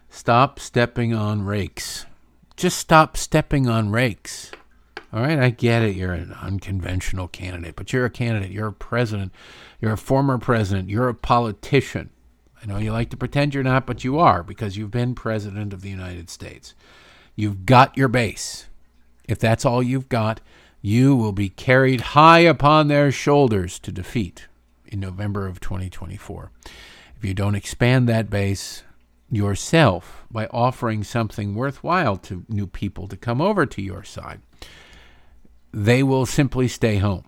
stop 0.08 0.58
stepping 0.58 1.12
on 1.12 1.44
rakes. 1.44 2.06
Just 2.56 2.78
stop 2.78 3.18
stepping 3.18 3.68
on 3.68 3.90
rakes. 3.90 4.52
All 5.12 5.20
right, 5.20 5.38
I 5.38 5.50
get 5.50 5.82
it. 5.82 5.94
You're 5.94 6.14
an 6.14 6.32
unconventional 6.40 7.28
candidate, 7.28 7.76
but 7.76 7.92
you're 7.92 8.06
a 8.06 8.10
candidate. 8.10 8.50
You're 8.50 8.68
a 8.68 8.72
president. 8.72 9.32
You're 9.78 9.92
a 9.92 9.98
former 9.98 10.38
president. 10.38 10.88
You're 10.88 11.08
a 11.08 11.14
politician. 11.14 12.08
I 12.62 12.66
know 12.66 12.78
you 12.78 12.92
like 12.92 13.10
to 13.10 13.16
pretend 13.16 13.52
you're 13.52 13.62
not, 13.62 13.86
but 13.86 14.04
you 14.04 14.18
are 14.18 14.42
because 14.42 14.76
you've 14.76 14.90
been 14.90 15.14
president 15.14 15.74
of 15.74 15.82
the 15.82 15.90
United 15.90 16.30
States. 16.30 16.74
You've 17.36 17.66
got 17.66 17.96
your 17.96 18.08
base. 18.08 18.68
If 19.28 19.38
that's 19.38 19.66
all 19.66 19.82
you've 19.82 20.08
got, 20.08 20.40
you 20.80 21.14
will 21.14 21.32
be 21.32 21.48
carried 21.50 22.00
high 22.00 22.40
upon 22.40 22.88
their 22.88 23.12
shoulders 23.12 23.78
to 23.80 23.92
defeat 23.92 24.46
in 24.86 25.00
November 25.00 25.46
of 25.46 25.60
2024. 25.60 26.50
If 27.16 27.24
you 27.24 27.34
don't 27.34 27.54
expand 27.54 28.08
that 28.08 28.30
base 28.30 28.82
yourself 29.30 30.24
by 30.30 30.46
offering 30.46 31.04
something 31.04 31.54
worthwhile 31.54 32.16
to 32.18 32.44
new 32.48 32.66
people 32.66 33.08
to 33.08 33.16
come 33.16 33.40
over 33.40 33.66
to 33.66 33.82
your 33.82 34.04
side, 34.04 34.40
they 35.72 36.02
will 36.02 36.26
simply 36.26 36.68
stay 36.68 36.98
home 36.98 37.24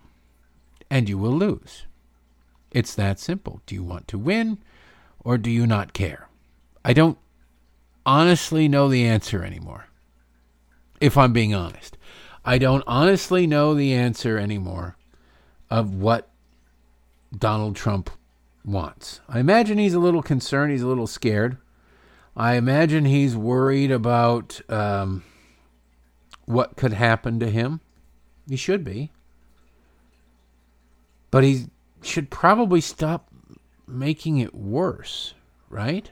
and 0.89 1.09
you 1.09 1.17
will 1.17 1.33
lose. 1.33 1.85
It's 2.71 2.93
that 2.95 3.19
simple. 3.19 3.61
Do 3.65 3.75
you 3.75 3.83
want 3.83 4.07
to 4.09 4.17
win? 4.17 4.59
or 5.25 5.37
do 5.37 5.49
you 5.49 5.67
not 5.67 5.91
care? 5.91 6.29
I 6.85 6.93
don't 6.93 7.17
honestly 8.05 8.69
know 8.69 8.87
the 8.87 9.05
answer 9.05 9.43
anymore. 9.43 9.87
If 11.01 11.17
I'm 11.17 11.33
being 11.33 11.53
honest, 11.53 11.97
I 12.45 12.59
don't 12.59 12.83
honestly 12.87 13.47
know 13.47 13.73
the 13.73 13.91
answer 13.91 14.37
anymore 14.37 14.95
of 15.69 15.95
what 15.95 16.29
Donald 17.35 17.75
Trump 17.75 18.11
wants. 18.63 19.19
I 19.27 19.39
imagine 19.39 19.79
he's 19.79 19.95
a 19.95 19.99
little 19.99 20.21
concerned, 20.21 20.71
he's 20.71 20.83
a 20.83 20.87
little 20.87 21.07
scared. 21.07 21.57
I 22.37 22.55
imagine 22.55 23.05
he's 23.05 23.35
worried 23.35 23.91
about 23.91 24.61
um, 24.69 25.23
what 26.45 26.75
could 26.75 26.93
happen 26.93 27.39
to 27.39 27.49
him. 27.49 27.81
He 28.47 28.55
should 28.55 28.83
be. 28.83 29.11
But 31.31 31.43
he 31.43 31.67
should 32.01 32.29
probably 32.29 32.81
stop 32.81 33.29
making 33.87 34.37
it 34.37 34.53
worse, 34.53 35.33
right? 35.69 36.11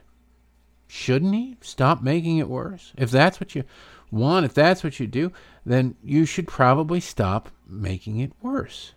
Shouldn't 0.88 1.34
he 1.34 1.58
stop 1.62 2.02
making 2.02 2.38
it 2.38 2.50
worse? 2.50 2.94
If 2.98 3.10
that's 3.12 3.40
what 3.40 3.56
you 3.56 3.64
want, 4.12 4.46
if 4.46 4.54
that's 4.54 4.84
what 4.84 5.00
you 5.00 5.08
do, 5.08 5.32
then 5.66 5.96
you 6.04 6.26
should 6.26 6.48
probably 6.48 7.00
stop 7.00 7.50
making 7.68 8.20
it 8.20 8.32
worse. 8.42 8.94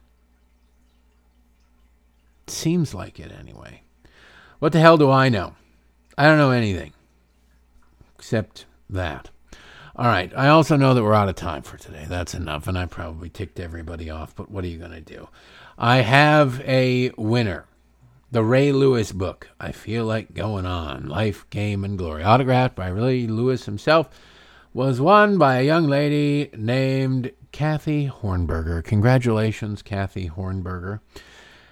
Seems 2.47 2.95
like 2.95 3.19
it 3.19 3.33
anyway. 3.33 3.83
What 4.59 4.73
the 4.73 4.81
hell 4.81 4.97
do 4.97 5.11
I 5.11 5.29
know? 5.29 5.55
I 6.19 6.25
don't 6.25 6.39
know 6.39 6.51
anything 6.51 6.93
except 8.19 8.67
that. 8.89 9.31
All 9.99 10.07
right. 10.07 10.31
I 10.37 10.49
also 10.49 10.77
know 10.77 10.93
that 10.93 11.03
we're 11.03 11.15
out 11.15 11.31
of 11.31 11.37
time 11.37 11.63
for 11.63 11.79
today. 11.79 12.05
That's 12.07 12.35
enough. 12.35 12.67
And 12.67 12.77
I 12.77 12.85
probably 12.85 13.31
ticked 13.31 13.59
everybody 13.59 14.11
off, 14.11 14.37
but 14.37 14.51
what 14.51 14.63
are 14.63 14.69
you 14.69 14.77
going 14.77 14.91
to 14.91 15.01
do? 15.01 15.29
I 15.79 16.03
have 16.03 16.61
a 16.61 17.13
winner. 17.17 17.65
The 18.31 18.45
Ray 18.45 18.73
Lewis 18.73 19.13
book, 19.13 19.49
I 19.59 19.73
Feel 19.73 20.05
Like 20.05 20.35
Going 20.35 20.67
On 20.67 21.07
Life, 21.07 21.49
Game, 21.49 21.83
and 21.83 21.97
Glory, 21.97 22.23
autographed 22.23 22.77
by 22.77 22.89
Ray 22.89 23.27
Lewis 23.27 23.65
himself, 23.65 24.11
was 24.75 25.01
won 25.01 25.39
by 25.39 25.57
a 25.57 25.65
young 25.65 25.87
lady 25.87 26.51
named 26.55 27.31
Kathy 27.51 28.09
Hornberger. 28.09 28.85
Congratulations, 28.85 29.81
Kathy 29.81 30.29
Hornberger. 30.29 31.01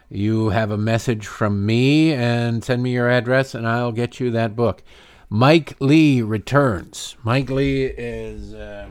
You 0.09 0.49
have 0.49 0.71
a 0.71 0.79
message 0.79 1.27
from 1.27 1.67
me 1.67 2.15
and 2.15 2.65
send 2.65 2.83
me 2.83 2.93
your 2.93 3.11
address, 3.11 3.55
and 3.55 3.69
I'll 3.69 3.93
get 3.93 4.19
you 4.19 4.31
that 4.31 4.57
book. 4.57 4.83
Mike 5.29 5.77
Lee 5.81 6.23
returns. 6.23 7.17
Mike 7.23 7.51
Lee 7.51 7.85
is 7.85 8.55
uh, 8.55 8.89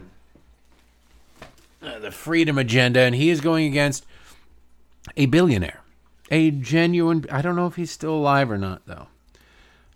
uh, 1.82 2.00
the 2.00 2.12
Freedom 2.12 2.58
Agenda, 2.58 3.02
and 3.02 3.16
he 3.16 3.30
is 3.30 3.42
going 3.42 3.66
against 3.66 4.06
a 5.16 5.26
billionaire, 5.28 5.82
a 6.32 6.52
genuine. 6.52 7.26
I 7.32 7.42
don't 7.42 7.56
know 7.56 7.68
if 7.68 7.76
he's 7.76 7.92
still 7.92 8.14
alive 8.14 8.50
or 8.52 8.58
not, 8.58 8.82
though. 8.86 9.08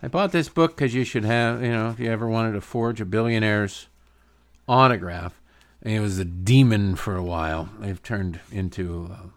I 0.02 0.08
bought 0.08 0.32
this 0.32 0.50
book 0.50 0.76
because 0.76 0.94
you 0.94 1.04
should 1.04 1.26
have, 1.26 1.64
you 1.64 1.72
know, 1.72 1.90
if 1.90 2.00
you 2.00 2.12
ever 2.12 2.28
wanted 2.28 2.54
to 2.54 2.62
forge 2.62 3.02
a 3.02 3.06
billionaire's 3.06 3.88
autograph. 4.68 5.42
And 5.82 5.94
he 5.94 6.00
was 6.00 6.20
a 6.20 6.26
demon 6.26 6.96
for 6.96 7.16
a 7.16 7.24
while. 7.24 7.70
They've 7.80 8.02
turned 8.02 8.40
into. 8.52 9.10
Uh, 9.12 9.28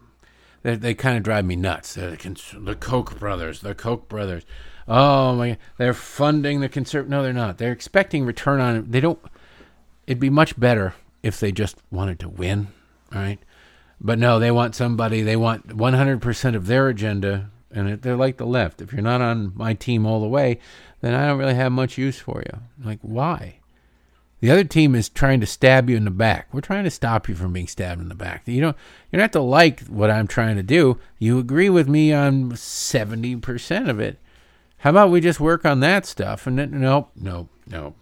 they, 0.62 0.76
they 0.76 0.94
kind 0.94 1.16
of 1.16 1.22
drive 1.22 1.44
me 1.44 1.56
nuts. 1.56 1.94
The 1.94 2.76
Koch 2.78 3.18
brothers, 3.18 3.60
the 3.60 3.74
Koch 3.74 4.08
brothers. 4.08 4.44
Oh 4.88 5.34
my! 5.36 5.58
They're 5.78 5.94
funding 5.94 6.60
the 6.60 6.68
conserv. 6.68 7.08
No, 7.08 7.22
they're 7.22 7.32
not. 7.32 7.58
They're 7.58 7.72
expecting 7.72 8.24
return 8.24 8.60
on. 8.60 8.90
They 8.90 9.00
don't. 9.00 9.18
It'd 10.06 10.20
be 10.20 10.30
much 10.30 10.58
better 10.58 10.94
if 11.22 11.38
they 11.38 11.52
just 11.52 11.76
wanted 11.90 12.18
to 12.20 12.28
win, 12.28 12.68
right? 13.12 13.38
But 14.00 14.18
no, 14.18 14.38
they 14.38 14.50
want 14.50 14.74
somebody. 14.74 15.22
They 15.22 15.36
want 15.36 15.68
100% 15.68 16.56
of 16.56 16.66
their 16.66 16.88
agenda, 16.88 17.50
and 17.70 18.00
they're 18.00 18.16
like 18.16 18.38
the 18.38 18.46
left. 18.46 18.80
If 18.80 18.92
you're 18.92 19.02
not 19.02 19.20
on 19.20 19.52
my 19.54 19.74
team 19.74 20.06
all 20.06 20.20
the 20.20 20.28
way, 20.28 20.58
then 21.00 21.14
I 21.14 21.26
don't 21.26 21.38
really 21.38 21.54
have 21.54 21.72
much 21.72 21.98
use 21.98 22.18
for 22.18 22.42
you. 22.46 22.60
Like 22.82 22.98
why? 23.02 23.56
The 24.40 24.50
other 24.50 24.64
team 24.64 24.94
is 24.94 25.10
trying 25.10 25.40
to 25.40 25.46
stab 25.46 25.90
you 25.90 25.96
in 25.96 26.06
the 26.06 26.10
back. 26.10 26.48
We're 26.52 26.62
trying 26.62 26.84
to 26.84 26.90
stop 26.90 27.28
you 27.28 27.34
from 27.34 27.52
being 27.52 27.66
stabbed 27.66 28.00
in 28.00 28.08
the 28.08 28.14
back. 28.14 28.42
You 28.46 28.60
don't 28.62 28.76
you 29.12 29.18
don't 29.18 29.20
have 29.20 29.30
to 29.32 29.40
like 29.40 29.82
what 29.82 30.10
I'm 30.10 30.26
trying 30.26 30.56
to 30.56 30.62
do. 30.62 30.98
You 31.18 31.38
agree 31.38 31.68
with 31.68 31.88
me 31.88 32.12
on 32.12 32.52
70% 32.52 33.90
of 33.90 34.00
it. 34.00 34.18
How 34.80 34.90
about 34.90 35.10
we 35.10 35.20
just 35.20 35.40
work 35.40 35.66
on 35.66 35.80
that 35.80 36.06
stuff? 36.06 36.46
And 36.46 36.58
then, 36.58 36.80
nope, 36.80 37.10
nope, 37.14 37.50
nope. 37.66 37.96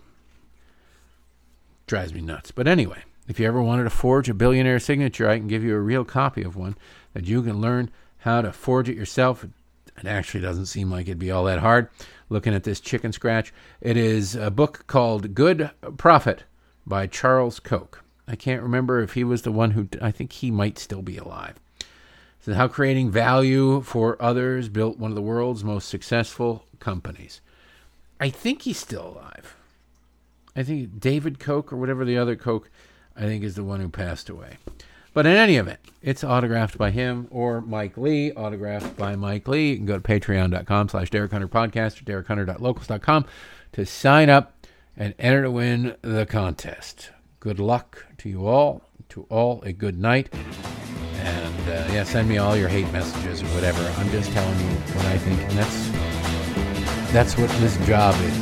Drives 1.89 2.15
me 2.15 2.21
nuts. 2.21 2.53
But 2.53 2.69
anyway, 2.69 3.03
if 3.27 3.41
you 3.41 3.49
ever 3.49 3.61
wanted 3.61 3.85
to 3.85 3.91
forge 3.91 4.29
a 4.29 4.35
billionaire 4.35 4.79
signature, 4.79 5.29
I 5.29 5.39
can 5.39 5.49
give 5.49 5.65
you 5.65 5.75
a 5.75 5.81
real 5.81 6.05
copy 6.05 6.43
of 6.45 6.55
one 6.55 6.77
that 7.15 7.27
you 7.27 7.43
can 7.43 7.61
learn 7.61 7.91
how 8.19 8.43
to 8.43 8.53
forge 8.53 8.89
it 8.89 8.97
yourself. 8.97 9.45
It 9.45 10.07
actually 10.07 10.41
doesn't 10.41 10.67
seem 10.67 10.89
like 10.89 11.09
it'd 11.09 11.19
be 11.19 11.33
all 11.33 11.45
that 11.45 11.59
hard 11.59 11.89
looking 12.29 12.55
at 12.55 12.63
this 12.63 12.79
chicken 12.79 13.13
scratch. 13.13 13.53
It 13.81 13.97
is 13.97 14.37
a 14.37 14.51
book 14.51 14.87
called 14.87 15.35
Good 15.35 15.73
Profit 15.97 16.45
by 16.87 17.09
Charles 17.09 17.59
Koch. 17.59 18.05
I 18.29 18.37
can't 18.37 18.63
remember 18.63 19.01
if 19.01 19.15
he 19.15 19.25
was 19.25 19.43
the 19.43 19.51
one 19.51 19.73
who, 19.73 19.89
I 20.01 20.13
think 20.13 20.33
he 20.33 20.53
might 20.53 20.79
still 20.79 21.03
be 21.03 21.17
alive. 21.17 21.57
So, 22.49 22.55
how 22.55 22.67
creating 22.67 23.11
value 23.11 23.83
for 23.83 24.17
others 24.23 24.71
built 24.71 24.99
one 24.99 25.11
of 25.11 25.15
the 25.15 25.21
world's 25.21 25.63
most 25.63 25.87
successful 25.87 26.65
companies. 26.81 27.43
I 28.19 28.31
think 28.31 28.63
he's 28.63 28.79
still 28.79 29.09
alive. 29.09 29.55
I 30.57 30.63
think 30.63 30.99
David 30.99 31.41
Koch 31.41 31.71
or 31.71 31.77
whatever 31.77 32.07
the 32.07 32.17
other 32.17 32.37
Koch, 32.37 32.71
I 33.15 33.25
think 33.25 33.45
is 33.45 33.55
the 33.55 33.65
one 33.65 33.81
who 33.81 33.91
passed 33.91 34.31
away. 34.31 34.57
But 35.13 35.27
in 35.27 35.37
any 35.37 35.57
event, 35.57 35.81
it's 36.01 36.25
autographed 36.25 36.79
by 36.79 36.91
him 36.91 37.29
or 37.31 37.61
Mike 37.61 37.99
Lee, 37.99 38.33
autographed 38.33 38.97
by 38.97 39.15
Mike 39.15 39.47
Lee. 39.47 39.73
You 39.73 39.77
can 39.77 39.85
go 39.85 39.99
to 39.99 40.03
patreon.com 40.03 40.89
slash 40.89 41.11
Derek 41.11 41.33
Hunter 41.33 41.49
Podcast 41.49 42.01
or 42.01 42.05
derekhunter.locals.com 42.07 43.27
to 43.73 43.85
sign 43.85 44.31
up 44.31 44.67
and 44.97 45.15
enter 45.19 45.43
to 45.43 45.51
win 45.51 45.97
the 46.01 46.25
contest. 46.25 47.11
Good 47.41 47.61
luck 47.61 48.07
to 48.17 48.31
you 48.31 48.47
all. 48.47 48.88
To 49.11 49.27
all, 49.31 49.63
a 49.63 49.73
good 49.73 49.99
night. 49.99 50.29
And 51.15 51.69
uh, 51.69 51.89
yeah, 51.93 52.05
send 52.05 52.29
me 52.29 52.37
all 52.37 52.57
your 52.57 52.69
hate 52.69 52.91
messages 52.93 53.43
or 53.43 53.47
whatever. 53.47 53.81
I'm 53.97 54.11
just 54.11 54.31
telling 54.33 54.59
you 54.59 54.67
what 54.95 55.07
I 55.07 55.17
think. 55.19 55.41
And 55.41 55.53
that's, 55.53 57.13
that's 57.13 57.39
what 57.39 57.49
this 57.61 57.79
job 57.87 58.15
is. 58.17 58.39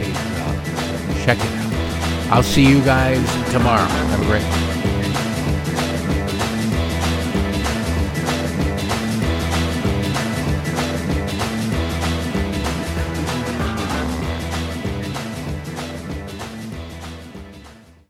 It's 0.00 0.18
job. 0.38 1.24
Check 1.24 1.38
it 1.38 1.46
out. 1.46 2.32
I'll 2.32 2.42
see 2.42 2.66
you 2.66 2.82
guys 2.82 3.24
tomorrow. 3.52 3.86
Have 3.86 4.22
a 4.22 4.24
great 4.24 4.85